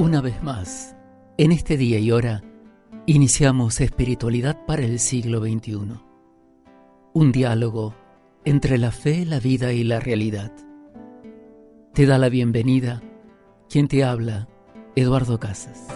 Una 0.00 0.22
vez 0.22 0.42
más, 0.42 0.96
en 1.36 1.52
este 1.52 1.76
día 1.76 1.98
y 1.98 2.10
hora, 2.10 2.42
iniciamos 3.04 3.82
Espiritualidad 3.82 4.64
para 4.64 4.82
el 4.82 4.98
siglo 4.98 5.40
XXI. 5.40 6.00
Un 7.12 7.32
diálogo 7.32 7.94
entre 8.46 8.78
la 8.78 8.92
fe, 8.92 9.26
la 9.26 9.40
vida 9.40 9.74
y 9.74 9.84
la 9.84 10.00
realidad. 10.00 10.52
Te 11.92 12.06
da 12.06 12.16
la 12.16 12.30
bienvenida 12.30 13.02
quien 13.68 13.88
te 13.88 14.02
habla, 14.02 14.48
Eduardo 14.96 15.38
Casas. 15.38 15.86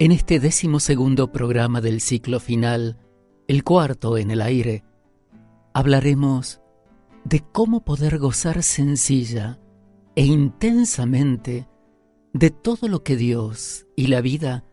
En 0.00 0.10
este 0.10 0.40
décimo 0.40 0.80
segundo 0.80 1.30
programa 1.30 1.80
del 1.80 2.00
ciclo 2.00 2.40
final, 2.40 2.98
el 3.46 3.62
cuarto 3.62 4.18
en 4.18 4.32
el 4.32 4.42
aire, 4.42 4.82
hablaremos 5.76 6.62
de 7.24 7.40
cómo 7.52 7.84
poder 7.84 8.16
gozar 8.16 8.62
sencilla 8.62 9.60
e 10.14 10.24
intensamente 10.24 11.68
de 12.32 12.48
todo 12.48 12.88
lo 12.88 13.02
que 13.02 13.14
Dios 13.14 13.86
y 13.94 14.06
la 14.06 14.22
vida 14.22 14.64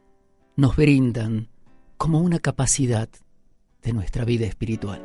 nos 0.56 0.78
brindan 0.78 1.50
como 1.98 2.22
una 2.22 2.40
capacidad 2.40 3.10
de 3.82 3.92
nuestra 3.92 4.24
vida 4.24 4.46
espiritual. 4.46 5.02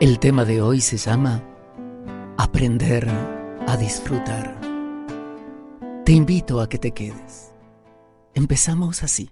El 0.00 0.18
tema 0.18 0.44
de 0.44 0.60
hoy 0.60 0.80
se 0.80 0.96
llama 0.96 1.40
Aprender 2.36 3.43
disfrutar. 3.76 4.60
Te 6.04 6.12
invito 6.12 6.60
a 6.60 6.68
que 6.68 6.78
te 6.78 6.92
quedes. 6.92 7.52
Empezamos 8.34 9.02
así. 9.02 9.30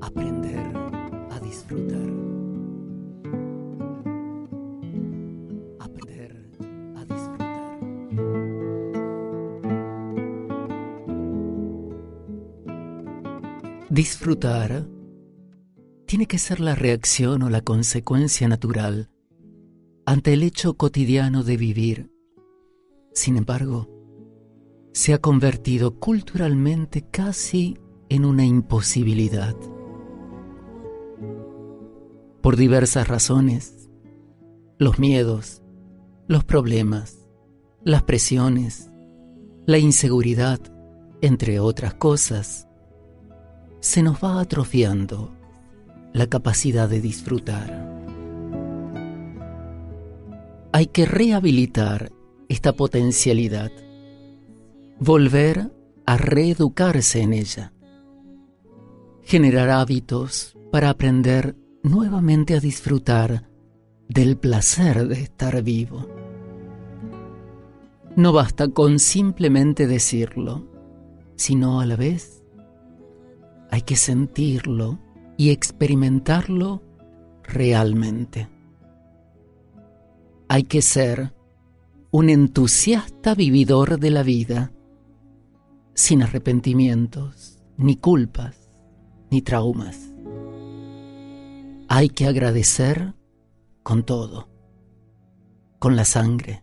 Aprender 0.00 0.72
a 1.30 1.38
disfrutar. 1.40 2.08
Aprender 5.78 6.50
a 6.96 7.04
disfrutar. 7.04 7.78
Disfrutar 13.88 15.01
tiene 16.12 16.26
que 16.26 16.36
ser 16.36 16.60
la 16.60 16.74
reacción 16.74 17.42
o 17.42 17.48
la 17.48 17.62
consecuencia 17.62 18.46
natural 18.46 19.08
ante 20.04 20.34
el 20.34 20.42
hecho 20.42 20.74
cotidiano 20.74 21.42
de 21.42 21.56
vivir. 21.56 22.12
Sin 23.14 23.38
embargo, 23.38 23.88
se 24.92 25.14
ha 25.14 25.18
convertido 25.22 25.98
culturalmente 25.98 27.00
casi 27.00 27.78
en 28.10 28.26
una 28.26 28.44
imposibilidad. 28.44 29.56
Por 32.42 32.56
diversas 32.56 33.08
razones, 33.08 33.88
los 34.78 34.98
miedos, 34.98 35.62
los 36.28 36.44
problemas, 36.44 37.26
las 37.84 38.02
presiones, 38.02 38.92
la 39.64 39.78
inseguridad, 39.78 40.60
entre 41.22 41.58
otras 41.58 41.94
cosas, 41.94 42.68
se 43.80 44.02
nos 44.02 44.22
va 44.22 44.40
atrofiando 44.42 45.32
la 46.12 46.26
capacidad 46.26 46.88
de 46.88 47.00
disfrutar. 47.00 47.90
Hay 50.72 50.86
que 50.86 51.06
rehabilitar 51.06 52.12
esta 52.48 52.72
potencialidad, 52.74 53.70
volver 54.98 55.72
a 56.06 56.16
reeducarse 56.16 57.20
en 57.20 57.32
ella, 57.32 57.72
generar 59.22 59.70
hábitos 59.70 60.56
para 60.70 60.90
aprender 60.90 61.56
nuevamente 61.82 62.54
a 62.54 62.60
disfrutar 62.60 63.48
del 64.08 64.36
placer 64.36 65.08
de 65.08 65.22
estar 65.22 65.62
vivo. 65.62 66.08
No 68.16 68.32
basta 68.32 68.68
con 68.68 68.98
simplemente 68.98 69.86
decirlo, 69.86 70.66
sino 71.36 71.80
a 71.80 71.86
la 71.86 71.96
vez 71.96 72.42
hay 73.70 73.80
que 73.82 73.96
sentirlo 73.96 74.98
y 75.36 75.50
experimentarlo 75.50 76.82
realmente. 77.42 78.48
Hay 80.48 80.64
que 80.64 80.82
ser 80.82 81.34
un 82.10 82.28
entusiasta 82.28 83.34
vividor 83.34 83.98
de 83.98 84.10
la 84.10 84.22
vida, 84.22 84.72
sin 85.94 86.22
arrepentimientos, 86.22 87.58
ni 87.76 87.96
culpas, 87.96 88.70
ni 89.30 89.40
traumas. 89.40 90.12
Hay 91.88 92.10
que 92.10 92.26
agradecer 92.26 93.14
con 93.82 94.04
todo, 94.04 94.48
con 95.78 95.96
la 95.96 96.04
sangre, 96.04 96.62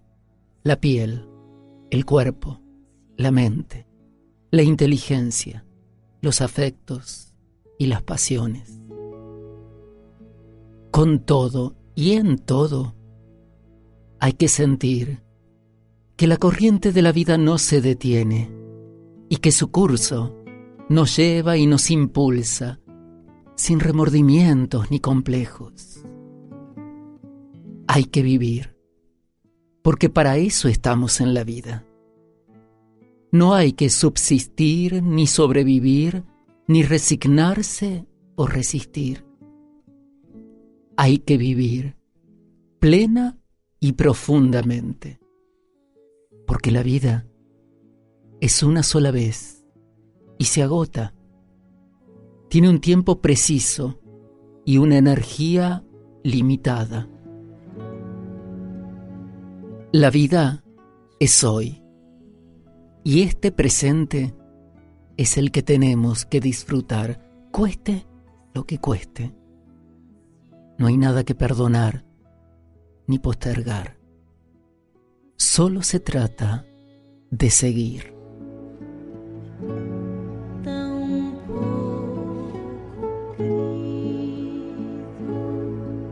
la 0.64 0.80
piel, 0.80 1.28
el 1.90 2.06
cuerpo, 2.06 2.62
la 3.18 3.32
mente, 3.32 3.88
la 4.52 4.62
inteligencia, 4.62 5.66
los 6.22 6.42
afectos 6.42 7.29
y 7.80 7.88
las 7.88 8.04
pasiones. 8.04 8.80
Con 10.92 11.26
todo 11.26 11.76
y 11.96 12.12
en 12.12 12.38
todo 12.38 12.94
hay 14.20 14.34
que 14.34 14.48
sentir 14.48 15.24
que 16.16 16.28
la 16.28 16.38
corriente 16.38 16.92
de 16.92 17.02
la 17.02 17.12
vida 17.12 17.38
no 17.40 17.58
se 17.58 17.82
detiene 17.82 18.52
y 19.30 19.38
que 19.38 19.52
su 19.52 19.72
curso 19.72 20.36
nos 20.90 21.16
lleva 21.16 21.58
y 21.58 21.66
nos 21.66 21.90
impulsa 21.90 22.80
sin 23.56 23.80
remordimientos 23.80 24.92
ni 24.92 25.00
complejos. 25.00 26.04
Hay 27.88 28.06
que 28.06 28.22
vivir, 28.22 28.76
porque 29.82 30.10
para 30.10 30.38
eso 30.38 30.68
estamos 30.68 31.22
en 31.22 31.34
la 31.34 31.44
vida. 31.44 31.86
No 33.32 33.54
hay 33.54 33.74
que 33.74 33.90
subsistir, 33.90 35.04
ni 35.04 35.28
sobrevivir, 35.28 36.24
ni 36.70 36.84
resignarse 36.84 38.06
o 38.36 38.46
resistir. 38.46 39.26
Hay 40.96 41.18
que 41.18 41.36
vivir 41.36 41.98
plena 42.80 43.40
y 43.80 43.94
profundamente, 43.94 45.20
porque 46.46 46.70
la 46.70 46.84
vida 46.84 47.26
es 48.40 48.62
una 48.62 48.84
sola 48.84 49.10
vez 49.10 49.66
y 50.38 50.46
se 50.46 50.62
agota. 50.62 51.16
Tiene 52.50 52.70
un 52.70 52.80
tiempo 52.82 53.20
preciso 53.20 54.00
y 54.64 54.78
una 54.78 55.00
energía 55.00 55.84
limitada. 56.24 57.10
La 59.92 60.12
vida 60.12 60.64
es 61.20 61.44
hoy 61.44 61.82
y 63.04 63.24
este 63.24 63.52
presente 63.52 64.36
es 65.20 65.38
el 65.38 65.52
que 65.52 65.62
tenemos 65.62 66.26
que 66.26 66.40
disfrutar, 66.40 67.20
cueste 67.52 68.08
lo 68.54 68.66
que 68.66 68.78
cueste. 68.78 69.36
No 70.78 70.88
hay 70.88 70.96
nada 70.96 71.26
que 71.26 71.36
perdonar 71.36 72.06
ni 73.06 73.20
postergar. 73.20 73.98
Solo 75.36 75.84
se 75.84 76.00
trata 76.00 76.66
de 77.32 77.50
seguir. 77.50 78.14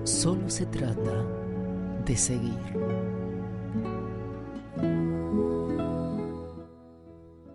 Solo 0.04 0.50
se 0.50 0.65
trata 0.65 1.25
de 2.06 2.18
seguir. 2.18 2.59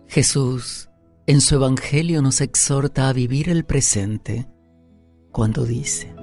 Jesús 0.07 0.89
en 1.25 1.39
su 1.39 1.55
Evangelio 1.55 2.21
nos 2.21 2.41
exhorta 2.41 3.07
a 3.07 3.13
vivir 3.13 3.49
el 3.49 3.63
presente 3.63 4.47
cuando 5.31 5.65
dice, 5.65 6.13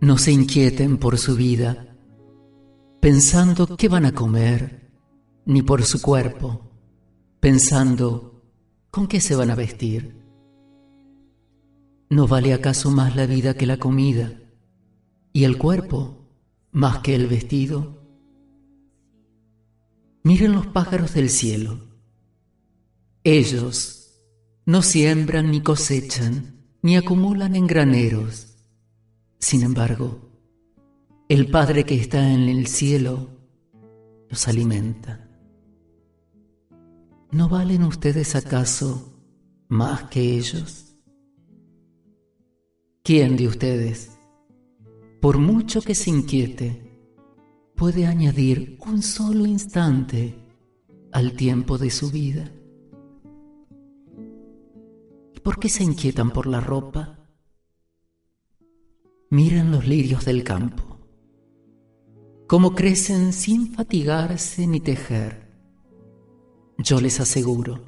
No 0.00 0.18
se 0.18 0.32
inquieten 0.32 0.98
por 0.98 1.18
su 1.18 1.36
vida, 1.36 1.96
pensando 3.00 3.76
qué 3.76 3.88
van 3.88 4.06
a 4.06 4.12
comer, 4.12 4.90
ni 5.44 5.62
por 5.62 5.84
su 5.84 6.02
cuerpo, 6.02 6.70
pensando 7.40 8.42
con 8.90 9.06
qué 9.06 9.20
se 9.20 9.36
van 9.36 9.50
a 9.50 9.54
vestir. 9.54 10.22
¿No 12.10 12.26
vale 12.26 12.54
acaso 12.54 12.90
más 12.90 13.16
la 13.16 13.26
vida 13.26 13.54
que 13.54 13.66
la 13.66 13.78
comida 13.78 14.40
y 15.32 15.44
el 15.44 15.58
cuerpo 15.58 16.28
más 16.72 16.98
que 16.98 17.14
el 17.14 17.26
vestido? 17.26 18.05
Miren 20.26 20.54
los 20.54 20.66
pájaros 20.66 21.14
del 21.14 21.30
cielo. 21.30 21.78
Ellos 23.22 24.12
no 24.64 24.82
siembran 24.82 25.52
ni 25.52 25.60
cosechan, 25.60 26.64
ni 26.82 26.96
acumulan 26.96 27.54
en 27.54 27.68
graneros. 27.68 28.56
Sin 29.38 29.62
embargo, 29.62 30.28
el 31.28 31.48
Padre 31.48 31.84
que 31.84 31.94
está 31.94 32.28
en 32.32 32.48
el 32.48 32.66
cielo 32.66 33.28
los 34.28 34.48
alimenta. 34.48 35.30
¿No 37.30 37.48
valen 37.48 37.84
ustedes 37.84 38.34
acaso 38.34 39.22
más 39.68 40.08
que 40.10 40.36
ellos? 40.38 40.96
¿Quién 43.04 43.36
de 43.36 43.46
ustedes, 43.46 44.18
por 45.20 45.38
mucho 45.38 45.82
que 45.82 45.94
se 45.94 46.10
inquiete, 46.10 46.85
puede 47.76 48.06
añadir 48.06 48.78
un 48.86 49.02
solo 49.02 49.44
instante 49.44 50.34
al 51.12 51.32
tiempo 51.32 51.76
de 51.76 51.90
su 51.90 52.10
vida. 52.10 52.50
¿Y 55.34 55.40
por 55.40 55.58
qué 55.58 55.68
se 55.68 55.84
inquietan 55.84 56.30
por 56.30 56.46
la 56.46 56.60
ropa? 56.60 57.18
Miren 59.28 59.70
los 59.70 59.86
lirios 59.86 60.24
del 60.24 60.42
campo, 60.42 61.00
cómo 62.46 62.74
crecen 62.74 63.32
sin 63.32 63.74
fatigarse 63.74 64.66
ni 64.66 64.80
tejer. 64.80 65.52
Yo 66.78 67.00
les 67.00 67.20
aseguro 67.20 67.84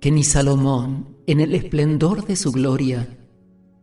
que 0.00 0.10
ni 0.10 0.24
Salomón, 0.24 1.18
en 1.26 1.40
el 1.40 1.54
esplendor 1.54 2.26
de 2.26 2.34
su 2.34 2.50
gloria, 2.50 3.28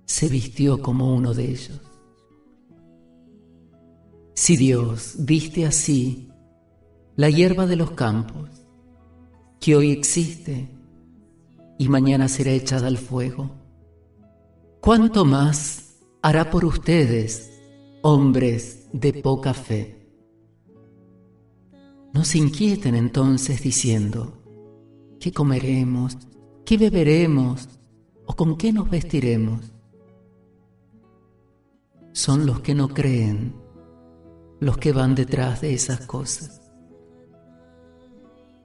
se 0.06 0.27
vistió 0.27 0.82
como 0.82 1.15
uno 1.15 1.34
de 1.34 1.51
ellos. 1.51 1.88
Si 4.41 4.55
Dios 4.55 5.15
viste 5.19 5.65
así 5.65 6.29
la 7.17 7.29
hierba 7.29 7.67
de 7.67 7.75
los 7.75 7.91
campos, 7.91 8.50
que 9.60 9.75
hoy 9.75 9.91
existe 9.91 10.69
y 11.77 11.89
mañana 11.89 12.29
será 12.29 12.51
echada 12.51 12.88
al 12.88 12.98
fuego, 12.98 13.51
¿cuánto 14.79 15.25
más 15.25 15.98
hará 16.22 16.50
por 16.51 16.63
ustedes, 16.63 17.51
hombres 18.01 18.88
de 18.93 19.12
poca 19.12 19.53
fe? 19.53 20.08
No 22.13 22.24
se 22.24 22.38
inquieten 22.38 22.96
entonces 22.96 23.62
diciendo, 23.62 24.41
¿qué 25.19 25.34
comeremos? 25.34 26.17
¿Qué 26.65 26.77
beberemos? 26.77 27.67
¿O 28.25 28.38
con 28.38 28.55
qué 28.55 28.72
nos 28.72 28.89
vestiremos? 28.89 29.74
Son 32.13 32.46
los 32.46 32.62
que 32.62 32.74
no 32.74 32.88
creen 32.88 33.59
los 34.60 34.78
que 34.78 34.92
van 34.92 35.16
detrás 35.16 35.62
de 35.62 35.74
esas 35.74 36.01
cosas. 36.01 36.62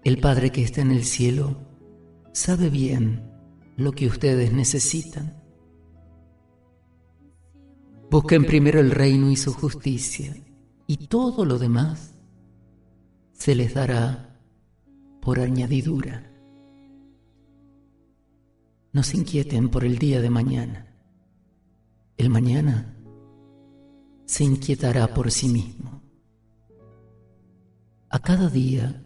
El 0.03 0.19
Padre 0.19 0.51
que 0.51 0.63
está 0.63 0.81
en 0.81 0.91
el 0.91 1.05
cielo 1.05 1.57
sabe 2.33 2.69
bien 2.69 3.31
lo 3.77 3.93
que 3.93 4.07
ustedes 4.07 4.53
necesitan. 4.53 5.43
Busquen 8.11 8.45
primero 8.45 8.81
el 8.81 8.91
reino 8.91 9.31
y 9.31 9.37
su 9.37 9.53
justicia, 9.53 10.37
y 10.87 11.07
todo 11.07 11.45
lo 11.45 11.59
demás 11.59 12.15
se 13.33 13.55
les 13.55 13.75
dará 13.75 14.39
por 15.21 15.41
añadidura. 15.41 16.31
No 18.93 19.03
se 19.03 19.17
inquieten 19.17 19.71
por 19.71 19.85
el 19.85 19.99
día 19.99 20.21
de 20.21 20.31
mañana. 20.31 20.87
El 22.17 22.31
mañana 22.31 22.94
se 24.27 24.45
inquietará 24.45 25.09
por 25.09 25.31
sí 25.31 25.49
mismo. 25.49 26.03
A 28.09 28.19
cada 28.19 28.49
día 28.49 29.03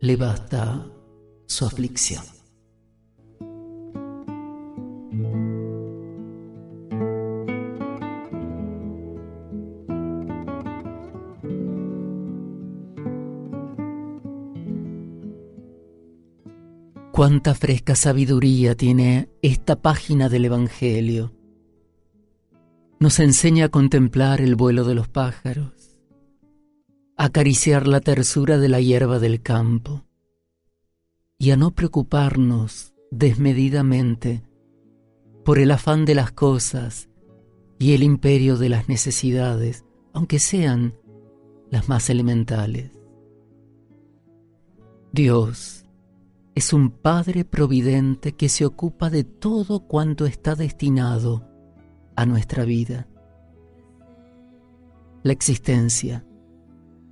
le 0.00 0.16
basta 0.16 0.86
su 1.46 1.64
aflicción. 1.64 2.24
Cuánta 17.12 17.52
fresca 17.56 17.96
sabiduría 17.96 18.76
tiene 18.76 19.28
esta 19.42 19.82
página 19.82 20.28
del 20.28 20.44
Evangelio. 20.44 21.37
Nos 23.00 23.20
enseña 23.20 23.66
a 23.66 23.68
contemplar 23.68 24.40
el 24.40 24.56
vuelo 24.56 24.84
de 24.84 24.96
los 24.96 25.06
pájaros, 25.06 26.00
a 27.16 27.26
acariciar 27.26 27.86
la 27.86 28.00
tersura 28.00 28.58
de 28.58 28.68
la 28.68 28.80
hierba 28.80 29.20
del 29.20 29.40
campo 29.40 30.04
y 31.38 31.52
a 31.52 31.56
no 31.56 31.70
preocuparnos 31.70 32.94
desmedidamente 33.12 34.42
por 35.44 35.60
el 35.60 35.70
afán 35.70 36.04
de 36.04 36.16
las 36.16 36.32
cosas 36.32 37.08
y 37.78 37.94
el 37.94 38.02
imperio 38.02 38.56
de 38.56 38.68
las 38.68 38.88
necesidades, 38.88 39.84
aunque 40.12 40.40
sean 40.40 40.94
las 41.70 41.88
más 41.88 42.10
elementales. 42.10 42.90
Dios 45.12 45.84
es 46.56 46.72
un 46.72 46.90
Padre 46.90 47.44
providente 47.44 48.32
que 48.32 48.48
se 48.48 48.66
ocupa 48.66 49.08
de 49.08 49.22
todo 49.22 49.86
cuanto 49.86 50.26
está 50.26 50.56
destinado 50.56 51.47
a 52.18 52.26
nuestra 52.26 52.64
vida. 52.64 53.06
La 55.22 55.32
existencia, 55.32 56.26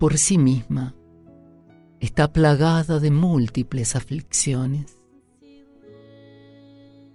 por 0.00 0.18
sí 0.18 0.36
misma, 0.36 0.96
está 2.00 2.32
plagada 2.32 2.98
de 2.98 3.12
múltiples 3.12 3.94
aflicciones. 3.94 5.00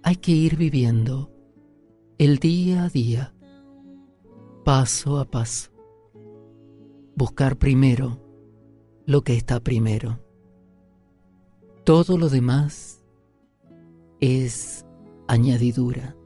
Hay 0.02 0.16
que 0.16 0.32
ir 0.32 0.56
viviendo 0.56 1.30
el 2.16 2.38
día 2.38 2.84
a 2.84 2.88
día, 2.88 3.34
paso 4.64 5.18
a 5.18 5.26
paso. 5.26 5.70
Buscar 7.14 7.58
primero 7.58 8.22
lo 9.04 9.20
que 9.20 9.36
está 9.36 9.60
primero. 9.60 10.18
Todo 11.84 12.16
lo 12.16 12.30
demás 12.30 13.04
es 14.18 14.86
añadidura. 15.28 16.16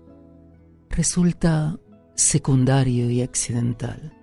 Resulta 0.96 1.78
secundario 2.14 3.10
y 3.10 3.20
accidental. 3.20 4.14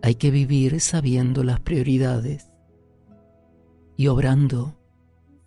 Hay 0.00 0.14
que 0.14 0.30
vivir 0.30 0.80
sabiendo 0.80 1.44
las 1.44 1.60
prioridades 1.60 2.50
y 3.98 4.06
obrando 4.06 4.80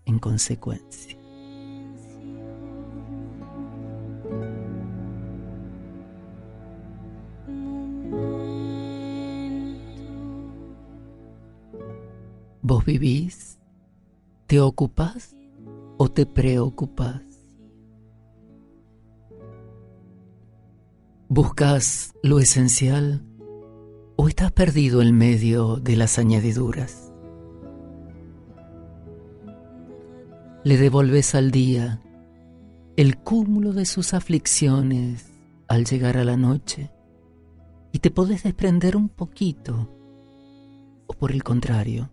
en 0.06 0.20
consecuencia. 0.20 1.18
¿Vos 12.62 12.86
vivís 12.86 13.58
¿Te 14.46 14.60
ocupas 14.60 15.36
o 15.98 16.08
te 16.08 16.28
preocupas? 16.28 17.29
¿Buscas 21.32 22.16
lo 22.24 22.40
esencial 22.40 23.24
o 24.16 24.28
estás 24.28 24.52
perdido 24.52 25.04
en 25.04 25.16
medio 25.16 25.76
de 25.76 25.96
las 25.96 26.18
añadiduras? 26.18 27.14
Le 30.64 30.78
devolves 30.78 31.36
al 31.36 31.52
día 31.52 32.02
el 32.98 33.20
cúmulo 33.20 33.74
de 33.74 33.86
sus 33.86 34.16
aflicciones 34.16 35.30
al 35.68 35.86
llegar 35.86 36.18
a 36.18 36.24
la 36.24 36.36
noche 36.36 36.90
y 37.92 38.00
te 38.00 38.10
podés 38.10 38.42
desprender 38.42 38.98
un 38.98 39.08
poquito 39.08 39.88
o 41.06 41.14
por 41.14 41.32
el 41.32 41.44
contrario, 41.44 42.10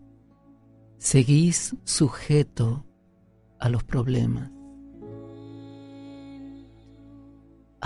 seguís 0.99 1.75
sujeto 1.85 2.85
a 3.59 3.71
los 3.71 3.83
problemas. 3.83 4.56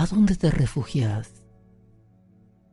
¿A 0.01 0.07
dónde 0.07 0.35
te 0.35 0.49
refugias 0.49 1.43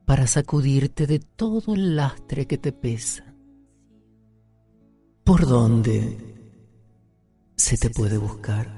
para 0.06 0.26
sacudirte 0.26 1.06
de 1.06 1.18
todo 1.18 1.74
el 1.74 1.94
lastre 1.94 2.46
que 2.46 2.56
te 2.56 2.72
pesa? 2.72 3.34
¿Por 5.24 5.46
dónde 5.46 6.16
se 7.54 7.76
te 7.76 7.90
puede 7.90 8.16
buscar? 8.16 8.77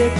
El 0.00 0.10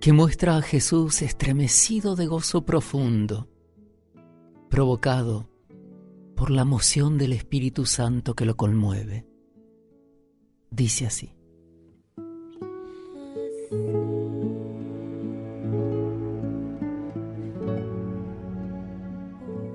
que 0.00 0.12
muestra 0.14 0.56
a 0.56 0.62
Jesús 0.62 1.20
estremecido 1.20 2.16
de 2.16 2.26
gozo 2.26 2.64
profundo, 2.64 3.48
provocado 4.70 5.50
por 6.34 6.50
la 6.50 6.64
moción 6.64 7.18
del 7.18 7.34
Espíritu 7.34 7.84
Santo 7.84 8.34
que 8.34 8.46
lo 8.46 8.56
conmueve. 8.56 9.26
Dice 10.70 11.06
así. 11.06 11.34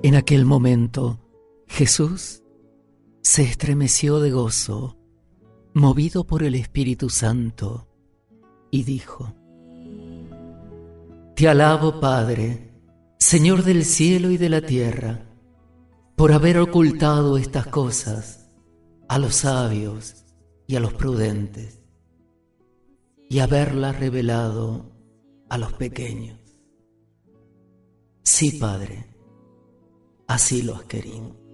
En 0.02 0.16
aquel 0.16 0.46
momento, 0.46 1.20
Jesús 1.68 2.42
se 3.22 3.44
estremeció 3.44 4.20
de 4.20 4.32
gozo 4.32 4.98
movido 5.74 6.26
por 6.26 6.42
el 6.42 6.56
Espíritu 6.56 7.10
Santo, 7.10 7.90
y 8.72 8.84
dijo, 8.84 9.36
Te 11.36 11.50
alabo, 11.50 12.00
Padre, 12.00 12.72
Señor 13.20 13.64
del 13.64 13.84
cielo 13.84 14.32
y 14.32 14.38
de 14.38 14.48
la 14.48 14.62
tierra, 14.62 15.26
por 16.16 16.32
haber 16.32 16.58
ocultado 16.60 17.38
estas 17.38 17.68
cosas 17.68 18.50
a 19.10 19.20
los 19.20 19.36
sabios 19.36 20.24
y 20.66 20.78
a 20.78 20.80
los 20.80 20.94
prudentes, 20.94 21.82
y 23.30 23.40
haberlas 23.40 24.00
revelado 24.00 24.94
a 25.50 25.58
los 25.58 25.74
pequeños. 25.74 26.40
Sí, 28.24 28.52
Padre, 28.52 29.06
así 30.28 30.62
lo 30.62 30.76
has. 30.76 31.45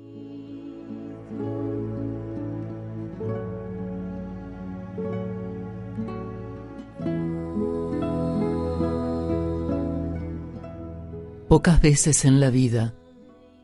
Pocas 11.52 11.82
veces 11.82 12.24
en 12.24 12.40
la 12.40 12.50
vida 12.50 12.96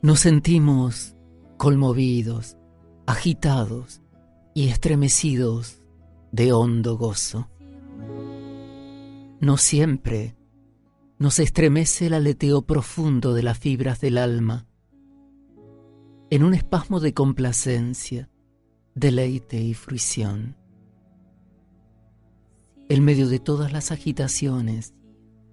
nos 0.01 0.19
sentimos 0.19 1.15
conmovidos, 1.55 2.57
agitados 3.05 4.01
y 4.53 4.67
estremecidos 4.67 5.81
de 6.33 6.51
hondo 6.51 6.97
gozo. 6.97 7.49
No 9.39 9.55
siempre 9.55 10.35
nos 11.17 11.39
estremece 11.39 12.07
el 12.07 12.15
aleteo 12.15 12.63
profundo 12.63 13.33
de 13.33 13.43
las 13.43 13.57
fibras 13.57 14.01
del 14.01 14.17
alma, 14.17 14.67
en 16.29 16.43
un 16.43 16.53
espasmo 16.55 16.99
de 16.99 17.13
complacencia, 17.13 18.29
deleite 18.95 19.61
y 19.61 19.73
fruición. 19.73 20.57
En 22.89 23.05
medio 23.05 23.29
de 23.29 23.39
todas 23.39 23.71
las 23.71 23.93
agitaciones 23.93 24.93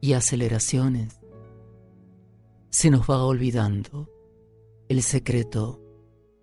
y 0.00 0.14
aceleraciones, 0.14 1.20
se 2.74 2.90
nos 2.90 3.08
va 3.08 3.22
olvidando 3.22 4.10
el 4.88 5.00
secreto 5.00 5.80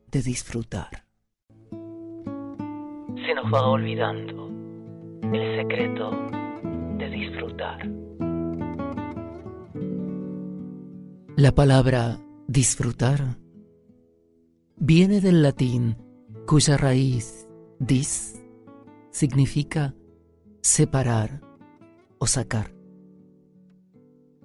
de 0.09 0.21
disfrutar. 0.21 1.05
Se 1.69 3.35
nos 3.35 3.53
va 3.53 3.67
olvidando 3.67 4.47
el 5.33 5.61
secreto 5.61 6.09
de 6.97 7.09
disfrutar. 7.09 7.79
La 11.35 11.51
palabra 11.51 12.17
disfrutar 12.47 13.37
viene 14.77 15.19
del 15.19 15.43
latín 15.43 15.97
cuya 16.47 16.77
raíz 16.77 17.45
dis 17.79 18.41
significa 19.09 19.93
separar 20.61 21.41
o 22.19 22.25
sacar 22.25 22.73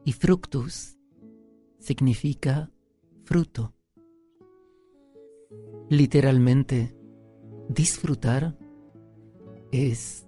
y 0.05 0.11
fructus 0.11 0.96
significa 1.87 2.69
fruto. 3.23 3.73
Literalmente, 5.89 6.97
disfrutar 7.69 8.59
es 9.71 10.27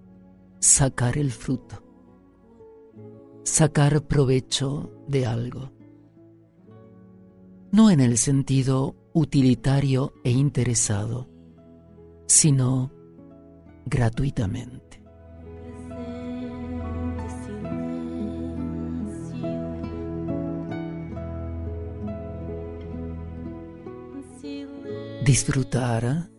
sacar 0.61 1.19
el 1.19 1.33
fruto, 1.33 1.83
sacar 3.43 4.07
provecho 4.07 4.93
de 5.09 5.27
algo. 5.27 5.73
No 7.73 7.91
en 7.91 8.01
el 8.01 8.19
sentido 8.19 8.95
utilitario 9.13 10.13
e 10.23 10.31
interesado, 10.31 11.29
sino 12.27 12.93
gratuitamente. 13.85 14.88
Disfrutar 25.29 26.31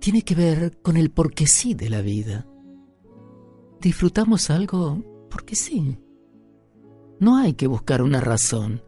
tiene 0.00 0.22
que 0.22 0.34
ver 0.34 0.80
con 0.80 0.96
el 0.96 1.10
porque 1.10 1.46
sí 1.46 1.74
de 1.74 1.90
la 1.90 2.00
vida. 2.00 2.46
Disfrutamos 3.82 4.48
algo 4.48 5.26
porque 5.28 5.54
sí. 5.54 5.98
No 7.20 7.36
hay 7.36 7.52
que 7.52 7.66
buscar 7.66 8.00
una 8.00 8.22
razón, 8.22 8.82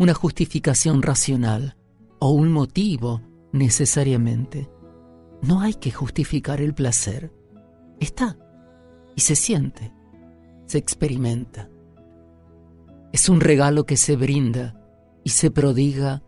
una 0.00 0.14
justificación 0.14 1.00
racional 1.00 1.76
o 2.18 2.30
un 2.30 2.50
motivo 2.50 3.22
necesariamente. 3.52 4.68
No 5.42 5.60
hay 5.60 5.74
que 5.74 5.92
justificar 5.92 6.60
el 6.60 6.74
placer. 6.74 7.32
Está 8.00 8.36
y 9.14 9.20
se 9.20 9.36
siente, 9.36 9.92
se 10.66 10.78
experimenta. 10.78 11.70
Es 13.12 13.28
un 13.28 13.40
regalo 13.40 13.86
que 13.86 13.96
se 13.96 14.16
brinda 14.16 14.74
y 15.22 15.30
se 15.30 15.52
prodiga 15.52 16.24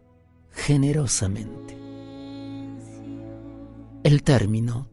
generosamente. 0.53 1.82
El 4.05 4.25
término 4.25 4.91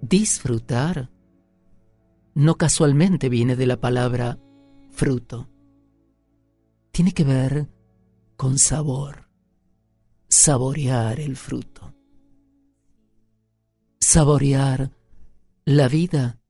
disfrutar 0.00 1.12
no 2.34 2.56
casualmente 2.56 3.28
viene 3.28 3.54
de 3.54 3.66
la 3.66 3.80
palabra 3.80 4.40
fruto. 4.90 5.48
Tiene 6.90 7.12
que 7.12 7.22
ver 7.22 7.68
con 8.36 8.58
sabor, 8.58 9.28
saborear 10.28 11.20
el 11.20 11.36
fruto, 11.36 11.94
saborear 14.00 14.90
la 15.64 15.88
vida 15.88 16.40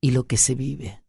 y 0.00 0.12
lo 0.12 0.26
que 0.26 0.38
se 0.38 0.54
vive. 0.54 1.02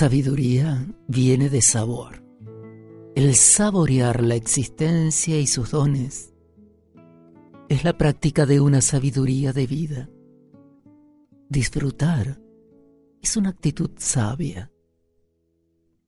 Sabiduría 0.00 0.86
viene 1.08 1.50
de 1.50 1.60
sabor, 1.60 2.24
el 3.14 3.34
saborear 3.34 4.22
la 4.22 4.34
existencia 4.34 5.38
y 5.38 5.46
sus 5.46 5.72
dones, 5.72 6.32
es 7.68 7.84
la 7.84 7.98
práctica 7.98 8.46
de 8.46 8.62
una 8.62 8.80
sabiduría 8.80 9.52
de 9.52 9.66
vida. 9.66 10.08
Disfrutar 11.50 12.40
es 13.20 13.36
una 13.36 13.50
actitud 13.50 13.90
sabia. 13.98 14.72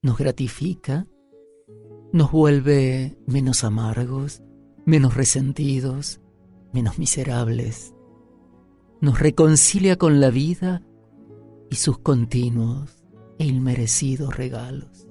Nos 0.01 0.17
gratifica, 0.17 1.07
nos 2.15 2.33
vuelve 2.33 3.19
menos 3.27 3.63
amargos, 3.63 4.43
menos 4.87 5.15
resentidos, 5.15 6.23
menos 6.73 6.99
miserables. 6.99 7.93
Nos 9.03 9.21
reconcilia 9.21 9.99
con 9.99 10.19
la 10.19 10.31
vida 10.31 10.83
y 11.69 11.75
sus 11.75 11.99
continuos 11.99 13.02
e 13.43 13.47
inmerecidos 13.47 14.37
regalos. 14.37 15.09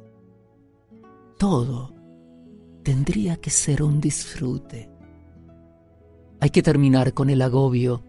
Todo 1.38 1.94
tendría 2.82 3.36
que 3.36 3.50
ser 3.50 3.84
un 3.84 4.00
disfrute. 4.00 4.89
Hay 6.39 6.50
que 6.50 6.63
terminar 6.63 7.13
con 7.13 7.30
el 7.30 7.41
agobio 7.41 8.06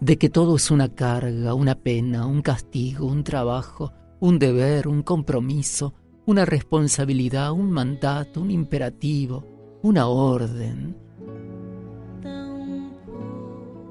de 0.00 0.18
que 0.18 0.28
todo 0.28 0.56
es 0.56 0.70
una 0.70 0.94
carga, 0.94 1.54
una 1.54 1.76
pena, 1.76 2.26
un 2.26 2.42
castigo, 2.42 3.06
un 3.06 3.24
trabajo, 3.24 3.90
un 4.20 4.38
deber, 4.38 4.86
un 4.86 5.02
compromiso, 5.02 5.94
una 6.26 6.44
responsabilidad, 6.44 7.50
un 7.52 7.70
mandato, 7.70 8.42
un 8.42 8.50
imperativo, 8.50 9.78
una 9.82 10.08
orden. 10.08 10.94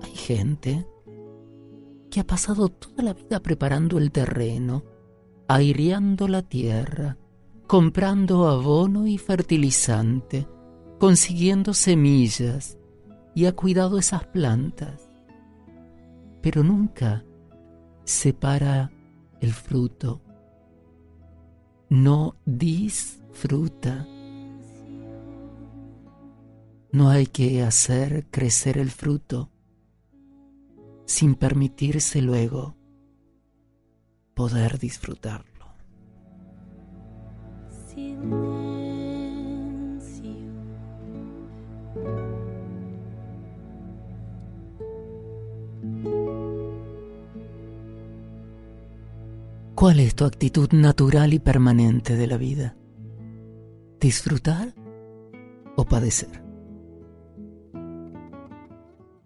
Hay 0.04 0.16
gente 0.16 0.86
que 2.12 2.20
ha 2.20 2.28
pasado 2.28 2.70
toda 2.70 3.02
la 3.02 3.16
vida 3.16 3.40
preparando 3.40 3.98
el 3.98 4.12
terreno, 4.12 4.93
aireando 5.54 6.28
la 6.28 6.42
tierra, 6.42 7.16
comprando 7.68 8.48
abono 8.48 9.06
y 9.06 9.20
fertilizante, 9.20 10.48
consiguiendo 11.00 11.76
semillas 11.76 12.80
y 13.36 13.46
ha 13.46 13.52
cuidado 13.52 14.00
esas 14.00 14.26
plantas, 14.26 15.08
pero 16.42 16.64
nunca 16.64 17.24
separa 18.04 18.92
el 19.42 19.54
fruto, 19.54 20.24
no 21.88 22.36
disfruta. 22.46 24.08
No 26.92 27.10
hay 27.10 27.28
que 27.28 27.62
hacer 27.62 28.26
crecer 28.32 28.80
el 28.80 28.90
fruto 28.90 29.52
sin 31.06 31.36
permitirse 31.36 32.24
luego 32.24 32.76
poder 34.34 34.80
disfrutarlo. 34.80 35.54
¿Cuál 49.76 50.00
es 50.00 50.16
tu 50.16 50.24
actitud 50.26 50.72
natural 50.72 51.34
y 51.34 51.40
permanente 51.40 52.16
de 52.16 52.28
la 52.28 52.38
vida? 52.38 52.76
¿Disfrutar 54.00 54.74
o 55.76 55.86
padecer? 55.86 56.42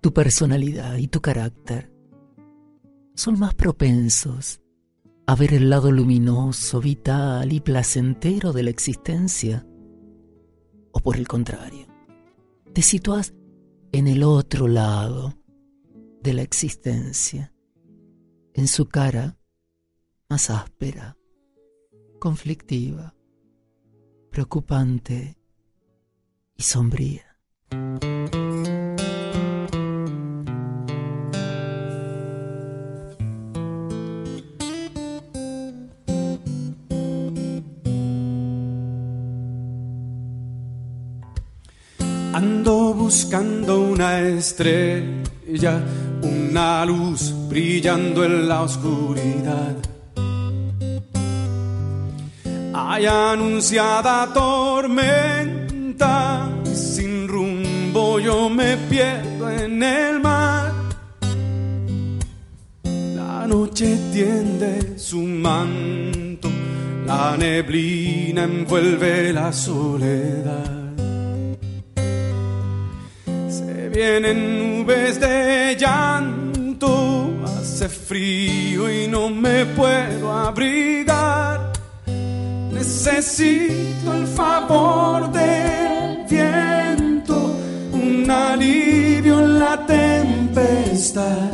Tu 0.02 0.14
personalidad 0.14 0.96
y 0.98 1.08
tu 1.08 1.22
carácter 1.22 1.92
son 3.14 3.40
más 3.40 3.54
propensos 3.54 4.62
a 5.30 5.36
ver 5.36 5.54
el 5.54 5.70
lado 5.70 5.92
luminoso, 5.92 6.80
vital 6.80 7.52
y 7.52 7.60
placentero 7.60 8.54
de 8.54 8.64
la 8.64 8.70
existencia? 8.70 9.68
¿O 10.94 11.02
por 11.02 11.18
el 11.18 11.28
contrario, 11.28 11.86
te 12.74 12.82
sitúas 12.82 13.34
en 13.92 14.08
el 14.08 14.24
otro 14.24 14.70
lado 14.70 15.34
de 16.24 16.34
la 16.34 16.44
existencia, 16.44 17.54
en 18.54 18.70
su 18.70 18.88
cara 18.88 19.38
más 20.30 20.50
áspera, 20.50 21.18
conflictiva, 22.20 23.14
preocupante 24.32 25.38
y 26.56 26.64
sombría? 26.64 27.38
Ando 42.34 42.94
buscando 42.94 43.80
una 43.82 44.20
estrella, 44.22 45.82
una 46.22 46.86
luz 46.86 47.34
brillando 47.50 48.24
en 48.24 48.48
la 48.48 48.62
oscuridad. 48.62 49.76
Hay 52.74 53.06
anunciada 53.06 54.32
tormenta, 54.34 55.28
sin 56.64 57.28
rumbo 57.28 58.20
yo 58.20 58.50
me 58.50 58.78
pierdo 58.90 59.50
en 59.50 59.82
el 59.82 60.20
mar. 60.20 60.74
La 63.16 63.48
noche 63.48 63.98
tiende 64.14 64.98
su 65.00 65.22
manto, 65.22 66.50
la 67.06 67.36
neblina 67.38 68.44
envuelve 68.44 69.34
la 69.34 69.52
soledad. 69.52 70.77
Vienen 74.00 74.40
nubes 74.60 75.20
de 75.20 75.76
llanto, 75.76 77.34
hace 77.48 77.90
frío 77.90 78.92
y 78.92 79.08
no 79.08 79.28
me 79.28 79.66
puedo 79.66 80.32
abrigar. 80.32 81.74
Necesito 82.72 84.14
el 84.14 84.28
favor 84.28 85.32
del 85.32 86.28
viento, 86.30 87.56
un 87.92 88.30
alivio 88.30 89.40
en 89.40 89.58
la 89.58 89.84
tempestad. 89.88 91.50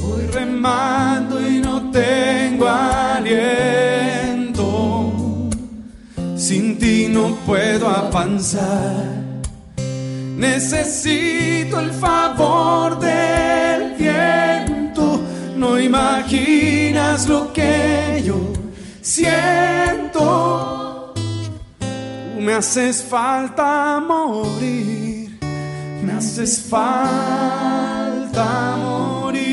Voy 0.00 0.26
remando 0.32 1.40
y 1.48 1.60
no 1.60 1.92
tengo 1.92 2.66
aliento. 2.66 3.84
Sin 6.34 6.76
ti 6.76 7.06
no 7.08 7.36
puedo 7.46 7.88
avanzar. 7.88 9.21
Necesito 10.42 11.78
el 11.78 11.92
favor 11.92 12.98
del 12.98 13.94
viento. 13.94 15.20
No 15.56 15.78
imaginas 15.78 17.28
lo 17.28 17.52
que 17.52 18.20
yo 18.26 18.52
siento. 19.00 20.24
Tú 21.14 22.40
me 22.40 22.54
haces 22.54 23.04
falta 23.04 24.00
morir. 24.00 25.38
Me 26.02 26.12
haces 26.14 26.66
falta 26.68 28.44
morir. 28.78 29.51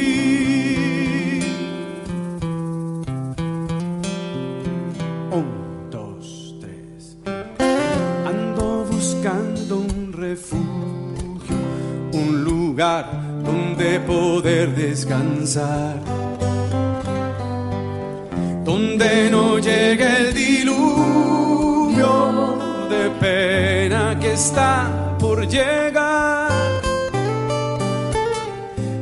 Donde 12.80 14.00
poder 14.00 14.74
descansar, 14.74 15.96
donde 18.63 19.30
no 19.30 19.60
llegue 19.60 20.08
el 20.18 20.34
diluvio 20.34 22.08
de 22.89 23.10
pena 23.20 24.18
que 24.18 24.32
está 24.32 25.18
por 25.20 25.46
llegar. 25.46 26.50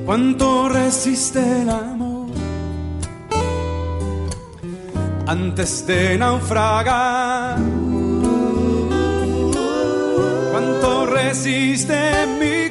¿Cuánto 0.07 0.69
resiste 0.69 1.61
el 1.61 1.69
amor 1.69 2.29
antes 5.27 5.85
de 5.85 6.17
naufragar? 6.17 7.59
cuánto 10.57 11.05
resiste 11.05 12.25
mi 12.39 12.66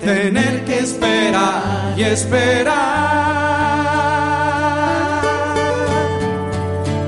tener 0.00 0.64
que 0.64 0.78
esperar 0.78 1.94
y 1.96 2.02
esperar. 2.02 2.74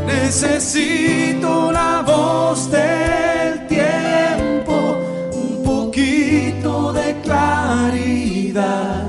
Necesito 0.07 1.71
la 1.71 2.03
voz 2.05 2.71
del 2.71 3.67
tiempo, 3.69 4.97
un 5.33 5.63
poquito 5.63 6.93
de 6.93 7.15
claridad. 7.23 9.09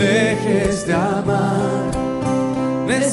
dejes 0.00 0.86
de 0.86 0.94
amar. 0.94 1.89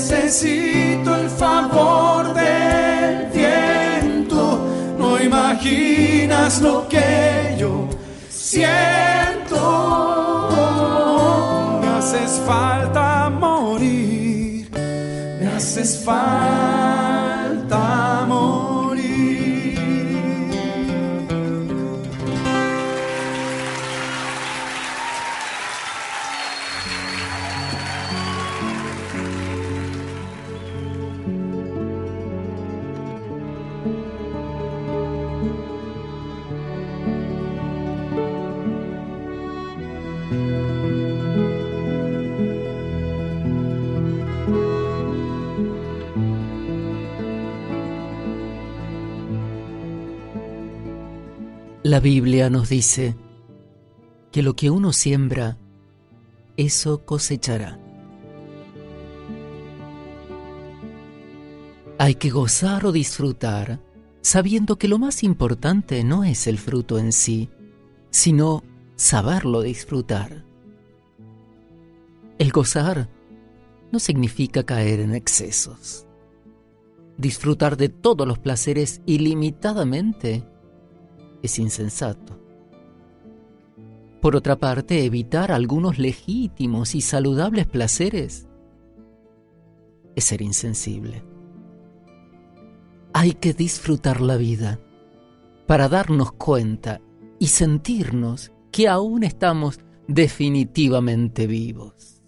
Necesito 0.09 1.15
el 1.17 1.29
favor 1.29 2.33
del 2.33 3.25
viento, 3.33 4.65
no 4.97 5.21
imaginas 5.21 6.61
lo 6.61 6.87
que 6.87 7.57
yo 7.59 7.89
siento. 8.29 9.59
Me 11.81 11.87
haces 11.89 12.41
falta 12.45 13.29
morir, 13.29 14.69
me 14.71 15.47
haces 15.53 16.01
falta 16.05 17.06
La 51.97 52.01
Biblia 52.01 52.51
nos 52.51 52.69
dice 52.69 53.17
que 54.31 54.43
lo 54.43 54.55
que 54.55 54.69
uno 54.69 54.93
siembra, 54.93 55.57
eso 56.55 57.03
cosechará. 57.03 57.79
Hay 61.97 62.13
que 62.13 62.29
gozar 62.29 62.85
o 62.85 62.91
disfrutar 62.91 63.79
sabiendo 64.21 64.77
que 64.77 64.87
lo 64.87 64.99
más 64.99 65.23
importante 65.23 66.03
no 66.03 66.23
es 66.23 66.45
el 66.45 66.59
fruto 66.59 66.99
en 66.99 67.11
sí, 67.11 67.49
sino 68.11 68.63
saberlo 68.95 69.63
disfrutar. 69.63 70.45
El 72.37 72.51
gozar 72.51 73.09
no 73.91 73.97
significa 73.97 74.61
caer 74.61 74.99
en 74.99 75.15
excesos. 75.15 76.05
Disfrutar 77.17 77.75
de 77.75 77.89
todos 77.89 78.27
los 78.27 78.37
placeres 78.37 79.01
ilimitadamente 79.07 80.43
es 81.41 81.59
insensato. 81.59 82.39
Por 84.21 84.35
otra 84.35 84.55
parte, 84.57 85.05
evitar 85.05 85.51
algunos 85.51 85.99
legítimos 85.99 86.95
y 86.95 87.01
saludables 87.01 87.67
placeres 87.67 88.47
es 90.15 90.23
ser 90.23 90.41
insensible. 90.41 91.23
Hay 93.13 93.33
que 93.33 93.53
disfrutar 93.53 94.21
la 94.21 94.37
vida 94.37 94.79
para 95.67 95.87
darnos 95.87 96.31
cuenta 96.31 97.01
y 97.39 97.47
sentirnos 97.47 98.51
que 98.71 98.87
aún 98.87 99.23
estamos 99.23 99.79
definitivamente 100.07 101.45
vivos. 101.45 102.23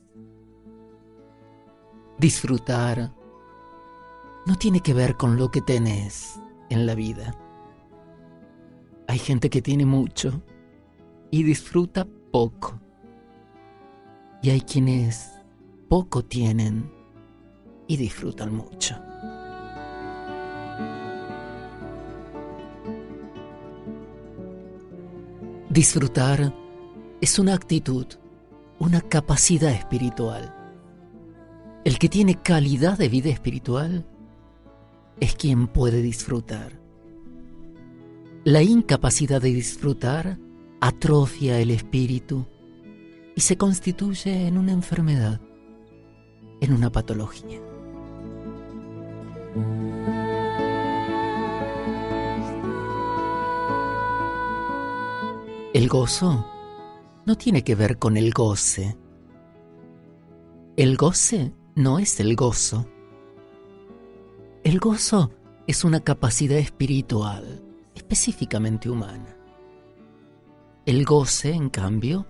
Disfrutar 2.19 3.13
no 4.45 4.55
tiene 4.55 4.81
que 4.81 4.93
ver 4.93 5.15
con 5.15 5.37
lo 5.37 5.49
que 5.49 5.61
tenés 5.61 6.39
en 6.69 6.85
la 6.85 6.95
vida. 6.95 7.48
Hay 9.09 9.17
gente 9.17 9.49
que 9.49 9.63
tiene 9.63 9.87
mucho 9.87 10.43
y 11.31 11.41
disfruta 11.41 12.07
poco. 12.31 12.79
Y 14.43 14.51
hay 14.51 14.61
quienes 14.61 15.31
poco 15.87 16.23
tienen 16.23 16.91
y 17.87 17.97
disfrutan 17.97 18.53
mucho. 18.53 18.95
Disfrutar 25.71 26.53
es 27.19 27.39
una 27.39 27.55
actitud, 27.55 28.05
una 28.77 29.01
capacidad 29.01 29.71
espiritual. 29.71 30.55
El 31.83 31.97
que 31.97 32.09
tiene 32.09 32.35
calidad 32.35 32.95
de 32.99 33.09
vida 33.09 33.31
espiritual 33.31 34.05
es 35.19 35.33
quien 35.33 35.65
puede 35.65 36.03
disfrutar. 36.03 36.78
La 38.49 38.63
incapacidad 38.63 39.39
de 39.39 39.49
disfrutar 39.53 40.39
atrofia 40.81 41.59
el 41.59 41.69
espíritu 41.69 42.47
y 43.35 43.41
se 43.41 43.57
constituye 43.57 44.47
en 44.47 44.57
una 44.57 44.71
enfermedad, 44.71 45.39
en 46.59 46.73
una 46.73 46.91
patología. 46.91 47.59
El 55.75 55.87
gozo 55.87 56.43
no 57.27 57.37
tiene 57.37 57.63
que 57.63 57.75
ver 57.75 57.99
con 57.99 58.17
el 58.17 58.33
goce. 58.33 58.97
El 60.75 60.97
goce 60.97 61.53
no 61.75 61.99
es 61.99 62.19
el 62.19 62.35
gozo. 62.35 62.87
El 64.63 64.79
gozo 64.79 65.29
es 65.67 65.83
una 65.83 65.99
capacidad 65.99 66.57
espiritual, 66.57 67.68
específicamente 68.09 68.89
humana. 68.89 69.37
El 70.87 71.05
goce, 71.05 71.53
en 71.53 71.69
cambio, 71.69 72.25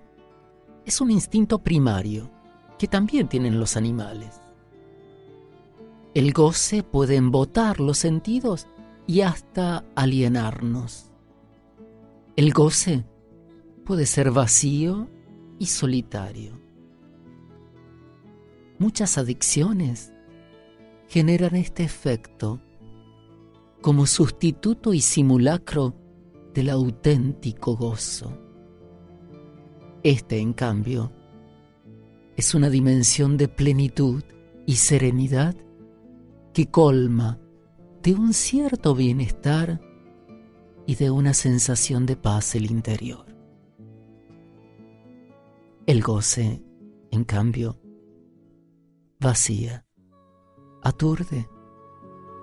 es 0.84 1.00
un 1.00 1.10
instinto 1.10 1.60
primario 1.60 2.30
que 2.78 2.86
también 2.86 3.28
tienen 3.28 3.58
los 3.58 3.78
animales. 3.78 4.42
El 6.12 6.34
goce 6.34 6.82
puede 6.82 7.16
embotar 7.16 7.80
los 7.80 7.96
sentidos 7.96 8.66
y 9.06 9.22
hasta 9.22 9.82
alienarnos. 9.94 11.10
El 12.36 12.52
goce 12.52 13.06
puede 13.86 14.04
ser 14.04 14.32
vacío 14.32 15.08
y 15.58 15.64
solitario. 15.64 16.60
Muchas 18.78 19.16
adicciones 19.16 20.12
generan 21.08 21.56
este 21.56 21.84
efecto 21.84 22.60
como 23.80 24.06
sustituto 24.06 24.92
y 24.92 25.00
simulacro 25.00 25.94
del 26.54 26.70
auténtico 26.70 27.76
gozo. 27.76 28.32
Este, 30.02 30.38
en 30.38 30.52
cambio, 30.52 31.12
es 32.36 32.54
una 32.54 32.70
dimensión 32.70 33.36
de 33.36 33.48
plenitud 33.48 34.22
y 34.66 34.76
serenidad 34.76 35.54
que 36.52 36.70
colma 36.70 37.38
de 38.02 38.14
un 38.14 38.32
cierto 38.32 38.94
bienestar 38.94 39.80
y 40.86 40.94
de 40.94 41.10
una 41.10 41.34
sensación 41.34 42.06
de 42.06 42.16
paz 42.16 42.54
el 42.54 42.70
interior. 42.70 43.26
El 45.86 46.02
goce, 46.02 46.62
en 47.10 47.24
cambio, 47.24 47.80
vacía, 49.18 49.84
aturde 50.82 51.48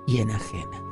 y 0.06 0.18
enajena. 0.20 0.87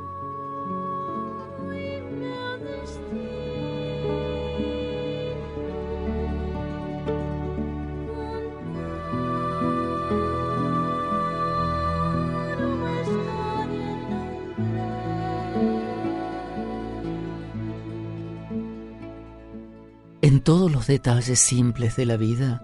Todos 20.46 20.72
los 20.72 20.86
detalles 20.86 21.40
simples 21.40 21.96
de 21.96 22.06
la 22.06 22.18
vida 22.18 22.62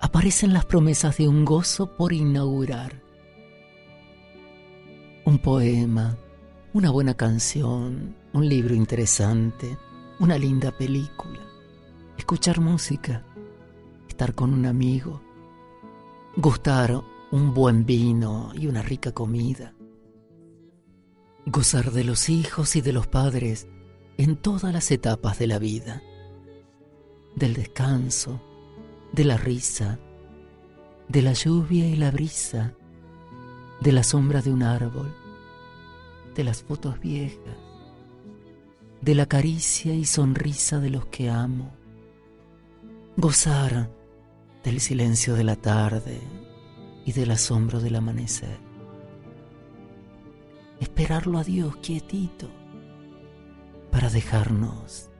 aparecen 0.00 0.52
las 0.52 0.64
promesas 0.64 1.16
de 1.16 1.26
un 1.26 1.44
gozo 1.44 1.96
por 1.96 2.12
inaugurar. 2.12 3.02
Un 5.24 5.40
poema, 5.40 6.16
una 6.72 6.90
buena 6.90 7.14
canción, 7.14 8.14
un 8.32 8.48
libro 8.48 8.76
interesante, 8.76 9.76
una 10.20 10.38
linda 10.38 10.70
película, 10.70 11.40
escuchar 12.16 12.60
música, 12.60 13.24
estar 14.08 14.32
con 14.36 14.54
un 14.54 14.64
amigo, 14.64 15.20
gustar 16.36 17.02
un 17.32 17.54
buen 17.54 17.84
vino 17.84 18.52
y 18.54 18.68
una 18.68 18.82
rica 18.82 19.10
comida, 19.10 19.74
gozar 21.44 21.90
de 21.90 22.04
los 22.04 22.28
hijos 22.28 22.76
y 22.76 22.82
de 22.82 22.92
los 22.92 23.08
padres 23.08 23.66
en 24.16 24.36
todas 24.36 24.72
las 24.72 24.92
etapas 24.92 25.40
de 25.40 25.48
la 25.48 25.58
vida 25.58 26.04
del 27.34 27.54
descanso, 27.54 28.40
de 29.12 29.24
la 29.24 29.36
risa, 29.36 29.98
de 31.08 31.22
la 31.22 31.32
lluvia 31.32 31.86
y 31.86 31.96
la 31.96 32.10
brisa, 32.10 32.74
de 33.80 33.92
la 33.92 34.02
sombra 34.02 34.42
de 34.42 34.52
un 34.52 34.62
árbol, 34.62 35.14
de 36.34 36.44
las 36.44 36.62
fotos 36.62 36.98
viejas, 37.00 37.56
de 39.00 39.14
la 39.14 39.26
caricia 39.26 39.94
y 39.94 40.04
sonrisa 40.04 40.78
de 40.78 40.90
los 40.90 41.06
que 41.06 41.28
amo. 41.28 41.72
Gozar 43.16 43.90
del 44.64 44.80
silencio 44.80 45.34
de 45.34 45.44
la 45.44 45.56
tarde 45.56 46.20
y 47.04 47.12
del 47.12 47.32
asombro 47.32 47.80
del 47.80 47.96
amanecer. 47.96 48.58
Esperarlo 50.80 51.38
a 51.38 51.44
Dios 51.44 51.76
quietito 51.76 52.48
para 53.90 54.08
dejarnos 54.08 55.10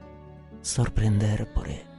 sorprender 0.62 1.52
por 1.52 1.68
Él. 1.68 1.91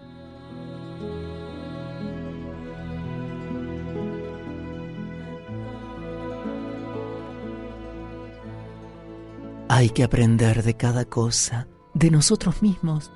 Hay 9.75 9.89
que 9.89 10.03
aprender 10.03 10.62
de 10.62 10.77
cada 10.77 11.03
cosa, 11.05 11.67
de 11.95 12.12
nosotros 12.12 12.62
mismos 12.62 13.12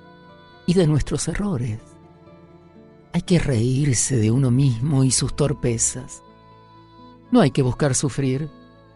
y 0.66 0.74
de 0.74 0.88
nuestros 0.88 1.28
errores. 1.28 1.80
Hay 3.14 3.22
que 3.22 3.38
reírse 3.38 4.18
de 4.18 4.32
uno 4.32 4.50
mismo 4.50 5.04
y 5.04 5.12
sus 5.12 5.36
torpezas. 5.36 6.24
No 7.30 7.42
hay 7.42 7.52
que 7.52 7.62
buscar 7.62 7.94
sufrir 7.94 8.50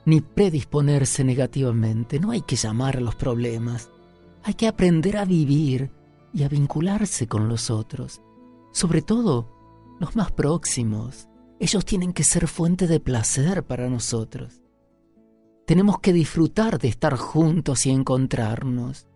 ni 0.06 0.22
predisponerse 0.22 1.24
negativamente. 1.24 2.20
No 2.20 2.32
hay 2.32 2.42
que 2.42 2.56
llamar 2.56 2.98
a 2.98 3.02
los 3.02 3.14
problemas. 3.14 3.92
Hay 4.42 4.56
que 4.56 4.68
aprender 4.68 5.18
a 5.18 5.26
vivir 5.26 5.92
y 6.34 6.42
a 6.42 6.50
vincularse 6.50 7.28
con 7.28 7.48
los 7.48 7.70
otros. 7.70 8.24
Sobre 8.72 9.04
todo, 9.04 9.54
los 10.00 10.16
más 10.16 10.32
próximos. 10.32 11.28
Ellos 11.60 11.86
tienen 11.86 12.12
que 12.12 12.24
ser 12.24 12.48
fuente 12.48 12.88
de 12.88 13.00
placer 13.00 13.62
para 13.68 13.88
nosotros. 13.88 14.61
Tenemos 15.72 16.00
que 16.00 16.12
disfrutar 16.12 16.80
de 16.80 16.90
estar 16.90 17.16
juntos 17.16 17.86
y 17.86 17.92
encontrarnos. 17.92 19.08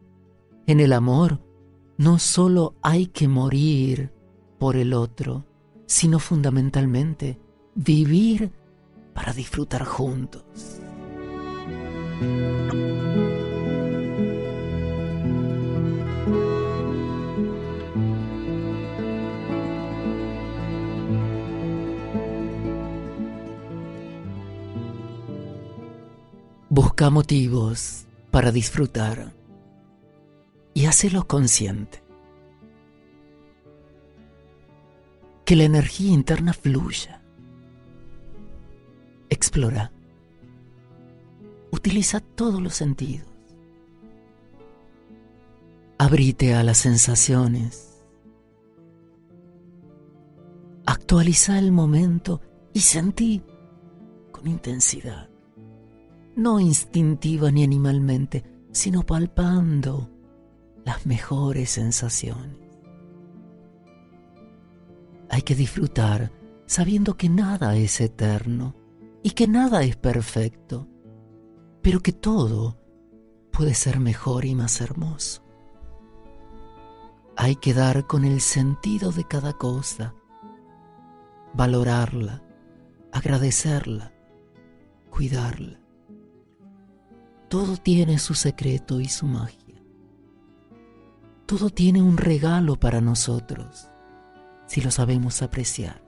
En 0.65 0.79
el 0.79 0.93
amor 0.93 1.41
no 1.97 2.17
solo 2.17 2.75
hay 2.81 3.07
que 3.07 3.27
morir 3.27 4.13
por 4.57 4.77
el 4.77 4.93
otro, 4.93 5.45
sino 5.85 6.17
fundamentalmente 6.17 7.41
vivir 7.75 8.53
para 9.13 9.33
disfrutar 9.33 9.83
juntos. 9.83 10.79
Busca 26.97 27.09
motivos 27.09 28.05
para 28.31 28.53
disfrutar 28.53 29.33
y 30.73 30.85
hacelos 30.85 31.25
consciente. 31.25 32.01
Que 35.43 35.57
la 35.57 35.65
energía 35.65 36.13
interna 36.13 36.53
fluya. 36.53 37.21
Explora. 39.29 39.91
Utiliza 41.69 42.21
todos 42.21 42.61
los 42.61 42.75
sentidos. 42.75 43.27
Abrite 45.97 46.55
a 46.55 46.63
las 46.63 46.77
sensaciones. 46.77 48.01
Actualiza 50.85 51.59
el 51.59 51.73
momento 51.73 52.39
y 52.71 52.79
sentí 52.79 53.43
con 54.31 54.47
intensidad 54.47 55.34
no 56.35 56.59
instintiva 56.59 57.51
ni 57.51 57.63
animalmente, 57.63 58.43
sino 58.71 59.05
palpando 59.05 60.09
las 60.83 61.05
mejores 61.05 61.71
sensaciones. 61.71 62.57
Hay 65.29 65.41
que 65.41 65.55
disfrutar 65.55 66.31
sabiendo 66.65 67.15
que 67.15 67.29
nada 67.29 67.75
es 67.75 67.99
eterno 68.01 68.75
y 69.23 69.31
que 69.31 69.47
nada 69.47 69.83
es 69.83 69.95
perfecto, 69.95 70.87
pero 71.81 72.01
que 72.01 72.11
todo 72.11 72.77
puede 73.51 73.73
ser 73.73 73.99
mejor 73.99 74.45
y 74.45 74.55
más 74.55 74.81
hermoso. 74.81 75.43
Hay 77.37 77.55
que 77.55 77.73
dar 77.73 78.07
con 78.07 78.23
el 78.23 78.41
sentido 78.41 79.11
de 79.11 79.25
cada 79.25 79.53
cosa, 79.53 80.13
valorarla, 81.53 82.43
agradecerla, 83.11 84.13
cuidarla. 85.09 85.84
Todo 87.49 87.77
tiene 87.77 88.19
su 88.19 88.33
secreto 88.33 88.99
y 88.99 89.07
su 89.07 89.25
magia. 89.25 89.81
Todo 91.45 91.69
tiene 91.69 92.01
un 92.01 92.17
regalo 92.17 92.75
para 92.79 93.01
nosotros 93.01 93.89
si 94.67 94.81
lo 94.81 94.89
sabemos 94.91 95.41
apreciar. 95.41 96.01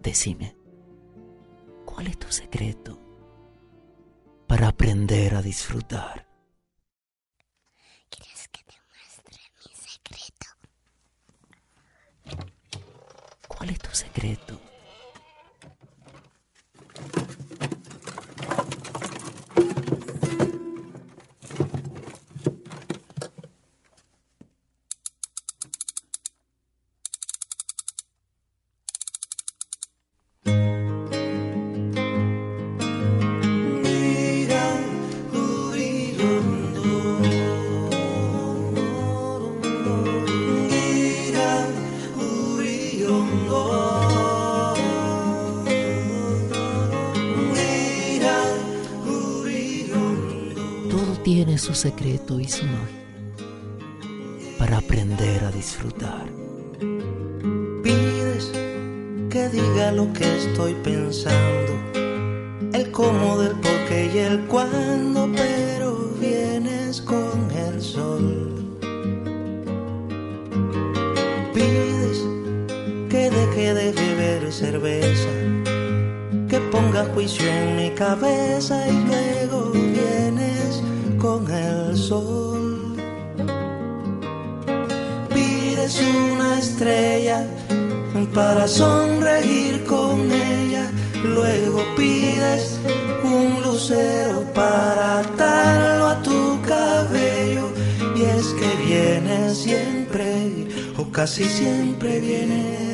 Decime, 0.00 0.56
¿cuál 1.84 2.06
es 2.08 2.18
tu 2.18 2.32
secreto 2.32 2.98
para 4.46 4.68
aprender 4.68 5.34
a 5.34 5.42
disfrutar? 5.42 6.26
¿Quieres 8.08 8.48
que 8.48 8.64
te 8.64 8.74
muestre 8.88 9.38
mi 9.58 9.72
secreto? 9.74 10.46
¿Cuál 13.46 13.70
es 13.70 13.78
tu 13.78 13.90
secreto? 13.94 14.58
Y 52.28 52.46
para 54.58 54.78
aprender 54.78 55.44
a 55.44 55.50
disfrutar. 55.50 56.26
Pides 57.82 58.52
que 59.28 59.48
diga 59.48 59.92
lo 59.92 60.12
que 60.12 60.36
estoy 60.36 60.74
pensando, 60.84 61.72
el 62.72 62.90
cómo 62.92 63.38
del 63.38 63.52
por 63.52 63.84
qué 63.88 64.10
y 64.14 64.18
el 64.18 64.40
cuándo, 64.46 65.30
pero 65.34 66.14
vienes 66.20 67.02
con 67.02 67.50
el 67.50 67.80
sol. 67.82 68.78
Pides 71.52 72.24
que 73.10 73.30
deje 73.30 73.74
de 73.74 73.92
beber 73.92 74.52
cerveza, 74.52 75.28
que 76.48 76.60
ponga 76.70 77.04
juicio 77.06 77.46
en 77.46 77.76
mi 77.76 77.90
cabeza 77.90 78.88
y 78.88 79.01
para 88.34 88.66
sonreír 88.66 89.84
con 89.84 90.30
ella, 90.32 90.90
luego 91.22 91.82
pides 91.96 92.78
un 93.22 93.62
lucero 93.62 94.42
para 94.52 95.20
atarlo 95.20 96.06
a 96.08 96.22
tu 96.22 96.60
cabello. 96.62 97.70
Y 98.16 98.22
es 98.22 98.46
que 98.58 98.84
vienes 98.84 99.58
siempre, 99.58 100.66
o 100.98 101.04
casi 101.10 101.44
siempre 101.44 102.20
vienes 102.20 102.91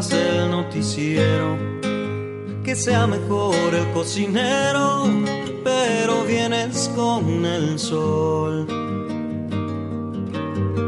el 0.00 0.50
noticiero, 0.50 1.58
que 2.64 2.74
sea 2.74 3.06
mejor 3.06 3.54
el 3.74 3.92
cocinero, 3.92 5.04
pero 5.62 6.24
vienes 6.24 6.90
con 6.96 7.44
el 7.44 7.78
sol. 7.78 8.66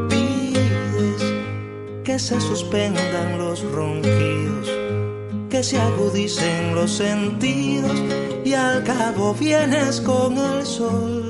Pides 0.08 1.22
que 2.02 2.18
se 2.18 2.40
suspendan 2.40 3.36
los 3.36 3.62
ronquidos, 3.72 4.70
que 5.50 5.62
se 5.62 5.78
agudicen 5.78 6.74
los 6.74 6.90
sentidos 6.90 7.92
y 8.42 8.54
al 8.54 8.84
cabo 8.84 9.34
vienes 9.34 10.00
con 10.00 10.38
el 10.38 10.64
sol 10.64 11.23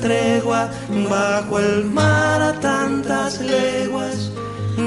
tregua 0.00 0.70
bajo 1.08 1.58
el 1.58 1.84
mar 1.84 2.40
a 2.42 2.52
tantas 2.60 3.40
leguas 3.40 4.30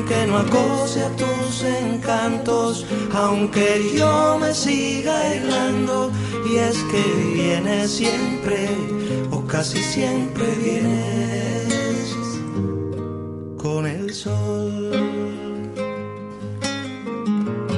que 0.07 0.27
no 0.27 0.37
acose 0.37 1.03
a 1.03 1.09
tus 1.15 1.63
encantos, 1.63 2.85
aunque 3.13 3.91
yo 3.97 4.37
me 4.39 4.53
siga 4.53 5.19
aislando, 5.19 6.11
y 6.49 6.57
es 6.57 6.77
que 6.91 7.03
vienes 7.33 7.91
siempre, 7.91 8.69
o 9.31 9.45
casi 9.45 9.81
siempre 9.81 10.45
vienes 10.63 12.15
con 13.57 13.87
el 13.87 14.13
sol. 14.13 14.91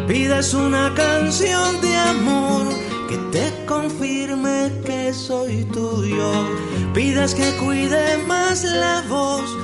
Pides 0.08 0.54
una 0.54 0.94
canción 0.94 1.80
de 1.82 1.96
amor 1.96 2.68
que 3.08 3.18
te 3.32 3.66
confirme 3.66 4.72
que 4.86 5.14
soy 5.14 5.64
tuyo. 5.66 6.32
Pides 6.94 7.34
que 7.34 7.50
cuide 7.58 8.18
más 8.28 8.64
la 8.64 9.02
voz 9.08 9.62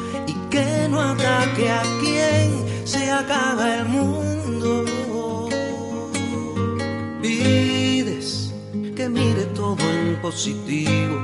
que 0.49 0.87
no 0.89 1.01
ataque 1.01 1.69
a 1.69 1.81
quien 1.99 2.87
se 2.87 3.11
acaba 3.11 3.79
el 3.79 3.85
mundo. 3.85 4.85
Pides 7.21 8.53
que 8.95 9.09
mire 9.09 9.43
todo 9.55 9.77
en 9.79 10.21
positivo, 10.21 11.17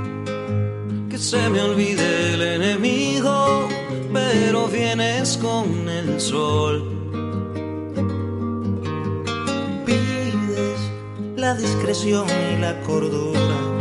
que 1.10 1.18
se 1.18 1.49
me 1.49 1.62
olvide 1.62 2.34
el 2.34 2.41
enemigo, 2.41 3.70
pero 4.12 4.68
vienes 4.68 5.38
con 5.38 5.88
el 5.88 6.20
sol. 6.20 6.84
Pides 9.86 10.80
la 11.38 11.56
discreción 11.56 12.28
y 12.28 12.60
la 12.60 12.80
cordura 12.82 13.72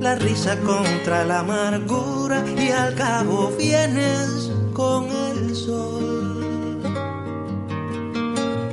la 0.00 0.14
risa 0.14 0.56
contra 0.60 1.24
la 1.24 1.40
amargura 1.40 2.44
y 2.56 2.70
al 2.70 2.94
cabo 2.94 3.52
vienes 3.58 4.50
con 4.72 5.06
el 5.06 5.54
sol. 5.54 6.80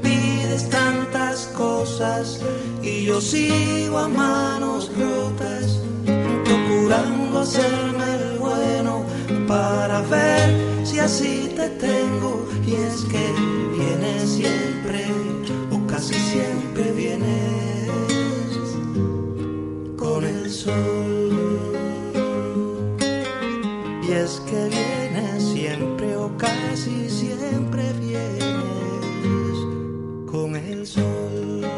Pides 0.02 0.70
tantas 0.70 1.48
cosas 1.48 2.42
y 2.82 3.06
yo 3.06 3.20
sigo 3.20 3.98
a 3.98 4.08
manos 4.08 4.92
rotas, 4.98 5.80
procurando 6.46 7.40
hacerme 7.40 8.06
el 8.16 8.40
bueno 8.40 9.04
para 9.48 10.02
ver 10.02 10.86
si 10.86 11.00
así 11.00 11.52
te 11.56 11.70
tengo 11.70 12.48
y 12.66 12.74
es 12.76 13.04
que 13.06 13.26
vienes 13.78 14.30
siempre 14.30 15.06
o 15.72 15.88
casi 15.88 16.14
siempre 16.14 16.92
vienes 16.92 17.75
sol. 20.66 21.76
es 24.10 24.42
que 24.50 24.70
vienes 24.70 25.44
siempre 25.44 26.16
o 26.16 26.36
casi 26.38 27.10
siempre 27.10 27.94
vienes 27.94 29.58
con 30.32 30.56
el 30.56 30.88
sol. 30.88 31.75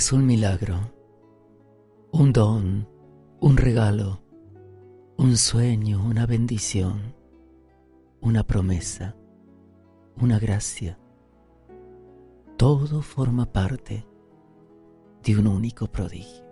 Es 0.00 0.12
un 0.14 0.24
milagro, 0.24 0.78
un 2.10 2.32
don, 2.32 2.88
un 3.38 3.56
regalo, 3.58 4.22
un 5.18 5.36
sueño, 5.36 6.02
una 6.02 6.24
bendición, 6.24 7.14
una 8.22 8.42
promesa, 8.42 9.14
una 10.16 10.38
gracia. 10.38 10.98
Todo 12.56 13.02
forma 13.02 13.52
parte 13.52 14.06
de 15.22 15.38
un 15.38 15.46
único 15.46 15.86
prodigio. 15.86 16.46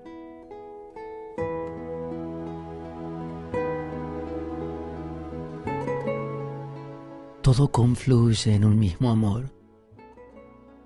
Todo 7.40 7.72
confluye 7.72 8.54
en 8.54 8.66
un 8.66 8.78
mismo 8.78 9.08
amor 9.08 9.57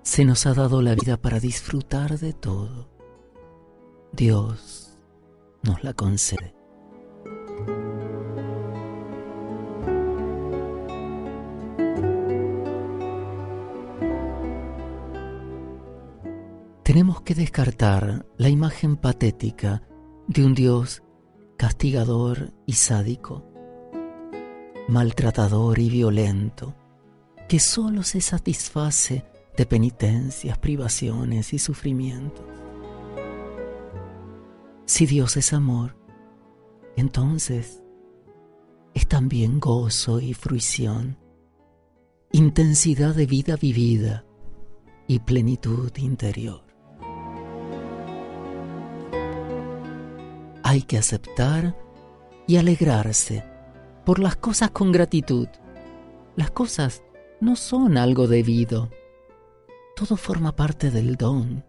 se 0.03 0.25
nos 0.25 0.45
ha 0.45 0.53
dado 0.53 0.81
la 0.81 0.95
vida 0.95 1.17
para 1.17 1.39
disfrutar 1.39 2.19
de 2.19 2.33
todo. 2.33 2.89
Dios 4.11 4.99
nos 5.63 5.83
la 5.83 5.93
concede. 5.93 6.53
Tenemos 16.83 17.21
que 17.21 17.33
descartar 17.33 18.25
la 18.37 18.49
imagen 18.49 18.97
patética 18.97 19.81
de 20.27 20.45
un 20.45 20.53
Dios 20.53 21.01
castigador 21.57 22.53
y 22.65 22.73
sádico, 22.73 23.45
maltratador 24.89 25.79
y 25.79 25.89
violento, 25.89 26.75
que 27.47 27.59
solo 27.59 28.03
se 28.03 28.19
satisface 28.19 29.25
de 29.57 29.65
penitencias, 29.65 30.57
privaciones 30.57 31.53
y 31.53 31.59
sufrimientos. 31.59 32.45
Si 34.85 35.05
Dios 35.05 35.37
es 35.37 35.53
amor, 35.53 35.95
entonces 36.95 37.81
es 38.93 39.07
también 39.07 39.59
gozo 39.59 40.19
y 40.19 40.33
fruición, 40.33 41.17
intensidad 42.31 43.15
de 43.15 43.25
vida 43.25 43.55
vivida 43.55 44.25
y 45.07 45.19
plenitud 45.19 45.91
interior. 45.97 46.63
Hay 50.63 50.81
que 50.83 50.97
aceptar 50.97 51.75
y 52.47 52.57
alegrarse 52.57 53.43
por 54.05 54.19
las 54.19 54.35
cosas 54.35 54.71
con 54.71 54.91
gratitud. 54.91 55.47
Las 56.35 56.51
cosas 56.51 57.03
no 57.41 57.55
son 57.55 57.97
algo 57.97 58.27
debido, 58.27 58.89
todo 59.95 60.17
forma 60.17 60.55
parte 60.55 60.91
del 60.91 61.15
don. 61.15 61.63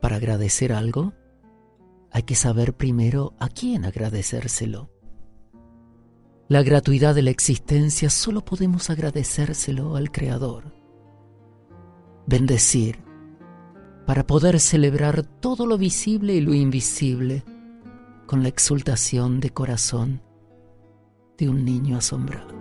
Para 0.00 0.16
agradecer 0.16 0.72
algo, 0.72 1.12
hay 2.10 2.22
que 2.22 2.34
saber 2.34 2.74
primero 2.74 3.34
a 3.38 3.48
quién 3.48 3.84
agradecérselo. 3.84 4.90
La 6.48 6.62
gratuidad 6.62 7.14
de 7.14 7.22
la 7.22 7.30
existencia 7.30 8.10
solo 8.10 8.44
podemos 8.44 8.90
agradecérselo 8.90 9.96
al 9.96 10.10
Creador. 10.10 10.74
Bendecir, 12.26 12.98
para 14.06 14.26
poder 14.26 14.58
celebrar 14.58 15.22
todo 15.22 15.66
lo 15.66 15.78
visible 15.78 16.34
y 16.34 16.40
lo 16.40 16.52
invisible 16.52 17.44
con 18.26 18.42
la 18.42 18.48
exultación 18.48 19.40
de 19.40 19.50
corazón 19.50 20.22
de 21.38 21.48
un 21.48 21.64
niño 21.64 21.96
asombrado. 21.96 22.59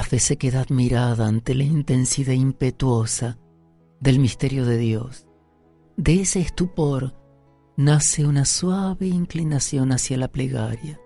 La 0.00 0.06
fe 0.06 0.18
se 0.18 0.38
queda 0.38 0.62
admirada 0.62 1.26
ante 1.26 1.54
la 1.54 1.64
intensidad 1.64 2.32
impetuosa 2.32 3.38
del 4.00 4.18
misterio 4.18 4.64
de 4.64 4.78
Dios. 4.78 5.28
De 5.98 6.22
ese 6.22 6.40
estupor 6.40 7.14
nace 7.76 8.24
una 8.24 8.46
suave 8.46 9.08
inclinación 9.08 9.92
hacia 9.92 10.16
la 10.16 10.28
plegaria, 10.28 10.98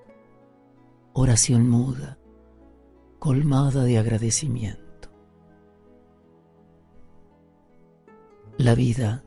oración 1.12 1.68
muda, 1.68 2.20
colmada 3.18 3.82
de 3.82 3.98
agradecimiento. 3.98 5.10
La 8.58 8.76
vida 8.76 9.24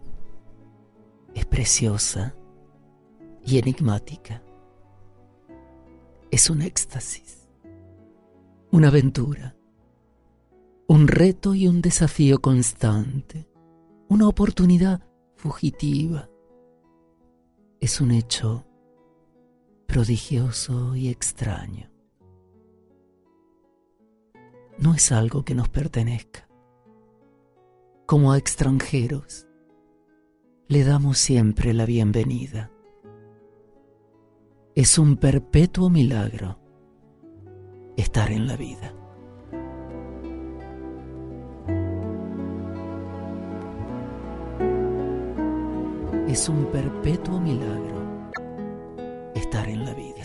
es 1.35 1.45
preciosa 1.45 2.37
y 3.45 3.57
enigmática. 3.57 4.41
Es 6.31 6.49
un 6.49 6.61
éxtasis, 6.61 7.49
una 8.71 8.87
aventura, 8.87 9.56
un 10.89 11.09
reto 11.09 11.53
y 11.53 11.67
un 11.67 11.81
desafío 11.81 12.39
constante, 12.39 13.49
una 14.07 14.27
oportunidad 14.27 15.03
fugitiva. 15.35 16.29
Es 17.81 17.99
un 17.99 18.11
hecho 18.11 18.65
prodigioso 19.85 20.95
y 20.95 21.09
extraño. 21.09 21.91
No 24.79 24.93
es 24.93 25.11
algo 25.11 25.43
que 25.43 25.55
nos 25.55 25.67
pertenezca. 25.67 26.47
Como 28.05 28.31
a 28.31 28.37
extranjeros, 28.37 29.45
le 30.69 30.85
damos 30.85 31.17
siempre 31.17 31.73
la 31.73 31.85
bienvenida. 31.85 32.71
Es 34.73 34.97
un 34.97 35.17
perpetuo 35.17 35.89
milagro 35.89 36.59
estar 37.97 38.31
en 38.31 38.47
la 38.47 38.55
vida. 38.55 38.96
Es 46.27 46.49
un 46.49 46.65
perpetuo 46.71 47.39
milagro 47.39 48.31
estar 49.35 49.67
en 49.69 49.85
la 49.85 49.93
vida. 49.93 50.17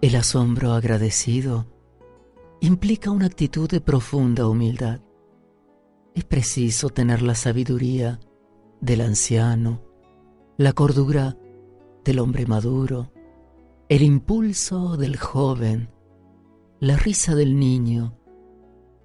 El 0.00 0.14
asombro 0.14 0.74
agradecido 0.74 1.66
implica 2.60 3.10
una 3.10 3.26
actitud 3.26 3.68
de 3.68 3.80
profunda 3.80 4.46
humildad. 4.46 5.00
Es 6.14 6.22
preciso 6.24 6.88
tener 6.88 7.20
la 7.20 7.34
sabiduría 7.34 8.20
del 8.80 9.00
anciano, 9.00 9.82
la 10.56 10.72
cordura 10.72 11.36
del 12.04 12.20
hombre 12.20 12.46
maduro, 12.46 13.10
el 13.88 14.02
impulso 14.02 14.98
del 14.98 15.16
joven, 15.16 15.88
la 16.78 16.96
risa 16.96 17.34
del 17.34 17.58
niño 17.58 18.18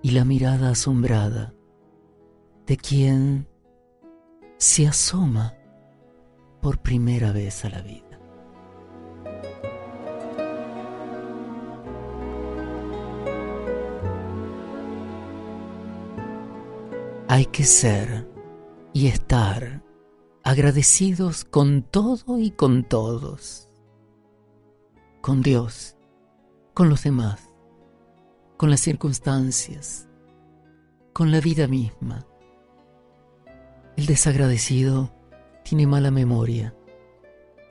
y 0.02 0.12
la 0.12 0.26
mirada 0.26 0.72
asombrada 0.72 1.54
de 2.68 2.76
quien 2.76 3.48
se 4.58 4.86
asoma 4.86 5.54
por 6.62 6.82
primera 6.82 7.32
vez 7.32 7.64
a 7.64 7.70
la 7.70 7.82
vida. 7.82 8.04
Hay 17.30 17.46
que 17.46 17.64
ser 17.64 18.30
y 18.92 19.08
estar 19.08 19.82
agradecidos 20.44 21.46
con 21.46 21.84
todo 21.84 22.38
y 22.38 22.52
con 22.52 22.84
todos. 22.84 23.70
Con 25.24 25.42
Dios, 25.42 25.96
con 26.76 26.90
los 26.90 27.04
demás, 27.04 27.50
con 28.58 28.70
las 28.70 28.82
circunstancias, 28.82 30.08
con 31.14 31.32
la 31.32 31.40
vida 31.40 31.68
misma. 31.68 32.28
El 33.98 34.06
desagradecido 34.06 35.12
tiene 35.64 35.88
mala 35.88 36.12
memoria, 36.12 36.76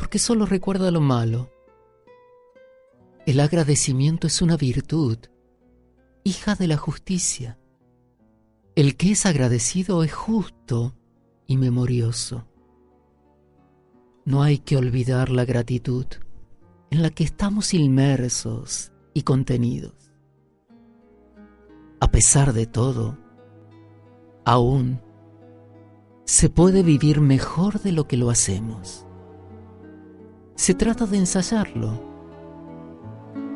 porque 0.01 0.19
solo 0.19 0.47
recuerda 0.47 0.91
lo 0.91 1.01
malo. 1.01 1.53
El 3.27 3.39
agradecimiento 3.39 4.27
es 4.27 4.43
una 4.43 4.57
virtud, 4.57 5.19
hija 6.25 6.57
de 6.57 6.67
la 6.67 6.77
justicia 6.77 7.59
el 8.75 8.97
que 8.97 9.13
es 9.13 9.27
agradecido 9.27 10.03
es 10.03 10.15
justo 10.15 10.95
y 11.47 11.59
memorioso. 11.59 12.47
No 14.25 14.43
hay 14.43 14.59
que 14.59 14.79
olvidar 14.79 15.29
la 15.29 15.45
gratitud 15.45 16.07
en 16.93 17.01
la 17.01 17.09
que 17.09 17.25
estamos 17.25 17.73
inmersos 17.73 18.93
y 19.15 19.23
contenidos. 19.23 19.95
A 22.01 22.11
pesar 22.11 22.53
de 22.53 22.67
todo, 22.67 23.17
aún 24.45 25.01
se 26.27 26.51
puede 26.51 26.83
vivir 26.83 27.23
mejor 27.23 27.81
de 27.81 27.93
lo 27.93 28.07
que 28.07 28.19
lo 28.19 28.29
hacemos. 28.29 29.07
Se 30.55 30.75
trata 30.75 31.07
de 31.07 31.17
ensayarlo. 31.17 31.99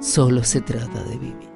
Solo 0.00 0.42
se 0.42 0.62
trata 0.62 1.04
de 1.04 1.18
vivir. 1.18 1.55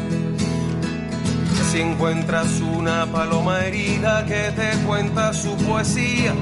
Si 1.71 1.79
encuentras 1.79 2.59
una 2.59 3.05
paloma 3.05 3.61
herida 3.61 4.25
que 4.25 4.51
te 4.51 4.71
cuenta 4.85 5.33
su 5.33 5.55
poesía 5.55 6.33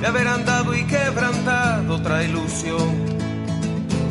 de 0.00 0.06
haber 0.06 0.28
andado 0.28 0.76
y 0.76 0.84
quebrantado 0.84 1.96
otra 1.96 2.22
ilusión, 2.22 2.94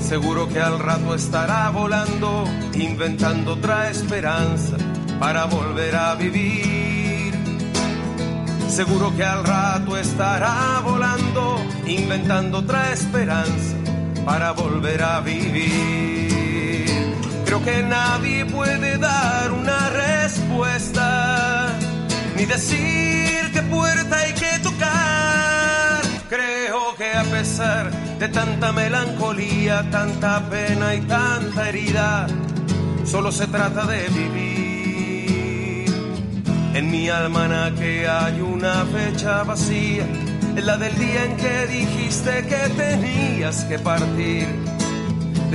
seguro 0.01 0.49
que 0.49 0.59
al 0.59 0.78
rato 0.80 1.15
estará 1.15 1.69
volando, 1.69 2.43
inventando 2.73 3.53
otra 3.53 3.89
esperanza 3.89 4.76
para 5.17 5.45
volver 5.45 5.95
a 5.95 6.13
vivir. 6.15 7.34
Seguro 8.67 9.15
que 9.15 9.23
al 9.23 9.45
rato 9.45 9.95
estará 9.95 10.82
volando, 10.84 11.55
inventando 11.88 12.57
otra 12.57 12.91
esperanza 12.91 13.78
para 14.26 14.51
volver 14.51 15.01
a 15.01 15.21
vivir. 15.21 16.14
Creo 17.56 17.74
que 17.74 17.84
nadie 17.84 18.45
puede 18.45 18.97
dar 18.97 19.49
una 19.53 19.89
respuesta, 19.89 21.74
ni 22.36 22.43
decir 22.43 23.49
qué 23.53 23.62
puerta 23.62 24.18
hay 24.18 24.34
que 24.34 24.60
tocar. 24.62 26.01
Creo 26.28 26.93
que 26.97 27.14
a 27.14 27.24
pesar 27.24 27.91
de 28.20 28.28
tanta 28.28 28.74
melancolía, 28.74 29.89
tanta 29.89 30.49
pena 30.49 30.95
y 30.95 31.01
tanta 31.01 31.70
herida, 31.70 32.28
solo 33.06 33.32
se 33.32 33.47
trata 33.47 33.86
de 33.86 34.10
vivir. 34.10 35.86
En 36.74 36.91
mi 36.91 37.08
almanaque 37.08 38.06
hay 38.06 38.41
una 38.41 38.84
fecha 38.84 39.43
vacía, 39.43 40.06
es 40.58 40.66
la 40.66 40.76
del 40.76 40.93
día 40.97 41.24
en 41.24 41.38
que 41.38 41.68
dijiste 41.68 42.47
que 42.47 42.68
tenías 42.76 43.64
que 43.64 43.80
partir 43.80 44.74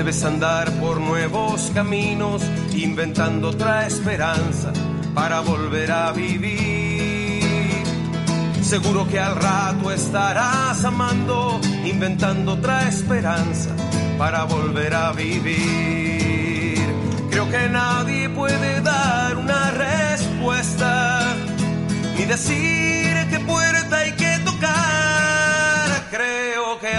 Debes 0.01 0.25
andar 0.25 0.71
por 0.81 0.99
nuevos 0.99 1.71
caminos, 1.75 2.41
inventando 2.73 3.51
otra 3.51 3.87
esperanza 3.87 4.73
para 5.15 5.41
volver 5.41 5.93
a 5.93 6.11
vivir. 6.13 7.85
Seguro 8.63 9.07
que 9.07 9.21
al 9.21 9.37
rato 9.37 9.93
estarás 9.93 10.83
amando, 10.87 11.61
inventando 11.85 12.53
otra 12.53 12.89
esperanza 12.89 13.77
para 14.17 14.45
volver 14.45 14.95
a 14.95 15.13
vivir. 15.13 16.79
Creo 17.29 17.51
que 17.51 17.69
nadie 17.69 18.31
puede 18.31 18.81
dar 18.81 19.37
una 19.37 19.71
respuesta, 19.71 21.35
ni 22.17 22.25
decir 22.25 23.29
qué 23.29 23.39
puerta 23.47 23.99
hay 23.99 24.13
que 24.13 24.31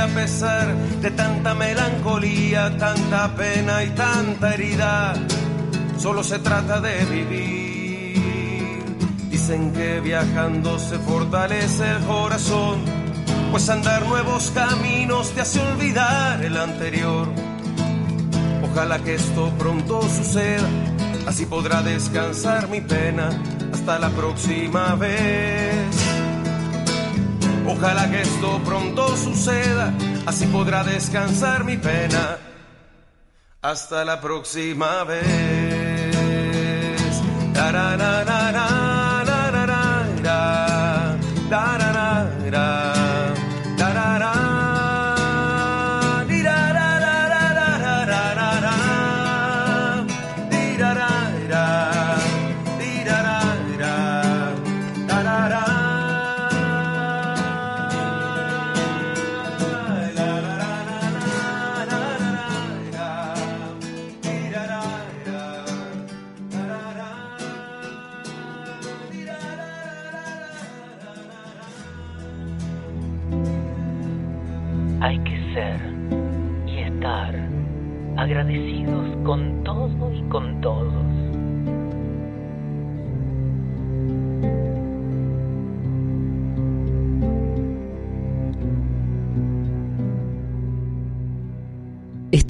a 0.02 0.08
pesar 0.08 0.76
de 1.02 1.10
tanta 1.12 1.56
melancolía, 1.56 2.78
tanta 2.78 3.34
pena 3.36 3.84
y 3.84 3.90
tanta 3.90 4.54
herida, 4.54 5.14
solo 5.98 6.24
se 6.24 6.38
trata 6.38 6.80
de 6.80 7.04
vivir. 7.06 8.84
Dicen 9.30 9.74
que 9.74 10.00
viajando 10.00 10.78
se 10.78 11.00
fortalece 11.00 11.90
el 11.90 12.04
corazón, 12.06 12.82
pues 13.50 13.68
andar 13.70 14.06
nuevos 14.06 14.52
caminos 14.52 15.32
te 15.32 15.42
hace 15.42 15.60
olvidar 15.60 16.44
el 16.44 16.56
anterior. 16.56 17.28
Ojalá 18.72 19.00
que 19.00 19.16
esto 19.16 19.52
pronto 19.58 20.04
suceda, 20.04 20.70
así 21.26 21.48
podrá 21.48 21.82
descansar 21.82 22.70
mi 22.70 22.82
pena 22.82 23.30
hasta 23.74 23.98
la 23.98 24.10
próxima 24.10 24.94
vez. 24.96 25.88
Ojalá 27.68 28.10
que 28.12 28.22
esto 28.22 28.62
pronto 28.64 29.18
suceda, 29.18 29.94
así 30.26 30.46
podrá 30.48 30.84
descansar 30.84 31.64
mi 31.64 31.78
pena. 31.78 32.38
Hasta 33.62 34.04
la 34.06 34.20
próxima 34.20 35.04
vez. 35.04 36.02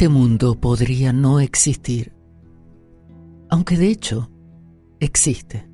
Este 0.01 0.09
mundo 0.09 0.59
podría 0.59 1.13
no 1.13 1.39
existir, 1.39 2.11
aunque 3.51 3.77
de 3.77 3.89
hecho 3.89 4.31
existe. 4.99 5.69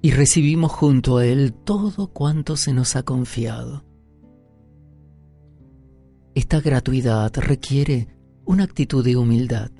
Y 0.00 0.12
recibimos 0.12 0.72
junto 0.72 1.18
a 1.18 1.26
él 1.26 1.52
todo 1.52 2.14
cuanto 2.14 2.56
se 2.56 2.72
nos 2.72 2.96
ha 2.96 3.02
confiado. 3.02 3.84
Esta 6.34 6.62
gratuidad 6.62 7.30
requiere 7.36 8.08
una 8.46 8.64
actitud 8.64 9.04
de 9.04 9.18
humildad. 9.18 9.70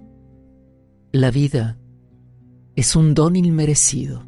La 1.13 1.31
vida 1.31 1.79
es 2.77 2.95
un 2.95 3.15
don 3.15 3.37
inmerecido. 3.37 4.27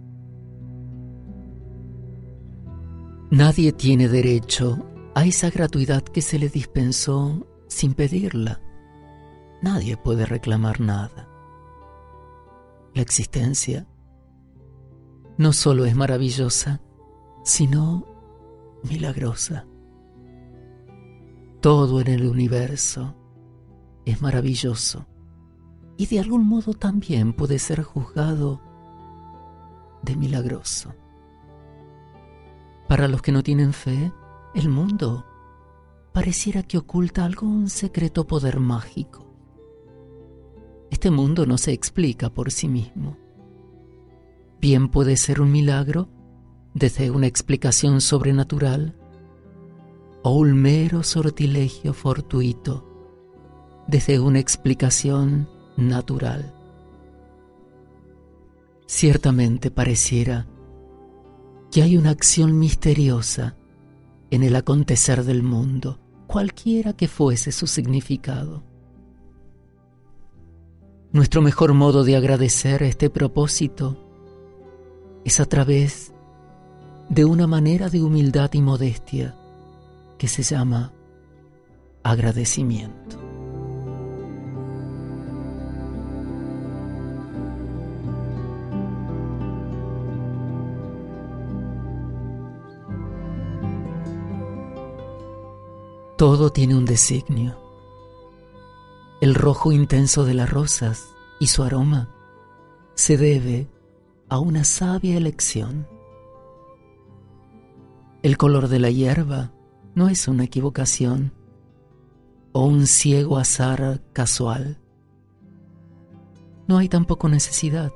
Nadie 3.30 3.72
tiene 3.72 4.08
derecho 4.08 4.86
a 5.14 5.26
esa 5.26 5.50
gratuidad 5.50 6.02
que 6.02 6.22
se 6.22 6.38
le 6.38 6.48
dispensó 6.48 7.46
sin 7.74 7.94
pedirla. 7.94 8.60
Nadie 9.60 9.96
puede 9.96 10.26
reclamar 10.26 10.80
nada. 10.80 11.28
La 12.94 13.02
existencia 13.02 13.86
no 15.36 15.52
solo 15.52 15.84
es 15.84 15.96
maravillosa, 15.96 16.80
sino 17.42 18.06
milagrosa. 18.84 19.66
Todo 21.60 22.00
en 22.00 22.08
el 22.08 22.26
universo 22.26 23.16
es 24.04 24.22
maravilloso 24.22 25.06
y 25.96 26.06
de 26.06 26.20
algún 26.20 26.46
modo 26.46 26.74
también 26.74 27.32
puede 27.32 27.58
ser 27.58 27.82
juzgado 27.82 28.60
de 30.02 30.14
milagroso. 30.14 30.94
Para 32.88 33.08
los 33.08 33.22
que 33.22 33.32
no 33.32 33.42
tienen 33.42 33.72
fe, 33.72 34.12
el 34.54 34.68
mundo 34.68 35.24
pareciera 36.14 36.62
que 36.62 36.78
oculta 36.78 37.24
algún 37.24 37.68
secreto 37.68 38.24
poder 38.24 38.60
mágico. 38.60 39.26
Este 40.88 41.10
mundo 41.10 41.44
no 41.44 41.58
se 41.58 41.72
explica 41.72 42.30
por 42.30 42.52
sí 42.52 42.68
mismo. 42.68 43.16
Bien 44.60 44.88
puede 44.88 45.16
ser 45.16 45.40
un 45.40 45.50
milagro 45.50 46.08
desde 46.72 47.10
una 47.10 47.26
explicación 47.26 48.00
sobrenatural 48.00 48.96
o 50.22 50.38
un 50.38 50.54
mero 50.54 51.02
sortilegio 51.02 51.92
fortuito 51.92 52.88
desde 53.88 54.20
una 54.20 54.38
explicación 54.38 55.48
natural. 55.76 56.54
Ciertamente 58.86 59.72
pareciera 59.72 60.46
que 61.72 61.82
hay 61.82 61.96
una 61.96 62.10
acción 62.10 62.56
misteriosa 62.56 63.56
en 64.30 64.44
el 64.44 64.54
acontecer 64.54 65.24
del 65.24 65.42
mundo, 65.42 66.03
cualquiera 66.34 66.94
que 66.94 67.06
fuese 67.06 67.52
su 67.52 67.68
significado. 67.68 68.64
Nuestro 71.12 71.42
mejor 71.42 71.74
modo 71.74 72.02
de 72.02 72.16
agradecer 72.16 72.82
este 72.82 73.08
propósito 73.08 73.96
es 75.24 75.38
a 75.38 75.44
través 75.44 76.12
de 77.08 77.24
una 77.24 77.46
manera 77.46 77.88
de 77.88 78.02
humildad 78.02 78.52
y 78.52 78.62
modestia 78.62 79.36
que 80.18 80.26
se 80.26 80.42
llama 80.42 80.92
agradecimiento. 82.02 83.23
Todo 96.24 96.48
tiene 96.48 96.74
un 96.74 96.86
designio. 96.86 97.54
El 99.20 99.34
rojo 99.34 99.72
intenso 99.72 100.24
de 100.24 100.32
las 100.32 100.48
rosas 100.48 101.14
y 101.38 101.48
su 101.48 101.62
aroma 101.62 102.08
se 102.94 103.18
debe 103.18 103.68
a 104.30 104.38
una 104.38 104.64
sabia 104.64 105.18
elección. 105.18 105.86
El 108.22 108.38
color 108.38 108.68
de 108.68 108.78
la 108.78 108.90
hierba 108.90 109.52
no 109.94 110.08
es 110.08 110.26
una 110.26 110.44
equivocación 110.44 111.34
o 112.52 112.64
un 112.64 112.86
ciego 112.86 113.36
azar 113.36 114.00
casual. 114.14 114.78
No 116.66 116.78
hay 116.78 116.88
tampoco 116.88 117.28
necesidad. 117.28 117.92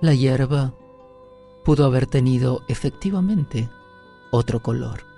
La 0.00 0.14
hierba 0.14 0.72
pudo 1.66 1.84
haber 1.84 2.06
tenido 2.06 2.62
efectivamente 2.66 3.68
otro 4.30 4.62
color. 4.62 5.09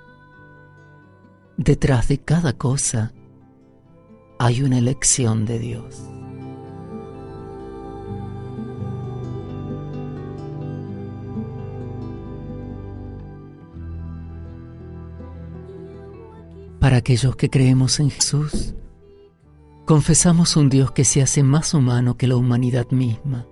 Detrás 1.59 2.09
de 2.09 2.19
cada 2.19 2.55
cosa 2.55 3.13
hay 4.39 4.63
una 4.63 4.79
elección 4.79 5.45
de 5.45 5.59
Dios. 5.59 6.03
Para 16.81 16.97
aquellos 16.97 17.37
que 17.37 17.51
creemos 17.51 18.01
en 18.01 18.11
Jesús, 18.11 18.75
confesamos 19.85 20.57
un 20.57 20.71
Dios 20.71 20.91
que 20.93 21.05
se 21.05 21.21
hace 21.21 21.43
más 21.43 21.75
humano 21.75 22.17
que 22.17 22.27
la 22.27 22.37
humanidad 22.37 22.91
misma 22.91 23.47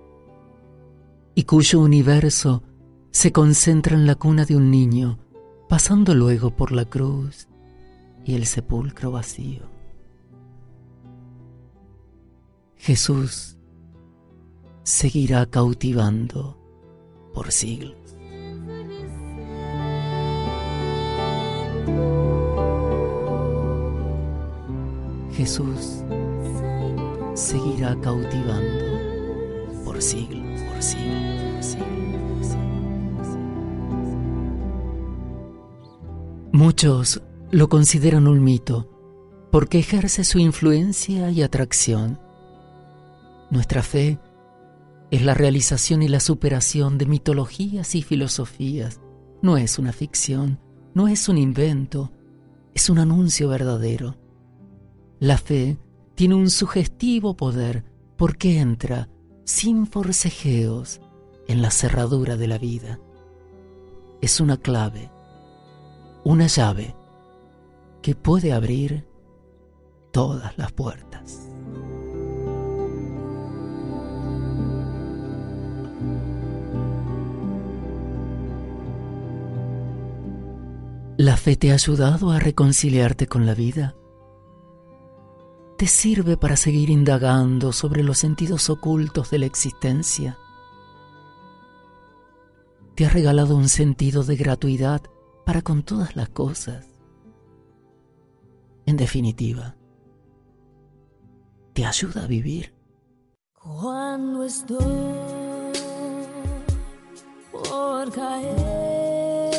y 1.35 1.43
cuyo 1.43 1.79
universo 1.79 2.63
se 3.11 3.31
concentra 3.31 3.95
en 3.95 4.05
la 4.05 4.15
cuna 4.15 4.43
de 4.45 4.57
un 4.57 4.71
niño, 4.71 5.19
pasando 5.69 6.13
luego 6.13 6.55
por 6.55 6.71
la 6.71 6.85
cruz 6.85 7.47
y 8.25 8.35
el 8.35 8.45
sepulcro 8.45 9.11
vacío. 9.11 9.63
Jesús 12.77 13.57
seguirá 14.83 15.45
cautivando 15.45 16.57
por 17.33 17.51
siglos. 17.51 17.95
Jesús 25.33 26.03
seguirá 27.33 27.95
cautivando 28.01 28.85
por 29.85 30.01
siglos, 30.01 30.61
por 30.61 30.83
siglos, 30.83 31.75
por 31.75 32.43
siglos. 32.43 32.57
Muchos 36.51 37.21
lo 37.51 37.67
consideran 37.67 38.27
un 38.27 38.41
mito 38.41 38.87
porque 39.51 39.79
ejerce 39.79 40.23
su 40.23 40.39
influencia 40.39 41.29
y 41.31 41.41
atracción. 41.41 42.17
Nuestra 43.49 43.83
fe 43.83 44.17
es 45.11 45.21
la 45.23 45.33
realización 45.33 46.01
y 46.01 46.07
la 46.07 46.21
superación 46.21 46.97
de 46.97 47.05
mitologías 47.05 47.95
y 47.95 48.01
filosofías. 48.01 49.01
No 49.41 49.57
es 49.57 49.77
una 49.77 49.91
ficción, 49.91 50.59
no 50.93 51.09
es 51.09 51.27
un 51.27 51.37
invento, 51.37 52.13
es 52.73 52.89
un 52.89 52.99
anuncio 52.99 53.49
verdadero. 53.49 54.15
La 55.19 55.37
fe 55.37 55.77
tiene 56.15 56.35
un 56.35 56.49
sugestivo 56.49 57.35
poder 57.35 57.83
porque 58.15 58.59
entra 58.59 59.09
sin 59.43 59.85
forcejeos 59.85 61.01
en 61.49 61.61
la 61.61 61.71
cerradura 61.71 62.37
de 62.37 62.47
la 62.47 62.57
vida. 62.57 63.01
Es 64.21 64.39
una 64.39 64.55
clave, 64.55 65.11
una 66.23 66.47
llave 66.47 66.95
que 68.01 68.15
puede 68.15 68.53
abrir 68.53 69.05
todas 70.11 70.57
las 70.57 70.71
puertas. 70.71 71.47
¿La 81.17 81.37
fe 81.37 81.55
te 81.55 81.69
ha 81.69 81.75
ayudado 81.75 82.31
a 82.31 82.39
reconciliarte 82.39 83.27
con 83.27 83.45
la 83.45 83.53
vida? 83.53 83.95
¿Te 85.77 85.85
sirve 85.85 86.35
para 86.35 86.57
seguir 86.57 86.89
indagando 86.89 87.73
sobre 87.73 88.01
los 88.01 88.17
sentidos 88.17 88.71
ocultos 88.71 89.29
de 89.29 89.37
la 89.39 89.45
existencia? 89.45 90.39
¿Te 92.95 93.05
ha 93.05 93.09
regalado 93.09 93.55
un 93.55 93.69
sentido 93.69 94.23
de 94.23 94.35
gratuidad 94.35 95.03
para 95.45 95.61
con 95.61 95.83
todas 95.83 96.15
las 96.15 96.29
cosas? 96.29 96.90
En 98.85 98.97
definitiva, 98.97 99.75
te 101.73 101.85
ayuda 101.85 102.23
a 102.23 102.27
vivir. 102.27 102.73
Cuando 103.53 104.43
estoy 104.43 104.77
por 107.51 108.11
caer, 108.11 109.51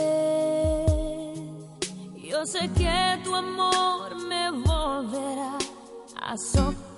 yo 2.30 2.44
sé 2.44 2.68
que 2.76 3.20
tu 3.24 3.34
amor 3.34 4.16
me 4.28 4.50
volverá 4.50 5.56
a 6.20 6.36
soportar. 6.36 6.91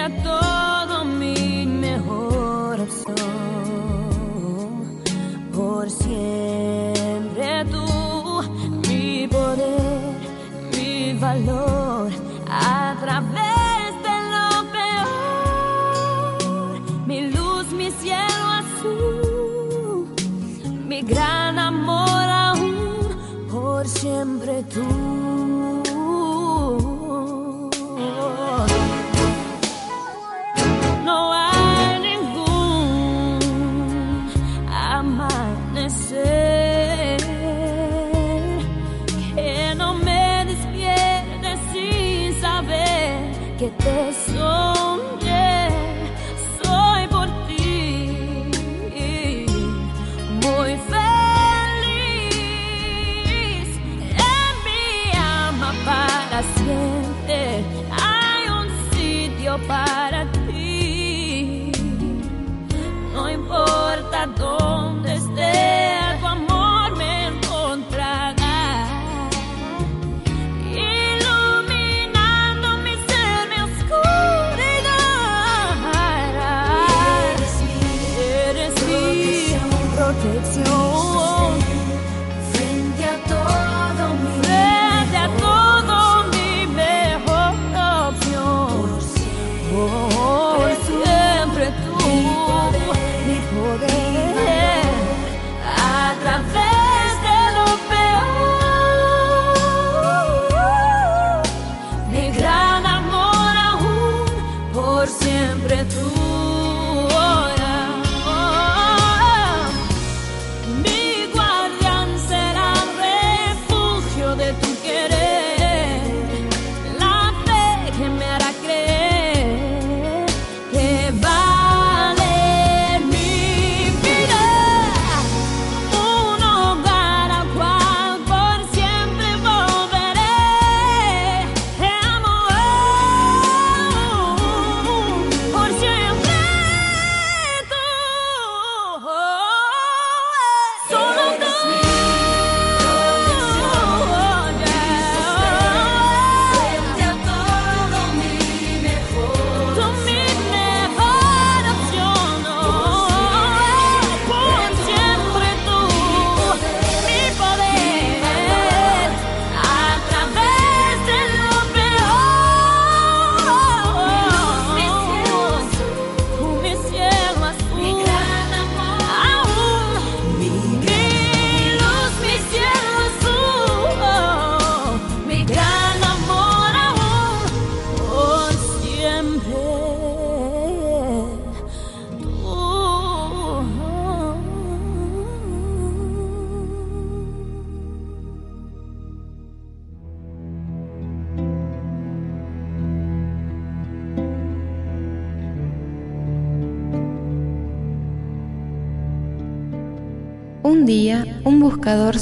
a 0.00 0.08
todos. 0.08 0.49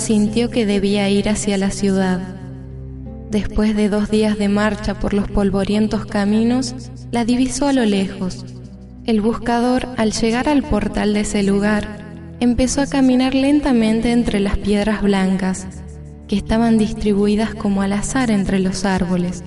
sintió 0.09 0.49
que 0.49 0.65
debía 0.65 1.11
ir 1.11 1.29
hacia 1.29 1.59
la 1.59 1.71
ciudad. 1.71 2.19
Después 3.31 3.77
de 3.77 3.91
dos 3.91 4.09
días 4.09 4.39
de 4.39 4.49
marcha 4.49 4.99
por 4.99 5.13
los 5.13 5.31
polvorientos 5.31 6.07
caminos, 6.07 6.75
la 7.11 7.27
divisó 7.27 7.69
a 7.69 7.75
lo 7.75 7.85
lejos. 7.85 8.47
El 9.05 9.21
buscador, 9.21 9.87
al 9.99 10.13
llegar 10.13 10.49
al 10.49 10.63
portal 10.63 11.13
de 11.13 11.21
ese 11.21 11.43
lugar, 11.43 11.99
empezó 12.41 12.81
a 12.81 12.87
caminar 12.87 13.35
lentamente 13.35 14.13
entre 14.13 14.41
las 14.41 14.57
piedras 14.57 15.03
blancas, 15.03 15.67
que 16.27 16.37
estaban 16.37 16.79
distribuidas 16.79 17.55
como 17.55 17.83
al 17.83 17.93
azar 17.93 18.31
entre 18.31 18.61
los 18.61 18.87
árboles. 18.87 19.45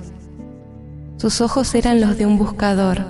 Sus 1.18 1.42
ojos 1.42 1.74
eran 1.74 2.00
los 2.02 2.20
de 2.20 2.28
un 2.28 2.38
buscador. 2.38 3.06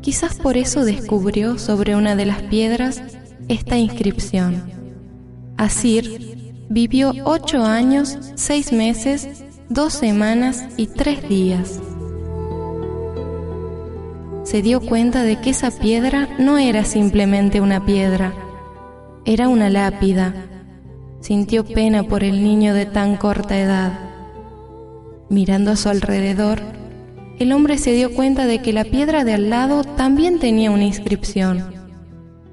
Quizás 0.00 0.34
por 0.34 0.56
eso 0.56 0.84
descubrió 0.84 1.60
sobre 1.60 1.94
una 1.94 2.16
de 2.16 2.26
las 2.26 2.42
piedras 2.42 3.04
esta 3.46 3.78
inscripción. 3.78 4.64
Asir 5.56 6.25
vivió 6.68 7.12
ocho 7.24 7.64
años, 7.64 8.18
seis 8.34 8.72
meses, 8.72 9.44
dos 9.68 9.92
semanas 9.92 10.64
y 10.76 10.86
tres 10.86 11.28
días 11.28 11.80
se 14.46 14.62
dio 14.62 14.80
cuenta 14.80 15.24
de 15.24 15.40
que 15.40 15.50
esa 15.50 15.72
piedra 15.72 16.28
no 16.38 16.56
era 16.56 16.84
simplemente 16.84 17.60
una 17.60 17.84
piedra, 17.84 18.32
era 19.24 19.48
una 19.48 19.68
lápida. 19.70 20.46
Sintió 21.20 21.64
pena 21.64 22.04
por 22.04 22.22
el 22.22 22.44
niño 22.44 22.72
de 22.72 22.86
tan 22.86 23.16
corta 23.16 23.58
edad. 23.58 23.98
Mirando 25.28 25.72
a 25.72 25.76
su 25.76 25.88
alrededor, 25.88 26.60
el 27.40 27.50
hombre 27.50 27.76
se 27.76 27.90
dio 27.90 28.14
cuenta 28.14 28.46
de 28.46 28.62
que 28.62 28.72
la 28.72 28.84
piedra 28.84 29.24
de 29.24 29.34
al 29.34 29.50
lado 29.50 29.82
también 29.82 30.38
tenía 30.38 30.70
una 30.70 30.84
inscripción. 30.84 31.74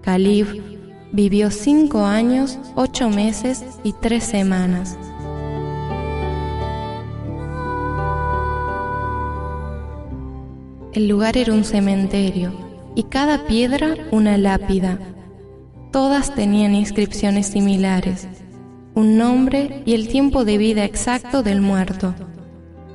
Calib 0.01 0.72
vivió 1.13 1.51
cinco 1.51 2.05
años, 2.05 2.57
ocho 2.75 3.07
meses 3.09 3.63
y 3.83 3.93
tres 3.93 4.23
semanas. 4.23 4.97
El 10.91 11.07
lugar 11.07 11.37
era 11.37 11.53
un 11.53 11.63
cementerio 11.63 12.51
y 12.95 13.03
cada 13.03 13.45
piedra 13.45 13.95
una 14.11 14.37
lápida. 14.39 14.99
Todas 15.91 16.33
tenían 16.33 16.73
inscripciones 16.73 17.45
similares, 17.47 18.27
un 18.95 19.17
nombre 19.17 19.83
y 19.85 19.93
el 19.93 20.07
tiempo 20.07 20.45
de 20.45 20.57
vida 20.57 20.83
exacto 20.83 21.43
del 21.43 21.61
muerto. 21.61 22.15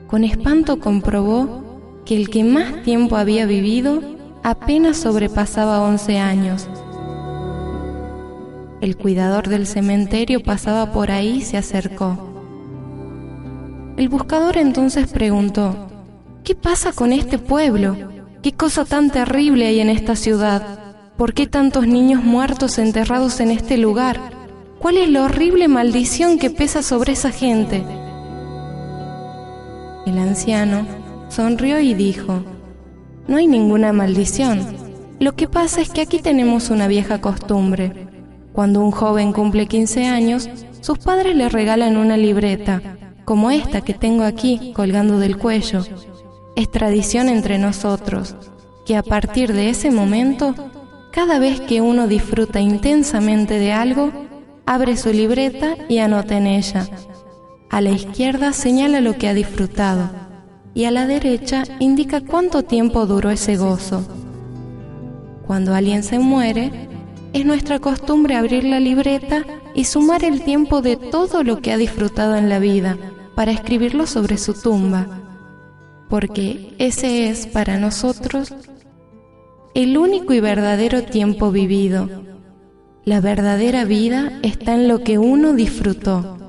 Con 0.08 0.24
espanto 0.24 0.80
comprobó 0.80 2.02
que 2.04 2.16
el 2.16 2.30
que 2.30 2.42
más 2.42 2.82
tiempo 2.82 3.16
había 3.16 3.46
vivido 3.46 4.02
apenas 4.42 4.96
sobrepasaba 4.96 5.82
11 5.82 6.18
años. 6.18 6.68
El 8.80 8.96
cuidador 8.96 9.48
del 9.48 9.66
cementerio 9.66 10.42
pasaba 10.42 10.92
por 10.92 11.10
ahí 11.10 11.38
y 11.38 11.42
se 11.42 11.56
acercó. 11.56 12.16
El 13.96 14.08
buscador 14.08 14.56
entonces 14.56 15.08
preguntó, 15.08 15.88
¿Qué 16.44 16.54
pasa 16.54 16.92
con 16.92 17.12
este 17.12 17.38
pueblo? 17.38 17.96
¿Qué 18.42 18.52
cosa 18.52 18.84
tan 18.84 19.10
terrible 19.10 19.66
hay 19.66 19.80
en 19.80 19.90
esta 19.90 20.14
ciudad? 20.14 20.94
¿Por 21.16 21.34
qué 21.34 21.46
tantos 21.46 21.88
niños 21.88 22.22
muertos 22.22 22.78
enterrados 22.78 23.40
en 23.40 23.50
este 23.50 23.76
lugar? 23.76 24.18
¿Cuál 24.78 24.96
es 24.96 25.10
la 25.10 25.24
horrible 25.24 25.66
maldición 25.66 26.38
que 26.38 26.48
pesa 26.48 26.82
sobre 26.82 27.12
esa 27.12 27.32
gente? 27.32 27.84
El 30.06 30.18
anciano 30.18 30.86
sonrió 31.28 31.80
y 31.80 31.94
dijo, 31.94 32.44
no 33.26 33.36
hay 33.36 33.46
ninguna 33.46 33.92
maldición. 33.92 34.60
Lo 35.20 35.34
que 35.34 35.48
pasa 35.48 35.82
es 35.82 35.90
que 35.90 36.00
aquí 36.00 36.20
tenemos 36.20 36.70
una 36.70 36.86
vieja 36.86 37.20
costumbre. 37.20 38.07
Cuando 38.58 38.80
un 38.80 38.90
joven 38.90 39.32
cumple 39.32 39.68
15 39.68 40.06
años, 40.06 40.50
sus 40.80 40.98
padres 40.98 41.36
le 41.36 41.48
regalan 41.48 41.96
una 41.96 42.16
libreta, 42.16 42.82
como 43.24 43.52
esta 43.52 43.82
que 43.82 43.94
tengo 43.94 44.24
aquí 44.24 44.72
colgando 44.74 45.20
del 45.20 45.38
cuello, 45.38 45.84
es 46.56 46.68
tradición 46.68 47.28
entre 47.28 47.58
nosotros 47.58 48.34
que 48.84 48.96
a 48.96 49.04
partir 49.04 49.52
de 49.52 49.70
ese 49.70 49.92
momento, 49.92 50.56
cada 51.12 51.38
vez 51.38 51.60
que 51.60 51.80
uno 51.80 52.08
disfruta 52.08 52.58
intensamente 52.58 53.60
de 53.60 53.70
algo, 53.70 54.10
abre 54.66 54.96
su 54.96 55.12
libreta 55.12 55.76
y 55.88 55.98
anota 55.98 56.36
en 56.36 56.48
ella. 56.48 56.88
A 57.70 57.80
la 57.80 57.90
izquierda 57.90 58.52
señala 58.52 59.00
lo 59.00 59.16
que 59.16 59.28
ha 59.28 59.34
disfrutado 59.34 60.10
y 60.74 60.86
a 60.86 60.90
la 60.90 61.06
derecha 61.06 61.62
indica 61.78 62.22
cuánto 62.22 62.64
tiempo 62.64 63.06
duró 63.06 63.30
ese 63.30 63.56
gozo. 63.56 64.02
Cuando 65.46 65.76
alguien 65.76 66.02
se 66.02 66.18
muere, 66.18 66.87
es 67.32 67.44
nuestra 67.44 67.78
costumbre 67.78 68.36
abrir 68.36 68.64
la 68.64 68.80
libreta 68.80 69.44
y 69.74 69.84
sumar 69.84 70.24
el 70.24 70.42
tiempo 70.42 70.82
de 70.82 70.96
todo 70.96 71.42
lo 71.42 71.58
que 71.58 71.72
ha 71.72 71.76
disfrutado 71.76 72.36
en 72.36 72.48
la 72.48 72.58
vida 72.58 72.96
para 73.34 73.52
escribirlo 73.52 74.06
sobre 74.06 74.38
su 74.38 74.54
tumba 74.54 75.18
porque 76.08 76.74
ese 76.78 77.28
es 77.28 77.46
para 77.46 77.78
nosotros 77.78 78.54
el 79.74 79.98
único 79.98 80.32
y 80.32 80.40
verdadero 80.40 81.02
tiempo 81.04 81.52
vivido. 81.52 82.08
La 83.04 83.20
verdadera 83.20 83.84
vida 83.84 84.32
está 84.42 84.74
en 84.74 84.88
lo 84.88 85.00
que 85.00 85.18
uno 85.18 85.52
disfrutó. 85.54 86.47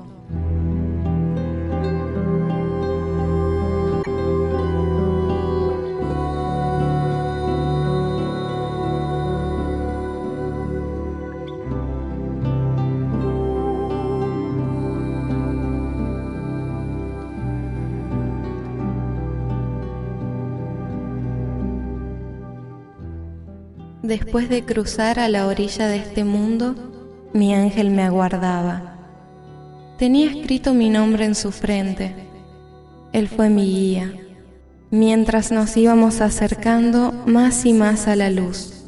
Después 24.10 24.48
de 24.48 24.64
cruzar 24.64 25.20
a 25.20 25.28
la 25.28 25.46
orilla 25.46 25.86
de 25.86 25.98
este 25.98 26.24
mundo, 26.24 26.74
mi 27.32 27.54
ángel 27.54 27.92
me 27.92 28.02
aguardaba. 28.02 28.96
Tenía 29.98 30.32
escrito 30.32 30.74
mi 30.74 30.90
nombre 30.90 31.26
en 31.26 31.36
su 31.36 31.52
frente. 31.52 32.12
Él 33.12 33.28
fue 33.28 33.50
mi 33.50 33.66
guía, 33.72 34.12
mientras 34.90 35.52
nos 35.52 35.76
íbamos 35.76 36.20
acercando 36.22 37.12
más 37.26 37.64
y 37.64 37.72
más 37.72 38.08
a 38.08 38.16
la 38.16 38.30
luz. 38.30 38.82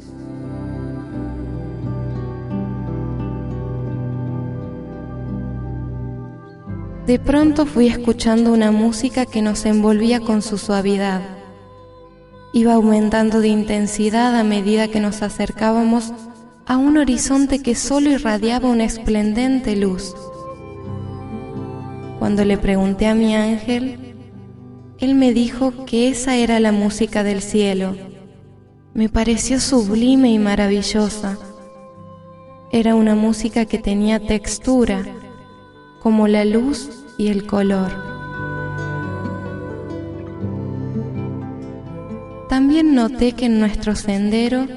De 7.07 7.17
pronto 7.17 7.65
fui 7.65 7.87
escuchando 7.87 8.51
una 8.51 8.71
música 8.71 9.25
que 9.25 9.41
nos 9.41 9.65
envolvía 9.65 10.19
con 10.19 10.41
su 10.41 10.57
suavidad 10.57 11.21
iba 12.53 12.75
aumentando 12.75 13.41
de 13.41 13.47
intensidad 13.47 14.39
a 14.39 14.43
medida 14.43 14.87
que 14.87 14.99
nos 14.99 15.23
acercábamos 15.23 16.13
a 16.67 16.77
un 16.77 16.97
horizonte 16.97 17.63
que 17.63 17.73
solo 17.73 18.11
irradiaba 18.11 18.69
una 18.69 18.85
esplendente 18.85 19.75
luz. 19.75 20.15
Cuando 22.19 22.45
le 22.45 22.57
pregunté 22.57 23.07
a 23.07 23.15
mi 23.15 23.35
ángel, 23.35 24.15
él 24.99 25.15
me 25.15 25.33
dijo 25.33 25.85
que 25.85 26.07
esa 26.09 26.37
era 26.37 26.59
la 26.59 26.71
música 26.71 27.23
del 27.23 27.41
cielo. 27.41 27.95
Me 28.93 29.09
pareció 29.09 29.59
sublime 29.59 30.31
y 30.31 30.37
maravillosa. 30.37 31.37
Era 32.71 32.93
una 32.93 33.15
música 33.15 33.65
que 33.65 33.79
tenía 33.79 34.25
textura, 34.25 35.03
como 36.01 36.27
la 36.27 36.45
luz 36.45 37.03
y 37.17 37.27
el 37.27 37.45
color. 37.47 38.12
También 42.53 42.93
noté 42.93 43.31
que 43.31 43.47
en 43.47 43.59
nuestro 43.59 43.95
sendero, 43.95 44.67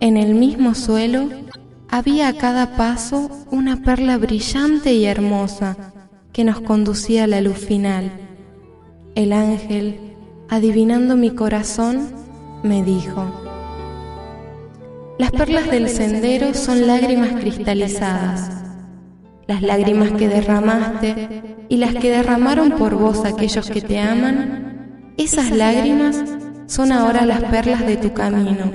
en 0.00 0.16
el 0.16 0.34
mismo 0.34 0.74
suelo, 0.74 1.28
había 1.90 2.28
a 2.28 2.32
cada 2.32 2.74
paso 2.74 3.28
una 3.50 3.82
perla 3.82 4.16
brillante 4.16 4.94
y 4.94 5.04
hermosa 5.04 5.76
que 6.32 6.42
nos 6.42 6.62
conducía 6.62 7.24
a 7.24 7.26
la 7.26 7.42
luz 7.42 7.58
final. 7.58 8.10
El 9.14 9.34
ángel, 9.34 10.14
adivinando 10.48 11.14
mi 11.14 11.28
corazón, 11.32 12.14
me 12.62 12.82
dijo, 12.82 13.26
las 15.18 15.32
perlas 15.32 15.70
del 15.70 15.90
sendero 15.90 16.54
son 16.54 16.86
lágrimas 16.86 17.34
cristalizadas. 17.38 18.64
Las 19.46 19.60
lágrimas 19.60 20.12
que 20.12 20.28
derramaste 20.28 21.58
y 21.68 21.76
las 21.76 21.94
que 21.94 22.10
derramaron 22.10 22.70
por 22.70 22.94
vos 22.94 23.26
aquellos 23.26 23.68
que 23.68 23.82
te 23.82 23.98
aman, 24.00 25.12
esas 25.18 25.50
lágrimas 25.50 26.24
son 26.66 26.92
ahora 26.92 27.26
las 27.26 27.42
perlas 27.44 27.86
de 27.86 27.96
tu 27.96 28.12
camino, 28.12 28.72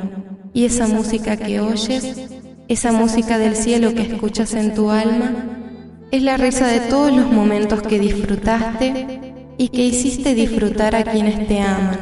y 0.53 0.65
esa 0.65 0.87
música 0.87 1.37
que 1.37 1.59
oyes, 1.59 2.29
esa 2.67 2.91
música 2.91 3.37
del 3.37 3.55
cielo 3.55 3.93
que 3.93 4.01
escuchas 4.01 4.53
en 4.53 4.73
tu 4.73 4.89
alma, 4.89 5.33
es 6.11 6.23
la 6.23 6.37
risa 6.37 6.67
de 6.67 6.79
todos 6.79 7.13
los 7.13 7.31
momentos 7.31 7.81
que 7.81 7.99
disfrutaste 7.99 9.33
y 9.57 9.69
que 9.69 9.85
hiciste 9.85 10.33
disfrutar 10.33 10.95
a 10.95 11.03
quienes 11.03 11.47
te 11.47 11.59
aman. 11.61 11.99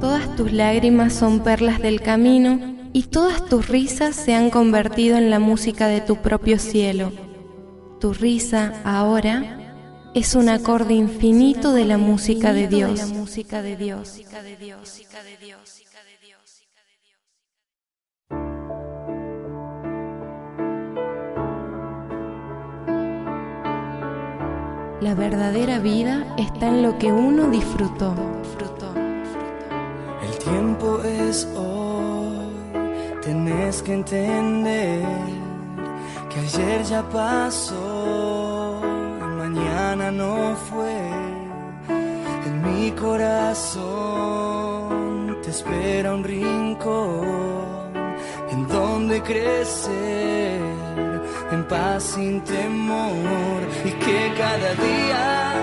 Todas 0.00 0.36
tus 0.36 0.52
lágrimas 0.52 1.14
son 1.14 1.40
perlas 1.40 1.80
del 1.80 2.00
camino 2.00 2.76
y 2.92 3.04
todas 3.04 3.44
tus 3.46 3.68
risas 3.68 4.14
se 4.14 4.34
han 4.34 4.50
convertido 4.50 5.16
en 5.16 5.30
la 5.30 5.38
música 5.38 5.88
de 5.88 6.00
tu 6.00 6.16
propio 6.16 6.58
cielo. 6.58 7.25
Tu 8.00 8.12
risa 8.12 8.74
ahora 8.84 9.58
es 10.14 10.34
un 10.34 10.50
acorde 10.50 10.94
infinito 10.94 11.72
de 11.72 11.86
la 11.86 11.96
música 11.96 12.52
de 12.52 12.68
Dios. 12.68 13.00
La 25.00 25.14
verdadera 25.14 25.78
vida 25.78 26.34
está 26.36 26.68
en 26.68 26.82
lo 26.82 26.98
que 26.98 27.12
uno 27.12 27.48
disfrutó. 27.48 28.14
El 30.22 30.38
tiempo 30.38 31.00
es 31.02 31.48
hoy, 31.56 32.50
tenés 33.22 33.82
que 33.82 33.94
entender 33.94 35.45
que 36.36 36.42
ayer 36.42 36.82
ya 36.84 37.02
pasó 37.08 38.80
y 38.84 39.24
mañana 39.42 40.10
no 40.10 40.54
fue. 40.68 40.98
En 42.46 42.54
mi 42.62 42.90
corazón 42.92 43.86
te 45.42 45.50
espera 45.50 46.14
un 46.14 46.24
rincón 46.24 47.92
en 48.52 48.68
donde 48.68 49.22
crecer 49.22 50.60
en 51.52 51.64
paz 51.68 52.02
sin 52.02 52.42
temor 52.42 53.60
y 53.84 53.90
que 54.04 54.32
cada 54.36 54.74
día 54.88 55.54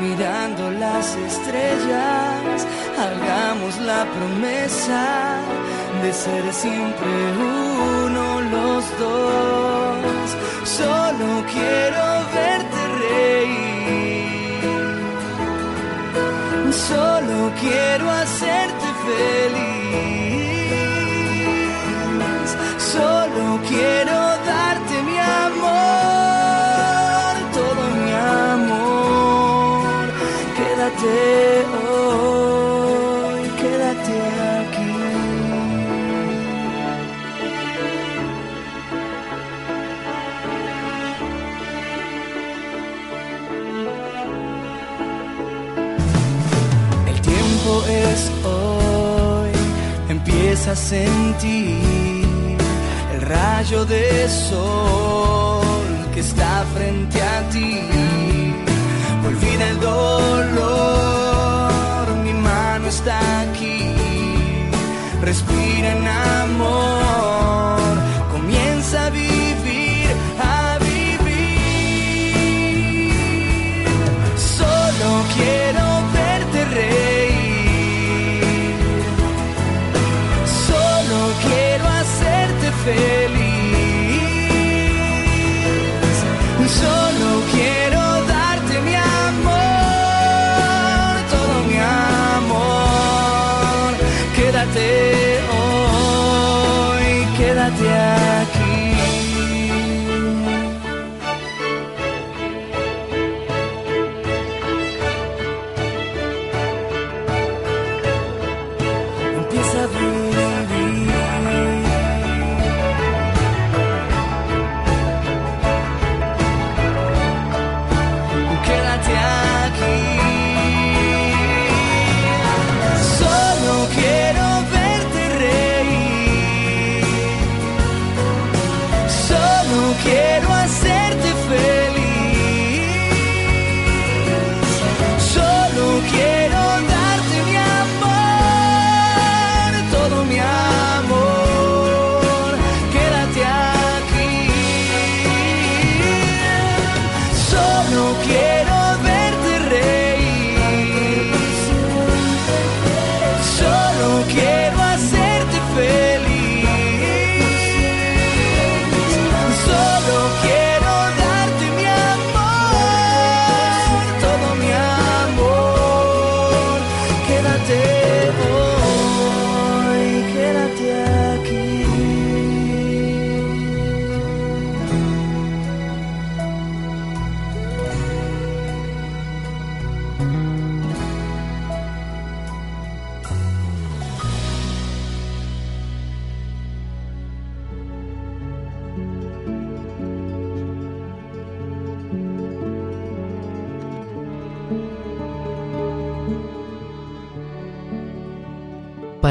mirando 0.00 0.70
las 0.72 1.14
estrellas 1.16 2.66
hagamos 2.98 3.78
la 3.80 4.04
promesa 4.16 5.38
de 6.02 6.12
ser 6.12 6.52
siempre 6.52 7.08
uno 8.06 8.35
los 8.56 8.82
dos. 8.98 10.28
Solo 10.78 11.28
quiero 11.54 12.04
verte 12.36 12.80
reír, 13.04 14.64
solo 16.88 17.36
quiero 17.62 18.06
hacerte 18.20 18.88
feliz, 19.06 20.08
solo 22.92 23.44
quiero 23.70 24.16
darte 24.52 24.94
mi 25.08 25.18
amor, 25.18 26.15
a 50.68 50.74
sentir 50.74 52.26
el 53.14 53.20
rayo 53.20 53.84
de 53.84 54.28
sol 54.28 55.62
que 56.12 56.18
está 56.20 56.64
frente 56.74 57.22
a 57.22 57.48
ti. 57.50 57.82
Olvida 59.24 59.68
el 59.68 59.78
dolor, 59.78 61.28
mi 62.24 62.32
mano 62.32 62.88
está 62.88 63.42
aquí. 63.42 63.94
Respira 65.22 65.92
en 65.92 66.08
amor, 66.08 67.05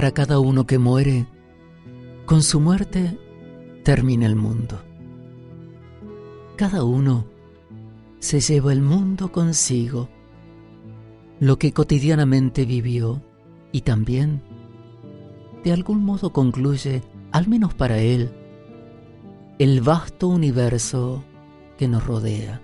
Para 0.06 0.14
cada 0.14 0.38
uno 0.38 0.68
que 0.68 0.78
muere, 0.78 1.26
con 2.28 2.44
su 2.44 2.60
muerte 2.60 3.18
termina 3.82 4.28
el 4.28 4.36
mundo. 4.36 4.80
Cada 6.58 6.84
uno 6.84 7.26
se 8.20 8.40
lleva 8.40 8.72
el 8.72 8.84
mundo 8.84 9.32
consigo, 9.32 10.08
lo 11.40 11.58
que 11.58 11.74
cotidianamente 11.74 12.66
vivió 12.66 13.24
y 13.72 13.82
también, 13.82 14.44
de 15.64 15.72
algún 15.72 16.06
modo 16.06 16.32
concluye, 16.32 17.02
al 17.32 17.48
menos 17.48 17.74
para 17.74 17.98
él, 17.98 18.30
el 19.58 19.82
vasto 19.82 20.28
universo 20.28 21.24
que 21.80 21.88
nos 21.88 22.06
rodea. 22.06 22.62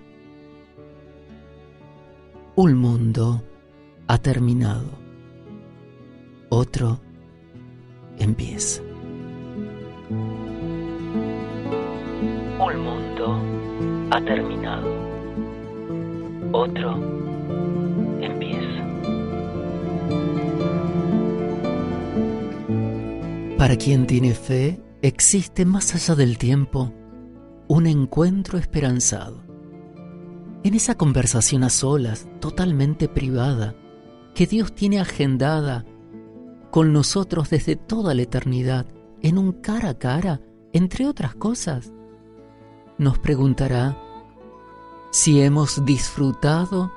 Un 2.54 2.76
mundo 2.76 3.42
ha 4.06 4.18
terminado, 4.18 4.90
otro 6.48 7.00
empieza. 8.18 8.82
Un 12.58 12.78
mundo 12.84 13.40
ha 14.10 14.20
terminado, 14.24 14.88
otro 16.52 16.96
empieza. 18.20 18.86
Para 23.58 23.76
quien 23.76 24.06
tiene 24.06 24.34
fe, 24.34 24.80
existe 25.02 25.64
más 25.64 25.94
allá 25.94 26.14
del 26.14 26.38
tiempo 26.38 26.92
un 27.68 27.86
encuentro 27.86 28.58
esperanzado. 28.58 29.42
en 30.64 30.74
esa 30.74 30.94
conversación 30.96 31.64
a 31.64 31.70
solas, 31.70 32.28
totalmente 32.38 33.08
privada, 33.08 33.74
que 34.34 34.46
Dios 34.46 34.72
tiene 34.74 35.00
agendada 35.00 35.84
con 36.72 36.94
nosotros 36.94 37.50
desde 37.50 37.76
toda 37.76 38.14
la 38.14 38.22
eternidad, 38.22 38.86
en 39.20 39.36
un 39.36 39.52
cara 39.52 39.90
a 39.90 39.98
cara, 39.98 40.40
entre 40.72 41.06
otras 41.06 41.34
cosas, 41.34 41.92
nos 42.96 43.18
preguntará 43.18 43.94
si 45.10 45.42
hemos 45.42 45.84
disfrutado 45.84 46.90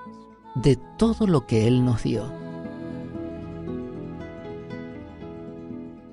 de 0.56 0.78
todo 0.98 1.28
lo 1.28 1.46
que 1.46 1.68
Él 1.68 1.84
nos 1.84 2.04
dio. 2.04 2.32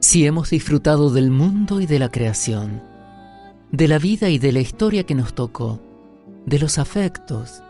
Si 0.01 0.27
hemos 0.27 0.51
disfrutado 0.51 1.11
del 1.11 1.31
mundo 1.31 1.81
y 1.81 1.87
de 1.87 2.01
la 2.01 2.11
creación, 2.11 2.83
de 3.71 3.87
la 3.87 4.01
vida 4.01 4.29
y 4.29 4.41
de 4.41 4.51
la 4.51 4.59
historia 4.59 5.05
que 5.05 5.15
nos 5.15 5.35
tocó, 5.35 5.79
de 6.47 6.59
los 6.59 6.79
afectos 6.79 7.63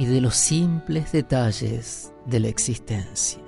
y 0.00 0.06
de 0.06 0.20
los 0.20 0.34
simples 0.34 1.12
detalles 1.12 2.12
de 2.26 2.40
la 2.40 2.48
existencia. 2.48 3.38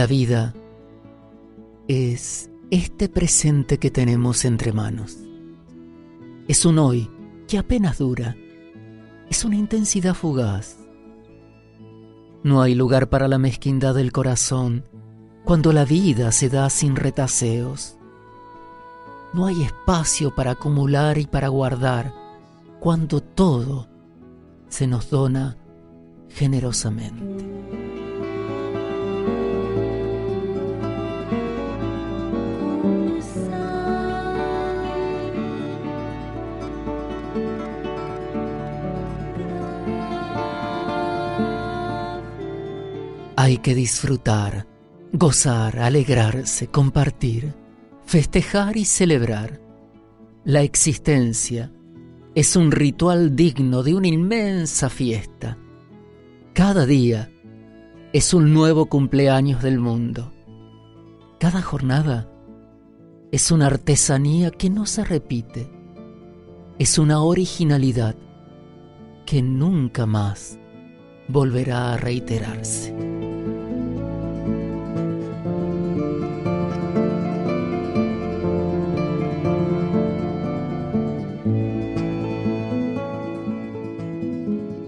La 0.00 0.06
vida 0.06 0.54
es 1.86 2.50
este 2.70 3.10
presente 3.10 3.76
que 3.76 3.90
tenemos 3.90 4.46
entre 4.46 4.72
manos. 4.72 5.18
Es 6.48 6.64
un 6.64 6.78
hoy 6.78 7.10
que 7.46 7.58
apenas 7.58 7.98
dura. 7.98 8.34
Es 9.28 9.44
una 9.44 9.56
intensidad 9.56 10.14
fugaz. 10.14 10.78
No 12.42 12.62
hay 12.62 12.74
lugar 12.74 13.10
para 13.10 13.28
la 13.28 13.36
mezquindad 13.36 13.94
del 13.94 14.10
corazón 14.10 14.84
cuando 15.44 15.70
la 15.74 15.84
vida 15.84 16.32
se 16.32 16.48
da 16.48 16.70
sin 16.70 16.96
retaseos. 16.96 17.98
No 19.34 19.44
hay 19.44 19.62
espacio 19.64 20.34
para 20.34 20.52
acumular 20.52 21.18
y 21.18 21.26
para 21.26 21.48
guardar 21.48 22.14
cuando 22.80 23.20
todo 23.20 23.86
se 24.70 24.86
nos 24.86 25.10
dona 25.10 25.58
generosamente. 26.30 27.79
Hay 43.42 43.56
que 43.56 43.74
disfrutar, 43.74 44.66
gozar, 45.14 45.78
alegrarse, 45.78 46.66
compartir, 46.66 47.54
festejar 48.04 48.76
y 48.76 48.84
celebrar. 48.84 49.62
La 50.44 50.60
existencia 50.60 51.72
es 52.34 52.54
un 52.54 52.70
ritual 52.70 53.34
digno 53.34 53.82
de 53.82 53.94
una 53.94 54.08
inmensa 54.08 54.90
fiesta. 54.90 55.56
Cada 56.52 56.84
día 56.84 57.32
es 58.12 58.34
un 58.34 58.52
nuevo 58.52 58.90
cumpleaños 58.90 59.62
del 59.62 59.78
mundo. 59.78 60.34
Cada 61.38 61.62
jornada 61.62 62.30
es 63.32 63.50
una 63.50 63.68
artesanía 63.68 64.50
que 64.50 64.68
no 64.68 64.84
se 64.84 65.02
repite. 65.02 65.72
Es 66.78 66.98
una 66.98 67.22
originalidad 67.22 68.16
que 69.24 69.40
nunca 69.40 70.04
más 70.04 70.59
volverá 71.30 71.92
a 71.92 71.96
reiterarse. 71.96 72.94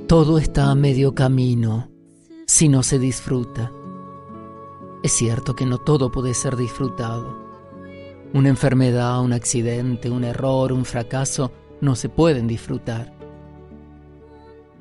Todo 0.08 0.36
está 0.36 0.70
a 0.70 0.74
medio 0.74 1.14
camino 1.14 1.88
si 2.46 2.68
no 2.68 2.82
se 2.82 2.98
disfruta. 2.98 3.72
Es 5.02 5.12
cierto 5.12 5.56
que 5.56 5.64
no 5.64 5.78
todo 5.78 6.12
puede 6.12 6.34
ser 6.34 6.56
disfrutado. 6.56 7.38
Una 8.34 8.50
enfermedad, 8.50 9.22
un 9.22 9.32
accidente, 9.32 10.10
un 10.10 10.24
error, 10.24 10.72
un 10.72 10.84
fracaso 10.84 11.50
no 11.80 11.96
se 11.96 12.10
pueden 12.10 12.46
disfrutar. 12.46 13.21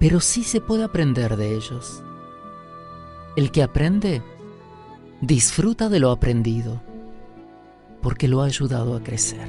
Pero 0.01 0.19
sí 0.19 0.43
se 0.43 0.59
puede 0.59 0.83
aprender 0.83 1.37
de 1.37 1.55
ellos. 1.55 2.03
El 3.37 3.51
que 3.51 3.63
aprende 3.63 4.21
disfruta 5.21 5.87
de 5.87 6.01
lo 6.01 6.11
aprendido 6.11 6.81
porque 8.01 8.27
lo 8.27 8.41
ha 8.41 8.45
ayudado 8.45 8.97
a 8.97 9.01
crecer. 9.01 9.47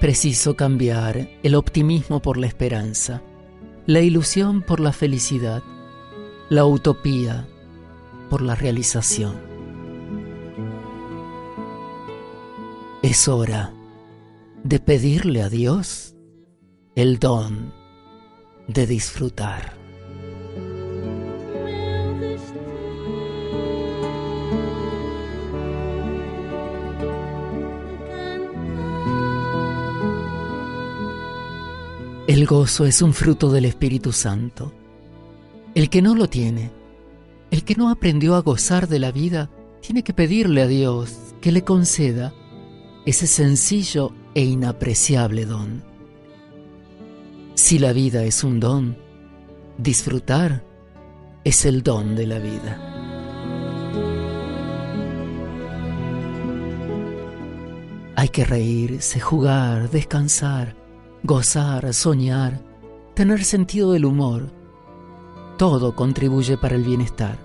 preciso 0.00 0.56
cambiar 0.56 1.28
el 1.42 1.54
optimismo 1.54 2.20
por 2.20 2.38
la 2.38 2.46
esperanza, 2.46 3.22
la 3.86 4.00
ilusión 4.00 4.62
por 4.62 4.80
la 4.80 4.92
felicidad, 4.92 5.62
la 6.48 6.64
utopía 6.64 7.46
por 8.30 8.40
la 8.40 8.54
realización. 8.54 9.49
Es 13.10 13.26
hora 13.26 13.74
de 14.62 14.78
pedirle 14.78 15.42
a 15.42 15.48
Dios 15.48 16.14
el 16.94 17.18
don 17.18 17.74
de 18.68 18.86
disfrutar. 18.86 19.74
El 32.28 32.46
gozo 32.46 32.86
es 32.86 33.02
un 33.02 33.12
fruto 33.12 33.50
del 33.50 33.64
Espíritu 33.64 34.12
Santo. 34.12 34.72
El 35.74 35.90
que 35.90 36.00
no 36.00 36.14
lo 36.14 36.28
tiene, 36.28 36.70
el 37.50 37.64
que 37.64 37.74
no 37.74 37.90
aprendió 37.90 38.36
a 38.36 38.40
gozar 38.40 38.86
de 38.86 39.00
la 39.00 39.10
vida, 39.10 39.50
tiene 39.80 40.04
que 40.04 40.14
pedirle 40.14 40.62
a 40.62 40.68
Dios 40.68 41.34
que 41.40 41.50
le 41.50 41.64
conceda 41.64 42.32
ese 43.06 43.26
sencillo 43.26 44.12
e 44.34 44.44
inapreciable 44.44 45.46
don. 45.46 45.82
Si 47.54 47.78
la 47.78 47.92
vida 47.92 48.24
es 48.24 48.44
un 48.44 48.60
don, 48.60 48.96
disfrutar 49.78 50.62
es 51.44 51.64
el 51.64 51.82
don 51.82 52.14
de 52.14 52.26
la 52.26 52.38
vida. 52.38 52.86
Hay 58.16 58.28
que 58.28 58.44
reírse, 58.44 59.18
jugar, 59.18 59.88
descansar, 59.88 60.76
gozar, 61.22 61.94
soñar, 61.94 62.60
tener 63.14 63.44
sentido 63.44 63.92
del 63.92 64.04
humor. 64.04 64.50
Todo 65.56 65.96
contribuye 65.96 66.58
para 66.58 66.76
el 66.76 66.84
bienestar. 66.84 67.38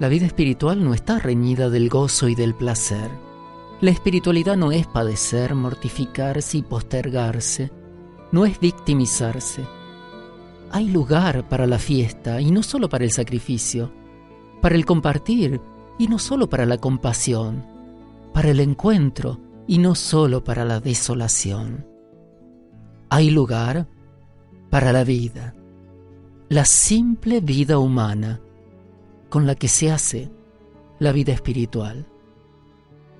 La 0.00 0.08
vida 0.08 0.26
espiritual 0.26 0.82
no 0.82 0.92
está 0.92 1.20
reñida 1.20 1.70
del 1.70 1.88
gozo 1.88 2.28
y 2.28 2.34
del 2.34 2.54
placer. 2.54 3.23
La 3.80 3.90
espiritualidad 3.90 4.56
no 4.56 4.72
es 4.72 4.86
padecer, 4.86 5.54
mortificarse 5.54 6.58
y 6.58 6.62
postergarse, 6.62 7.70
no 8.32 8.46
es 8.46 8.58
victimizarse. 8.58 9.64
Hay 10.70 10.88
lugar 10.88 11.48
para 11.48 11.66
la 11.66 11.78
fiesta 11.78 12.40
y 12.40 12.50
no 12.50 12.62
solo 12.62 12.88
para 12.88 13.04
el 13.04 13.10
sacrificio, 13.10 13.92
para 14.60 14.74
el 14.74 14.86
compartir 14.86 15.60
y 15.98 16.08
no 16.08 16.18
solo 16.18 16.48
para 16.48 16.66
la 16.66 16.78
compasión, 16.78 17.64
para 18.32 18.50
el 18.50 18.60
encuentro 18.60 19.38
y 19.66 19.78
no 19.78 19.94
solo 19.94 20.42
para 20.42 20.64
la 20.64 20.80
desolación 20.80 21.94
hay 23.14 23.30
lugar 23.30 23.86
para 24.70 24.92
la 24.92 25.04
vida, 25.04 25.54
la 26.48 26.64
simple 26.64 27.40
vida 27.40 27.78
humana 27.78 28.40
con 29.28 29.46
la 29.46 29.54
que 29.54 29.68
se 29.68 29.92
hace 29.92 30.32
la 30.98 31.12
vida 31.12 31.32
espiritual. 31.32 32.08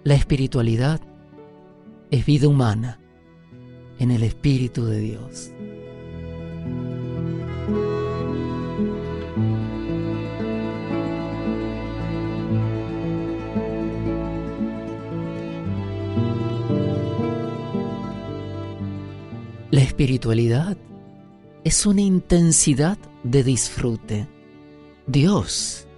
La 0.04 0.14
espiritualidad 0.14 1.00
es 2.10 2.26
vida 2.26 2.46
humana 2.46 3.00
en 3.98 4.10
el 4.10 4.22
Espíritu 4.22 4.84
de 4.84 5.00
Dios. 5.00 5.50
La 19.70 19.80
espiritualidad 19.80 20.76
es 21.64 21.86
una 21.86 22.02
intensidad 22.02 22.98
de 23.22 23.42
disfrute. 23.42 24.28
Dios 25.06 25.88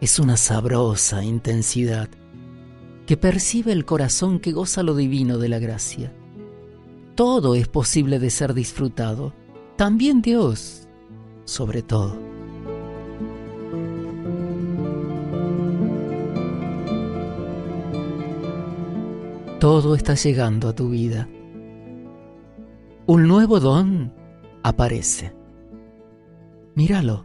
es 0.00 0.20
una 0.20 0.36
sabrosa 0.36 1.24
intensidad 1.24 2.08
que 3.08 3.16
percibe 3.16 3.72
el 3.72 3.86
corazón 3.86 4.38
que 4.38 4.52
goza 4.52 4.82
lo 4.82 4.94
divino 4.94 5.38
de 5.38 5.48
la 5.48 5.58
gracia. 5.58 6.12
todo 7.14 7.54
es 7.54 7.66
posible 7.66 8.18
de 8.18 8.28
ser 8.28 8.52
disfrutado, 8.52 9.32
también 9.76 10.20
Dios, 10.20 10.86
sobre 11.46 11.80
todo. 11.80 12.18
Todo 19.58 19.94
está 19.94 20.12
llegando 20.12 20.68
a 20.68 20.74
tu 20.74 20.90
vida. 20.90 21.30
Un 23.06 23.26
nuevo 23.26 23.58
don 23.58 24.12
aparece. 24.62 25.32
Míralo. 26.74 27.24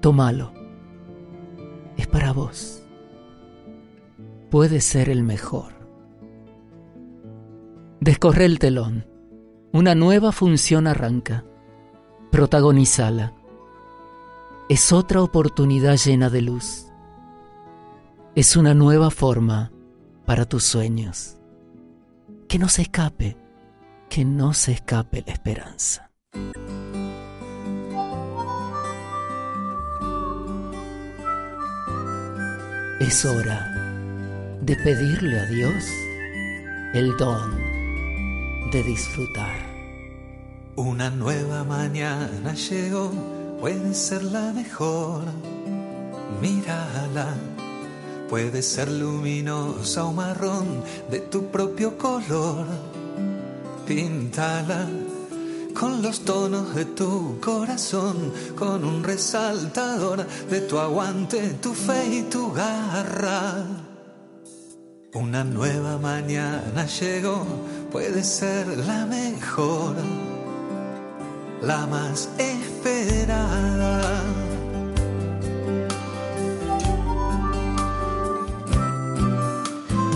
Tómalo. 0.00 0.54
Es 1.98 2.06
para 2.06 2.32
vos. 2.32 2.82
Puede 4.52 4.82
ser 4.82 5.08
el 5.08 5.22
mejor. 5.22 5.72
Descorre 8.00 8.44
el 8.44 8.58
telón. 8.58 9.06
Una 9.72 9.94
nueva 9.94 10.30
función 10.30 10.86
arranca. 10.86 11.42
Protagonizala. 12.30 13.32
Es 14.68 14.92
otra 14.92 15.22
oportunidad 15.22 15.96
llena 15.96 16.28
de 16.28 16.42
luz. 16.42 16.88
Es 18.34 18.54
una 18.54 18.74
nueva 18.74 19.10
forma 19.10 19.72
para 20.26 20.44
tus 20.44 20.64
sueños. 20.64 21.38
Que 22.46 22.58
no 22.58 22.68
se 22.68 22.82
escape, 22.82 23.38
que 24.10 24.26
no 24.26 24.52
se 24.52 24.72
escape 24.72 25.24
la 25.26 25.32
esperanza. 25.32 26.10
Es 33.00 33.24
hora 33.24 33.81
de 34.62 34.76
pedirle 34.76 35.40
a 35.40 35.46
Dios 35.46 35.84
el 36.94 37.16
don 37.16 37.60
de 38.70 38.84
disfrutar. 38.84 39.58
Una 40.76 41.10
nueva 41.10 41.64
mañana 41.64 42.54
llegó, 42.54 43.10
puede 43.60 43.92
ser 43.92 44.22
la 44.22 44.52
mejor. 44.52 45.24
Mírala, 46.40 47.34
puede 48.30 48.62
ser 48.62 48.88
luminosa 48.88 50.04
o 50.04 50.12
marrón 50.12 50.84
de 51.10 51.18
tu 51.18 51.46
propio 51.50 51.98
color. 51.98 52.64
Píntala 53.84 54.86
con 55.74 56.02
los 56.02 56.20
tonos 56.20 56.72
de 56.76 56.84
tu 56.84 57.40
corazón, 57.40 58.32
con 58.54 58.84
un 58.84 59.02
resaltador 59.02 60.24
de 60.48 60.60
tu 60.60 60.78
aguante, 60.78 61.54
tu 61.60 61.74
fe 61.74 62.06
y 62.06 62.22
tu 62.22 62.52
garra. 62.52 63.66
Una 65.14 65.44
nueva 65.44 65.98
mañana 65.98 66.86
llegó, 66.86 67.44
puede 67.90 68.24
ser 68.24 68.66
la 68.78 69.04
mejor, 69.04 69.94
la 71.60 71.86
más 71.86 72.30
esperada. 72.38 74.22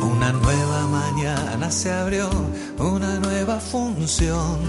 Una 0.02 0.32
nueva 0.32 0.86
mañana 0.86 1.70
se 1.70 1.93
abrió, 1.93 2.31
una 2.78 3.18
nueva 3.20 3.60
función 3.60 4.60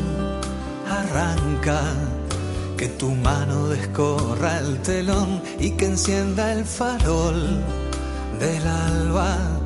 arranca. 0.90 1.80
Que 2.76 2.90
tu 2.90 3.12
mano 3.12 3.70
descorra 3.70 4.60
el 4.60 4.82
telón 4.82 5.42
y 5.58 5.72
que 5.72 5.86
encienda 5.86 6.52
el 6.52 6.66
farol 6.66 7.64
del 8.40 8.68
alba. 8.68 9.57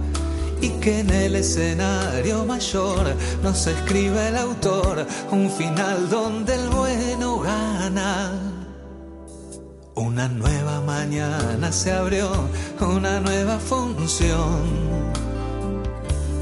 Y 0.61 0.69
que 0.79 0.99
en 0.99 1.09
el 1.09 1.35
escenario 1.35 2.45
mayor 2.45 3.15
nos 3.43 3.67
escribe 3.67 4.27
el 4.27 4.37
autor 4.37 5.05
un 5.31 5.49
final 5.49 6.09
donde 6.09 6.53
el 6.53 6.69
bueno 6.69 7.39
gana. 7.39 8.31
Una 9.95 10.27
nueva 10.27 10.81
mañana 10.81 11.71
se 11.71 11.91
abrió, 11.91 12.29
una 12.79 13.19
nueva 13.19 13.59
función. 13.59 14.61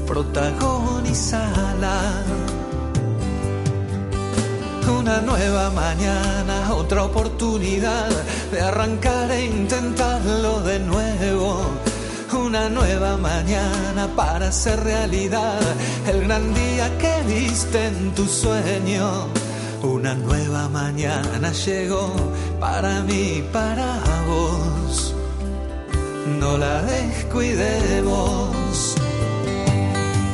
Protagonizala 0.06 2.24
una 5.00 5.20
nueva 5.20 5.70
mañana, 5.70 6.74
otra 6.74 7.04
oportunidad 7.04 8.10
de 8.52 8.60
arrancar 8.60 9.30
e 9.30 9.46
intentarlo 9.46 10.60
de 10.60 10.78
nuevo. 10.80 11.62
Una 12.50 12.68
nueva 12.68 13.16
mañana 13.16 14.08
para 14.16 14.48
hacer 14.48 14.82
realidad 14.82 15.60
el 16.08 16.24
gran 16.24 16.52
día 16.52 16.90
que 16.98 17.22
viste 17.32 17.86
en 17.86 18.12
tu 18.12 18.26
sueño. 18.26 19.28
Una 19.84 20.14
nueva 20.14 20.68
mañana 20.68 21.52
llegó 21.52 22.12
para 22.58 23.02
mí, 23.02 23.44
para 23.52 24.00
vos. 24.26 25.14
No 26.40 26.58
la 26.58 26.82
descuidemos. 26.82 28.50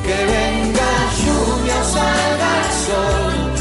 Que 0.03 0.17
venga 0.33 0.91
lluvia 1.21 1.79
o 1.79 1.83
salga 1.83 2.51
el 2.63 2.71
sol. 2.87 3.56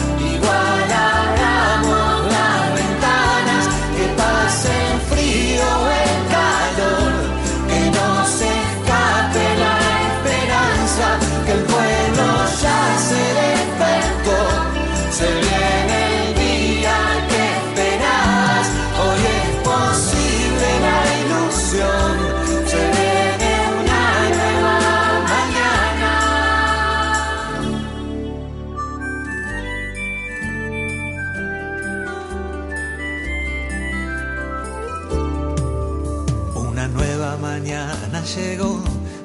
Mañana 37.67 38.23
llegó, 38.37 38.81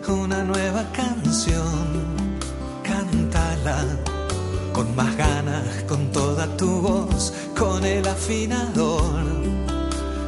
una 0.08 0.44
nueva 0.44 0.84
canción. 0.94 2.26
Cántala 2.82 3.86
con 4.74 4.96
más 4.96 5.16
ganas, 5.16 5.84
con 5.88 6.12
toda 6.12 6.48
tu 6.58 6.82
voz, 6.82 7.34
con 7.56 7.86
el 7.86 8.08
afinador 8.08 9.14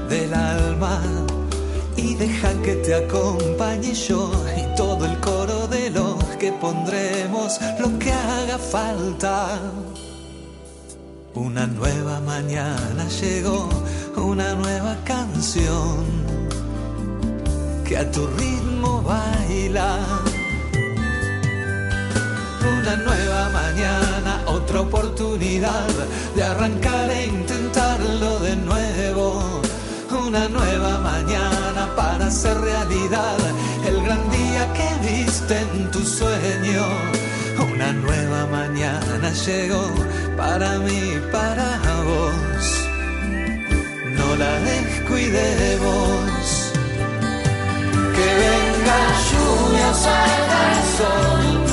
del 0.09 0.31
alma. 0.31 1.01
Y 1.97 2.13
deja 2.13 2.53
que 2.61 2.75
te 2.75 2.93
acompañe 2.93 3.95
yo 3.95 4.31
y 4.57 4.75
todo 4.75 5.05
el 5.05 5.19
coro 5.19 5.67
de 5.67 5.89
los 5.89 6.23
que 6.39 6.51
pondremos 6.51 7.59
lo 7.79 7.97
que 7.97 8.11
haga 8.11 8.59
falta. 8.59 9.59
Una 11.33 11.65
nueva 11.65 12.19
mañana 12.19 13.07
llegó, 13.21 13.69
una 14.15 14.53
nueva 14.53 14.97
canción 15.03 16.22
que 17.83 17.97
a 17.97 18.09
tu 18.11 18.25
ritmo 18.37 19.01
baila. 19.01 19.99
Una 22.77 22.95
nueva 22.95 23.49
mañana, 23.49 24.43
otra 24.47 24.81
oportunidad 24.81 25.89
de 26.35 26.43
arrancar 26.43 27.09
e 27.09 27.27
intentarlo 27.27 28.39
de 28.39 28.55
nuevo. 28.55 29.61
Una 30.27 30.47
nueva 30.47 30.99
mañana 30.99 31.93
para 31.95 32.27
hacer 32.27 32.55
realidad 32.59 33.37
el 33.87 34.01
gran 34.03 34.23
día 34.29 34.63
que 34.77 34.89
viste 35.07 35.59
en 35.59 35.91
tu 35.91 35.99
sueño. 35.99 36.85
Una 37.73 37.91
nueva 37.93 38.45
mañana 38.47 39.31
llegó 39.45 39.85
para 40.37 40.79
mí, 40.79 41.19
para 41.31 41.67
vos. 42.07 42.65
No 44.17 44.35
la 44.35 44.53
descuidemos. 44.71 46.32
Que 48.23 48.29
venga 48.35 48.99
lluvia 49.27 49.89
o 49.89 49.93
salga 49.93 50.59
el 50.71 50.81
sol, 50.95 51.39
igual 51.51 51.72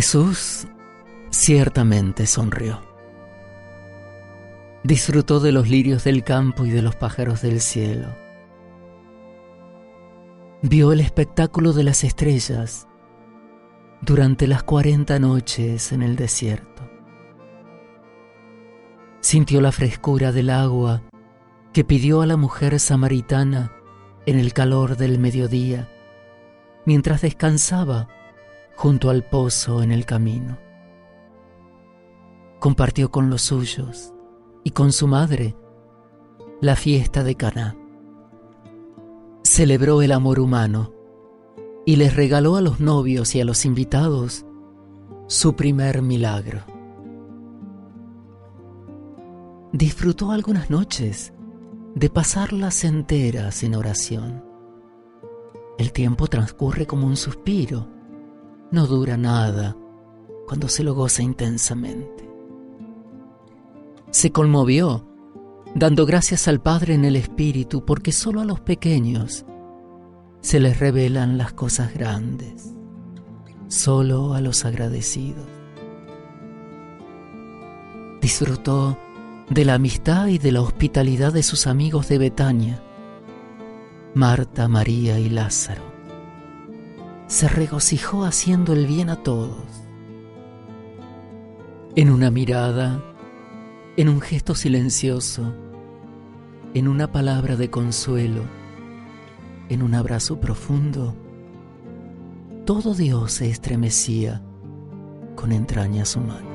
Jesús 0.00 0.66
ciertamente 1.28 2.24
sonrió. 2.24 2.80
Disfrutó 4.82 5.40
de 5.40 5.52
los 5.52 5.68
lirios 5.68 6.04
del 6.04 6.24
campo 6.24 6.64
y 6.64 6.70
de 6.70 6.80
los 6.80 6.96
pájaros 6.96 7.42
del 7.42 7.60
cielo. 7.60 8.06
Vio 10.62 10.92
el 10.92 11.00
espectáculo 11.00 11.74
de 11.74 11.84
las 11.84 12.02
estrellas 12.02 12.88
durante 14.00 14.46
las 14.46 14.62
cuarenta 14.62 15.18
noches 15.18 15.92
en 15.92 16.00
el 16.00 16.16
desierto. 16.16 16.90
Sintió 19.20 19.60
la 19.60 19.70
frescura 19.70 20.32
del 20.32 20.48
agua 20.48 21.02
que 21.74 21.84
pidió 21.84 22.22
a 22.22 22.26
la 22.26 22.38
mujer 22.38 22.80
samaritana 22.80 23.70
en 24.24 24.38
el 24.38 24.54
calor 24.54 24.96
del 24.96 25.18
mediodía, 25.18 25.90
mientras 26.86 27.20
descansaba 27.20 28.08
junto 28.80 29.10
al 29.10 29.24
pozo 29.24 29.82
en 29.82 29.92
el 29.92 30.06
camino. 30.06 30.56
Compartió 32.60 33.10
con 33.10 33.28
los 33.28 33.42
suyos 33.42 34.14
y 34.64 34.70
con 34.70 34.92
su 34.92 35.06
madre 35.06 35.54
la 36.62 36.76
fiesta 36.76 37.22
de 37.22 37.34
Caná. 37.34 37.76
Celebró 39.42 40.00
el 40.00 40.12
amor 40.12 40.40
humano 40.40 40.94
y 41.84 41.96
les 41.96 42.16
regaló 42.16 42.56
a 42.56 42.62
los 42.62 42.80
novios 42.80 43.34
y 43.34 43.42
a 43.42 43.44
los 43.44 43.66
invitados 43.66 44.46
su 45.26 45.54
primer 45.56 46.00
milagro. 46.00 46.60
Disfrutó 49.74 50.30
algunas 50.30 50.70
noches 50.70 51.34
de 51.94 52.08
pasarlas 52.08 52.84
enteras 52.84 53.62
en 53.62 53.74
oración. 53.74 54.42
El 55.76 55.92
tiempo 55.92 56.28
transcurre 56.28 56.86
como 56.86 57.06
un 57.06 57.18
suspiro, 57.18 57.99
no 58.70 58.86
dura 58.86 59.16
nada 59.16 59.76
cuando 60.46 60.68
se 60.68 60.82
lo 60.82 60.94
goza 60.94 61.22
intensamente. 61.22 62.28
Se 64.10 64.32
conmovió, 64.32 65.06
dando 65.74 66.06
gracias 66.06 66.48
al 66.48 66.60
Padre 66.60 66.94
en 66.94 67.04
el 67.04 67.16
Espíritu, 67.16 67.84
porque 67.84 68.12
solo 68.12 68.40
a 68.40 68.44
los 68.44 68.60
pequeños 68.60 69.44
se 70.40 70.58
les 70.58 70.80
revelan 70.80 71.38
las 71.38 71.52
cosas 71.52 71.94
grandes, 71.94 72.74
solo 73.68 74.34
a 74.34 74.40
los 74.40 74.64
agradecidos. 74.64 75.46
Disfrutó 78.20 78.98
de 79.48 79.64
la 79.64 79.74
amistad 79.74 80.26
y 80.26 80.38
de 80.38 80.52
la 80.52 80.62
hospitalidad 80.62 81.32
de 81.32 81.42
sus 81.42 81.66
amigos 81.66 82.08
de 82.08 82.18
Betania, 82.18 82.82
Marta, 84.14 84.66
María 84.66 85.18
y 85.18 85.28
Lázaro. 85.28 85.89
Se 87.30 87.46
regocijó 87.46 88.24
haciendo 88.24 88.72
el 88.72 88.88
bien 88.88 89.08
a 89.08 89.22
todos. 89.22 89.62
En 91.94 92.10
una 92.10 92.28
mirada, 92.28 93.00
en 93.96 94.08
un 94.08 94.20
gesto 94.20 94.56
silencioso, 94.56 95.54
en 96.74 96.88
una 96.88 97.12
palabra 97.12 97.54
de 97.54 97.70
consuelo, 97.70 98.42
en 99.68 99.82
un 99.82 99.94
abrazo 99.94 100.40
profundo, 100.40 101.14
todo 102.66 102.94
Dios 102.94 103.30
se 103.30 103.48
estremecía 103.48 104.42
con 105.36 105.52
entrañas 105.52 106.16
humanas. 106.16 106.49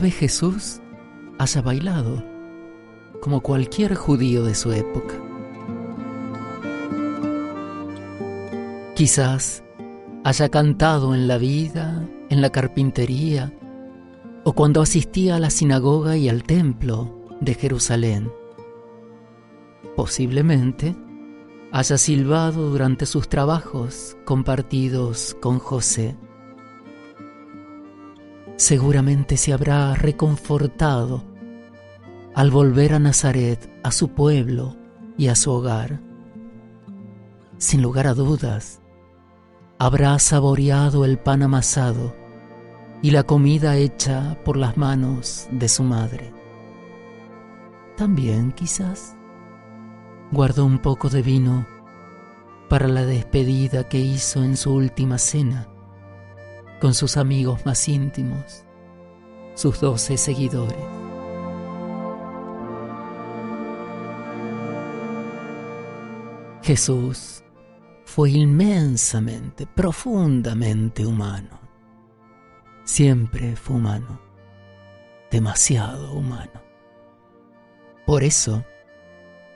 Vez 0.00 0.14
Jesús 0.14 0.80
haya 1.38 1.62
bailado 1.62 2.24
como 3.20 3.40
cualquier 3.40 3.94
judío 3.94 4.44
de 4.44 4.54
su 4.54 4.72
época. 4.72 5.14
Quizás 8.96 9.62
haya 10.24 10.48
cantado 10.48 11.14
en 11.14 11.28
la 11.28 11.38
vida, 11.38 12.06
en 12.28 12.40
la 12.40 12.50
carpintería, 12.50 13.52
o 14.44 14.52
cuando 14.54 14.80
asistía 14.82 15.36
a 15.36 15.40
la 15.40 15.50
sinagoga 15.50 16.16
y 16.16 16.28
al 16.28 16.42
templo 16.44 17.26
de 17.40 17.54
Jerusalén. 17.54 18.30
Posiblemente 19.96 20.96
haya 21.72 21.98
silbado 21.98 22.70
durante 22.70 23.06
sus 23.06 23.28
trabajos 23.28 24.16
compartidos 24.24 25.36
con 25.40 25.58
José 25.58 26.16
seguramente 28.60 29.38
se 29.38 29.54
habrá 29.54 29.94
reconfortado 29.94 31.24
al 32.34 32.50
volver 32.50 32.92
a 32.92 32.98
Nazaret, 32.98 33.72
a 33.82 33.90
su 33.90 34.10
pueblo 34.10 34.76
y 35.16 35.28
a 35.28 35.34
su 35.34 35.50
hogar. 35.50 35.98
Sin 37.56 37.80
lugar 37.80 38.06
a 38.06 38.12
dudas, 38.12 38.82
habrá 39.78 40.18
saboreado 40.18 41.06
el 41.06 41.18
pan 41.18 41.42
amasado 41.42 42.14
y 43.00 43.12
la 43.12 43.22
comida 43.22 43.78
hecha 43.78 44.36
por 44.44 44.58
las 44.58 44.76
manos 44.76 45.48
de 45.50 45.66
su 45.66 45.82
madre. 45.82 46.30
También 47.96 48.52
quizás 48.52 49.16
guardó 50.32 50.66
un 50.66 50.80
poco 50.80 51.08
de 51.08 51.22
vino 51.22 51.66
para 52.68 52.88
la 52.88 53.06
despedida 53.06 53.88
que 53.88 54.00
hizo 54.00 54.44
en 54.44 54.58
su 54.58 54.74
última 54.74 55.16
cena 55.16 55.66
con 56.80 56.94
sus 56.94 57.16
amigos 57.16 57.64
más 57.66 57.88
íntimos, 57.88 58.64
sus 59.54 59.80
doce 59.80 60.16
seguidores. 60.16 60.78
Jesús 66.62 67.42
fue 68.04 68.30
inmensamente, 68.30 69.66
profundamente 69.66 71.06
humano. 71.06 71.60
Siempre 72.84 73.56
fue 73.56 73.76
humano, 73.76 74.20
demasiado 75.30 76.12
humano. 76.12 76.62
Por 78.06 78.24
eso 78.24 78.64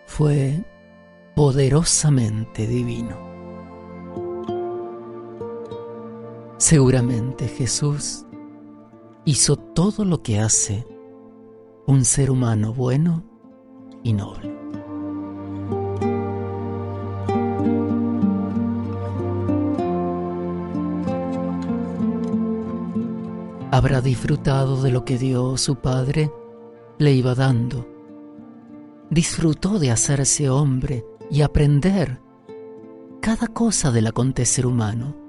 fue 0.07 0.65
poderosamente 1.35 2.67
divino. 2.67 3.34
Seguramente 6.67 7.47
Jesús 7.47 8.25
hizo 9.27 9.57
todo 9.57 10.07
lo 10.07 10.23
que 10.23 10.39
hace 10.39 10.87
un 11.87 12.07
ser 12.07 12.31
humano 12.31 12.73
bueno 12.73 13.23
y 14.03 14.15
noble. 14.15 14.51
Habrá 23.71 24.01
disfrutado 24.01 24.81
de 24.81 24.91
lo 24.91 25.05
que 25.05 25.19
Dios, 25.19 25.61
su 25.61 25.77
Padre, 25.77 26.33
le 26.97 27.13
iba 27.13 27.35
dando. 27.35 27.87
Disfrutó 29.11 29.79
de 29.79 29.91
hacerse 29.91 30.49
hombre 30.49 31.05
y 31.31 31.43
aprender 31.43 32.23
cada 33.21 33.49
cosa 33.49 33.93
del 33.93 34.07
acontecer 34.07 34.65
humano 34.65 35.24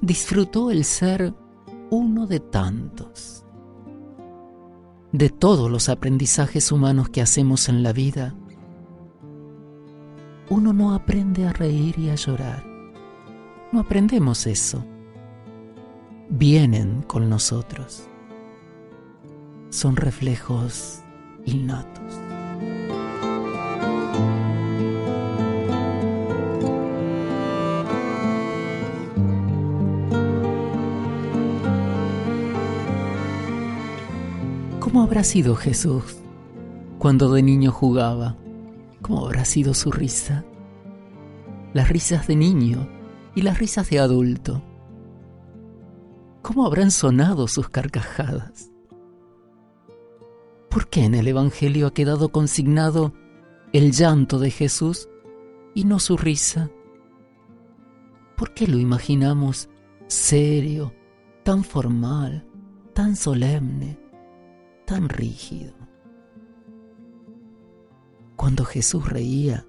disfrutó 0.00 0.70
el 0.70 0.84
ser 0.84 1.34
uno 1.90 2.26
de 2.26 2.40
tantos. 2.40 3.44
De 5.12 5.30
todos 5.30 5.70
los 5.70 5.88
aprendizajes 5.88 6.72
humanos 6.72 7.08
que 7.08 7.22
hacemos 7.22 7.68
en 7.68 7.82
la 7.82 7.92
vida, 7.92 8.34
uno 10.50 10.72
no 10.72 10.94
aprende 10.94 11.46
a 11.46 11.52
reír 11.52 11.98
y 11.98 12.10
a 12.10 12.16
llorar. 12.16 12.64
No 13.72 13.80
aprendemos 13.80 14.46
eso. 14.46 14.84
Vienen 16.28 17.02
con 17.02 17.28
nosotros. 17.30 18.08
Son 19.70 19.96
reflejos 19.96 21.00
innatos. 21.44 22.23
Habrá 35.14 35.22
sido 35.22 35.54
Jesús 35.54 36.16
cuando 36.98 37.32
de 37.32 37.40
niño 37.40 37.70
jugaba? 37.70 38.36
¿Cómo 39.00 39.24
habrá 39.24 39.44
sido 39.44 39.72
su 39.72 39.92
risa? 39.92 40.44
Las 41.72 41.88
risas 41.88 42.26
de 42.26 42.34
niño 42.34 42.88
y 43.36 43.42
las 43.42 43.60
risas 43.60 43.88
de 43.90 44.00
adulto. 44.00 44.60
¿Cómo 46.42 46.66
habrán 46.66 46.90
sonado 46.90 47.46
sus 47.46 47.68
carcajadas? 47.68 48.72
¿Por 50.68 50.88
qué 50.88 51.04
en 51.04 51.14
el 51.14 51.28
Evangelio 51.28 51.86
ha 51.86 51.94
quedado 51.94 52.30
consignado 52.30 53.12
el 53.72 53.92
llanto 53.92 54.40
de 54.40 54.50
Jesús 54.50 55.08
y 55.76 55.84
no 55.84 56.00
su 56.00 56.16
risa? 56.16 56.70
¿Por 58.36 58.52
qué 58.52 58.66
lo 58.66 58.80
imaginamos 58.80 59.68
serio, 60.08 60.92
tan 61.44 61.62
formal, 61.62 62.48
tan 62.94 63.14
solemne? 63.14 64.03
Tan 64.84 65.08
rígido. 65.08 65.74
cuando 68.44 68.64
Jesús 68.66 69.08
reía, 69.08 69.66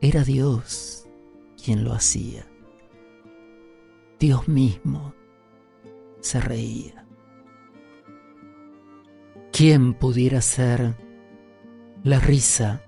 era 0.00 0.24
Dios 0.24 1.06
quien 1.62 1.84
lo 1.84 1.92
hacía. 1.92 2.46
Dios 4.18 4.48
mismo 4.48 5.14
se 6.20 6.40
reía. 6.40 7.06
¿Quién 9.52 9.92
pudiera 9.92 10.40
ser 10.40 10.96
la 12.04 12.20
risa 12.20 12.82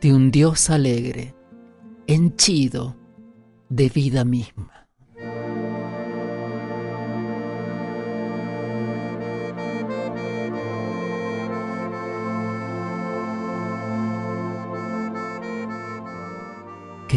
de 0.00 0.12
un 0.12 0.32
Dios 0.32 0.68
alegre, 0.68 1.36
henchido 2.08 2.96
de 3.68 3.88
vida 3.90 4.24
misma? 4.24 4.75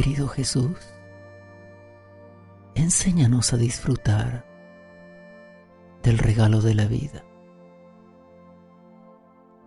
Querido 0.02 0.30
Jesús, 0.30 0.78
enséñanos 2.74 3.52
a 3.52 3.58
disfrutar 3.58 4.46
del 6.04 6.18
regalo 6.18 6.62
de 6.62 6.74
la 6.74 6.86
vida, 6.86 7.26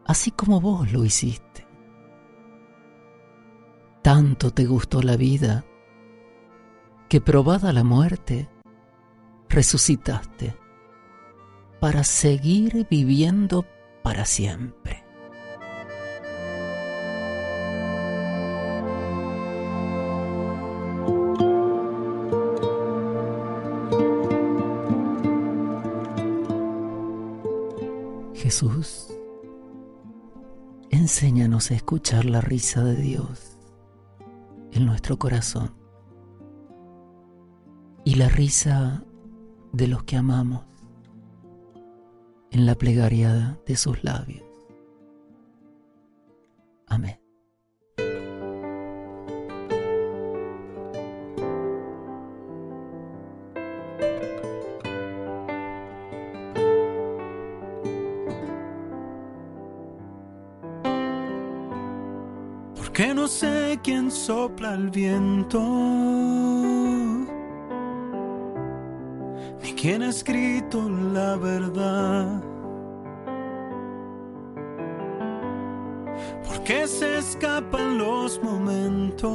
así 0.06 0.30
como 0.30 0.58
vos 0.62 0.90
lo 0.90 1.04
hiciste. 1.04 1.66
Tanto 4.00 4.52
te 4.52 4.64
gustó 4.64 5.02
la 5.02 5.18
vida 5.18 5.66
que 7.10 7.20
probada 7.20 7.70
la 7.74 7.84
muerte, 7.84 8.48
resucitaste 9.50 10.56
para 11.78 12.04
seguir 12.04 12.86
viviendo 12.88 13.66
para 14.02 14.24
siempre. 14.24 15.01
Enséñanos 31.02 31.72
a 31.72 31.74
escuchar 31.74 32.26
la 32.26 32.40
risa 32.40 32.84
de 32.84 32.94
Dios 32.94 33.58
en 34.70 34.86
nuestro 34.86 35.18
corazón 35.18 35.74
y 38.04 38.14
la 38.14 38.28
risa 38.28 39.02
de 39.72 39.88
los 39.88 40.04
que 40.04 40.16
amamos 40.16 40.64
en 42.52 42.66
la 42.66 42.76
plegaria 42.76 43.58
de 43.66 43.74
sus 43.74 44.04
labios. 44.04 44.46
Amén. 46.86 47.21
No 63.22 63.28
sé 63.28 63.78
quién 63.84 64.10
sopla 64.10 64.74
el 64.74 64.90
viento, 64.90 65.60
ni 69.62 69.72
quién 69.80 70.02
ha 70.02 70.08
escrito 70.08 70.90
la 70.90 71.36
verdad. 71.36 72.42
Porque 76.44 76.88
se 76.88 77.18
escapan 77.18 77.98
los 77.98 78.42
momentos 78.42 79.30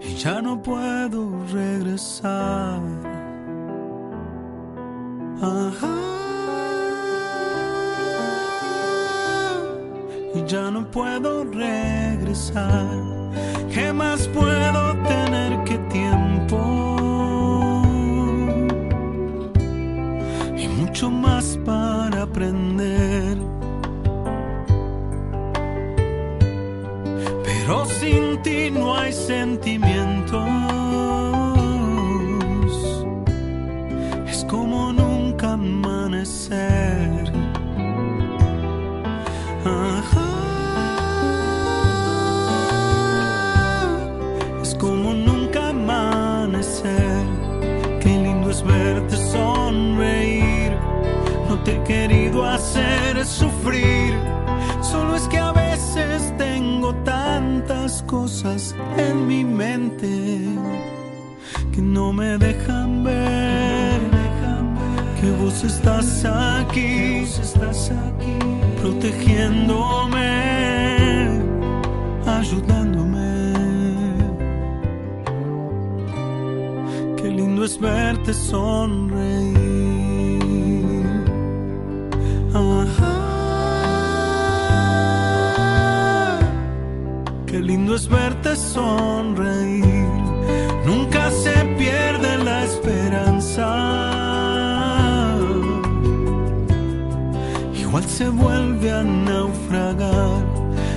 y 0.00 0.14
ya 0.14 0.40
no 0.40 0.62
puedo 0.62 1.36
regresar. 1.52 3.11
Ya 10.46 10.70
no 10.70 10.90
puedo 10.90 11.44
regresar. 11.44 12.86
¿Qué 13.72 13.92
más 13.92 14.28
puedo 14.28 14.96
tener 15.08 15.64
que 15.64 15.78
tiempo? 15.90 16.58
Y 20.56 20.68
mucho 20.68 21.10
más 21.10 21.58
para 21.64 22.22
aprender. 22.22 23.38
Pero 27.44 27.86
sin 27.86 28.42
ti 28.42 28.70
no 28.70 28.96
hay 28.96 29.12
sentimientos. 29.12 30.01
Me 62.12 62.36
dejan 62.38 63.04
ver 63.04 64.00
que 65.20 65.30
vos 65.40 65.64
estás 65.64 66.24
aquí, 66.24 67.22
estás 67.22 67.90
aquí, 67.90 68.38
protegiéndome, 68.80 70.30
ayudándome. 72.26 73.52
Qué 77.16 77.28
lindo 77.28 77.64
es 77.64 77.78
verte 77.78 78.34
sonreír. 78.34 79.72
Qué 87.52 87.60
lindo 87.60 87.94
es 87.94 88.08
verte 88.08 88.56
sonreír. 88.56 90.08
Nunca 90.86 91.30
se 91.30 91.51
esperanza. 92.82 93.68
Igual 97.74 98.04
se 98.04 98.28
vuelve 98.28 98.90
a 98.90 99.02
naufragar. 99.02 100.42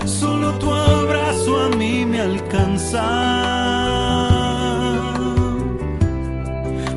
Solo 0.06 0.52
tu 0.54 0.72
abrazo 0.72 1.62
a 1.66 1.70
mí 1.76 2.06
me 2.06 2.22
alcanza 2.22 3.04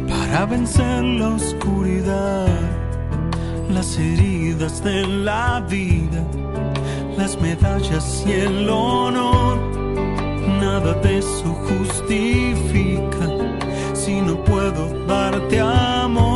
para 0.08 0.46
vencer 0.46 1.04
la 1.04 1.28
oscuridad, 1.28 2.48
las 3.70 3.98
heridas 3.98 4.82
de 4.84 5.06
la 5.06 5.64
vida, 5.68 6.22
las 7.16 7.38
medallas 7.40 8.24
y 8.26 8.32
el 8.32 8.68
honor. 8.68 9.58
Nada 10.60 10.92
de 11.02 11.18
eso 11.18 11.48
justifica 11.68 12.87
darte 15.38 15.60
amor. 15.60 16.28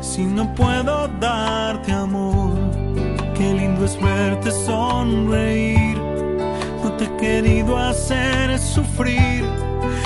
Si 0.00 0.24
no 0.24 0.54
puedo 0.54 1.08
darte 1.20 1.92
amor, 1.92 2.52
qué 3.34 3.52
lindo 3.52 3.84
es 3.84 4.00
verte 4.00 4.50
sonreír. 4.52 5.98
No 6.82 6.92
te 6.92 7.04
he 7.04 7.16
querido 7.16 7.76
hacer 7.76 8.56
sufrir. 8.58 9.44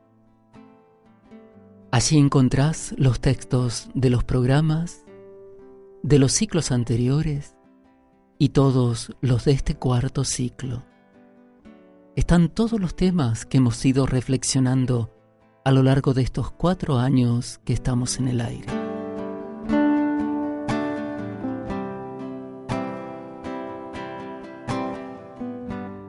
Allí 1.95 2.17
encontrás 2.17 2.95
los 2.97 3.21
textos 3.21 3.91
de 3.93 4.09
los 4.09 4.25
programas, 4.25 5.05
de 6.03 6.19
los 6.19 6.33
ciclos 6.33 6.73
anteriores 6.73 7.55
y 8.39 8.49
todos 8.49 9.15
los 9.21 9.45
de 9.45 9.53
este 9.53 9.75
cuarto 9.75 10.25
ciclo. 10.25 10.85
Están 12.17 12.49
todos 12.49 12.81
los 12.81 12.97
temas 12.97 13.45
que 13.45 13.59
hemos 13.59 13.85
ido 13.85 14.07
reflexionando 14.07 15.15
a 15.67 15.71
lo 15.71 15.83
largo 15.83 16.15
de 16.15 16.23
estos 16.23 16.51
cuatro 16.51 16.97
años 16.97 17.61
que 17.63 17.75
estamos 17.75 18.19
en 18.19 18.29
el 18.29 18.41
aire. 18.41 18.69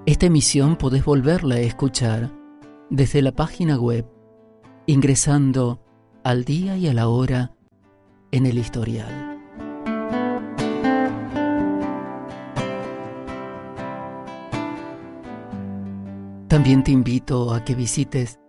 Esta 0.05 0.27
emisión 0.27 0.77
podés 0.77 1.03
volverla 1.03 1.55
a 1.55 1.60
escuchar 1.60 2.31
desde 2.89 3.22
la 3.22 3.34
página 3.34 3.77
web 3.77 4.12
ingresando 4.85 5.80
al 6.23 6.45
día 6.45 6.77
y 6.77 6.88
a 6.88 6.93
la 6.93 7.07
hora 7.07 7.55
en 8.31 8.45
el 8.45 8.57
historial. 8.57 9.39
También 16.47 16.84
te 16.84 16.91
invito 16.91 17.53
a 17.53 17.65
que 17.65 17.76
visites 17.76 18.39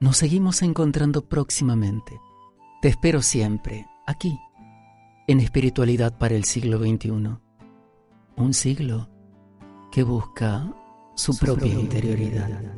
Nos 0.01 0.17
seguimos 0.17 0.61
encontrando 0.61 1.29
próximamente. 1.29 2.19
Te 2.81 2.89
espero 2.89 3.21
siempre, 3.21 3.85
aquí, 4.05 4.37
en 5.25 5.39
Espiritualidad 5.39 6.17
para 6.17 6.35
el 6.35 6.43
siglo 6.43 6.79
XXI. 6.79 7.37
Un 8.35 8.53
siglo 8.53 9.07
que 9.89 10.03
busca 10.03 10.69
su, 11.15 11.37
propia, 11.37 11.73
interioridad. 11.75 12.75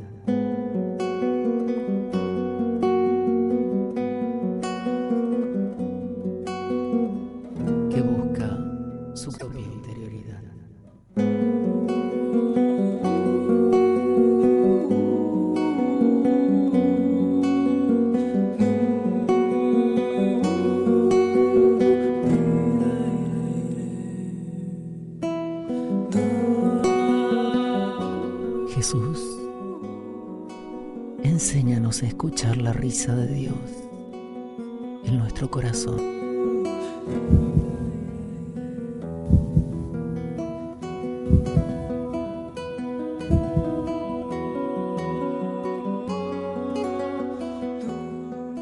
Corazón. 35.58 35.98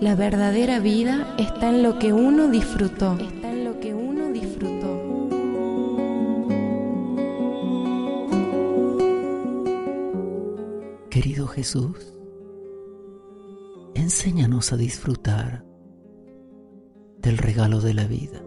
La 0.01 0.15
verdadera 0.15 0.79
vida 0.79 1.35
está 1.37 1.69
en 1.69 1.83
lo 1.83 1.99
que 1.99 2.15
uno 2.15 2.49
disfrutó. 2.49 3.19
Está 3.21 3.53
en 3.53 3.65
lo 3.67 3.79
que 3.79 3.93
uno 3.93 4.33
disfrutó. 4.33 4.89
Querido 11.11 11.47
Jesús, 11.47 12.15
enséñanos 13.95 14.73
a 14.73 14.79
disfrutar 14.79 15.76
regalo 17.57 17.81
de 17.81 17.95
la 17.95 18.07
vida. 18.07 18.43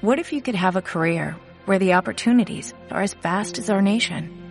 What 0.00 0.18
if 0.18 0.32
you 0.32 0.40
could 0.40 0.54
have 0.54 0.76
a 0.76 0.82
career 0.82 1.36
where 1.66 1.78
the 1.78 1.94
opportunities 1.94 2.72
are 2.90 3.02
as 3.02 3.12
vast 3.14 3.58
as 3.58 3.68
our 3.68 3.82
nation, 3.82 4.45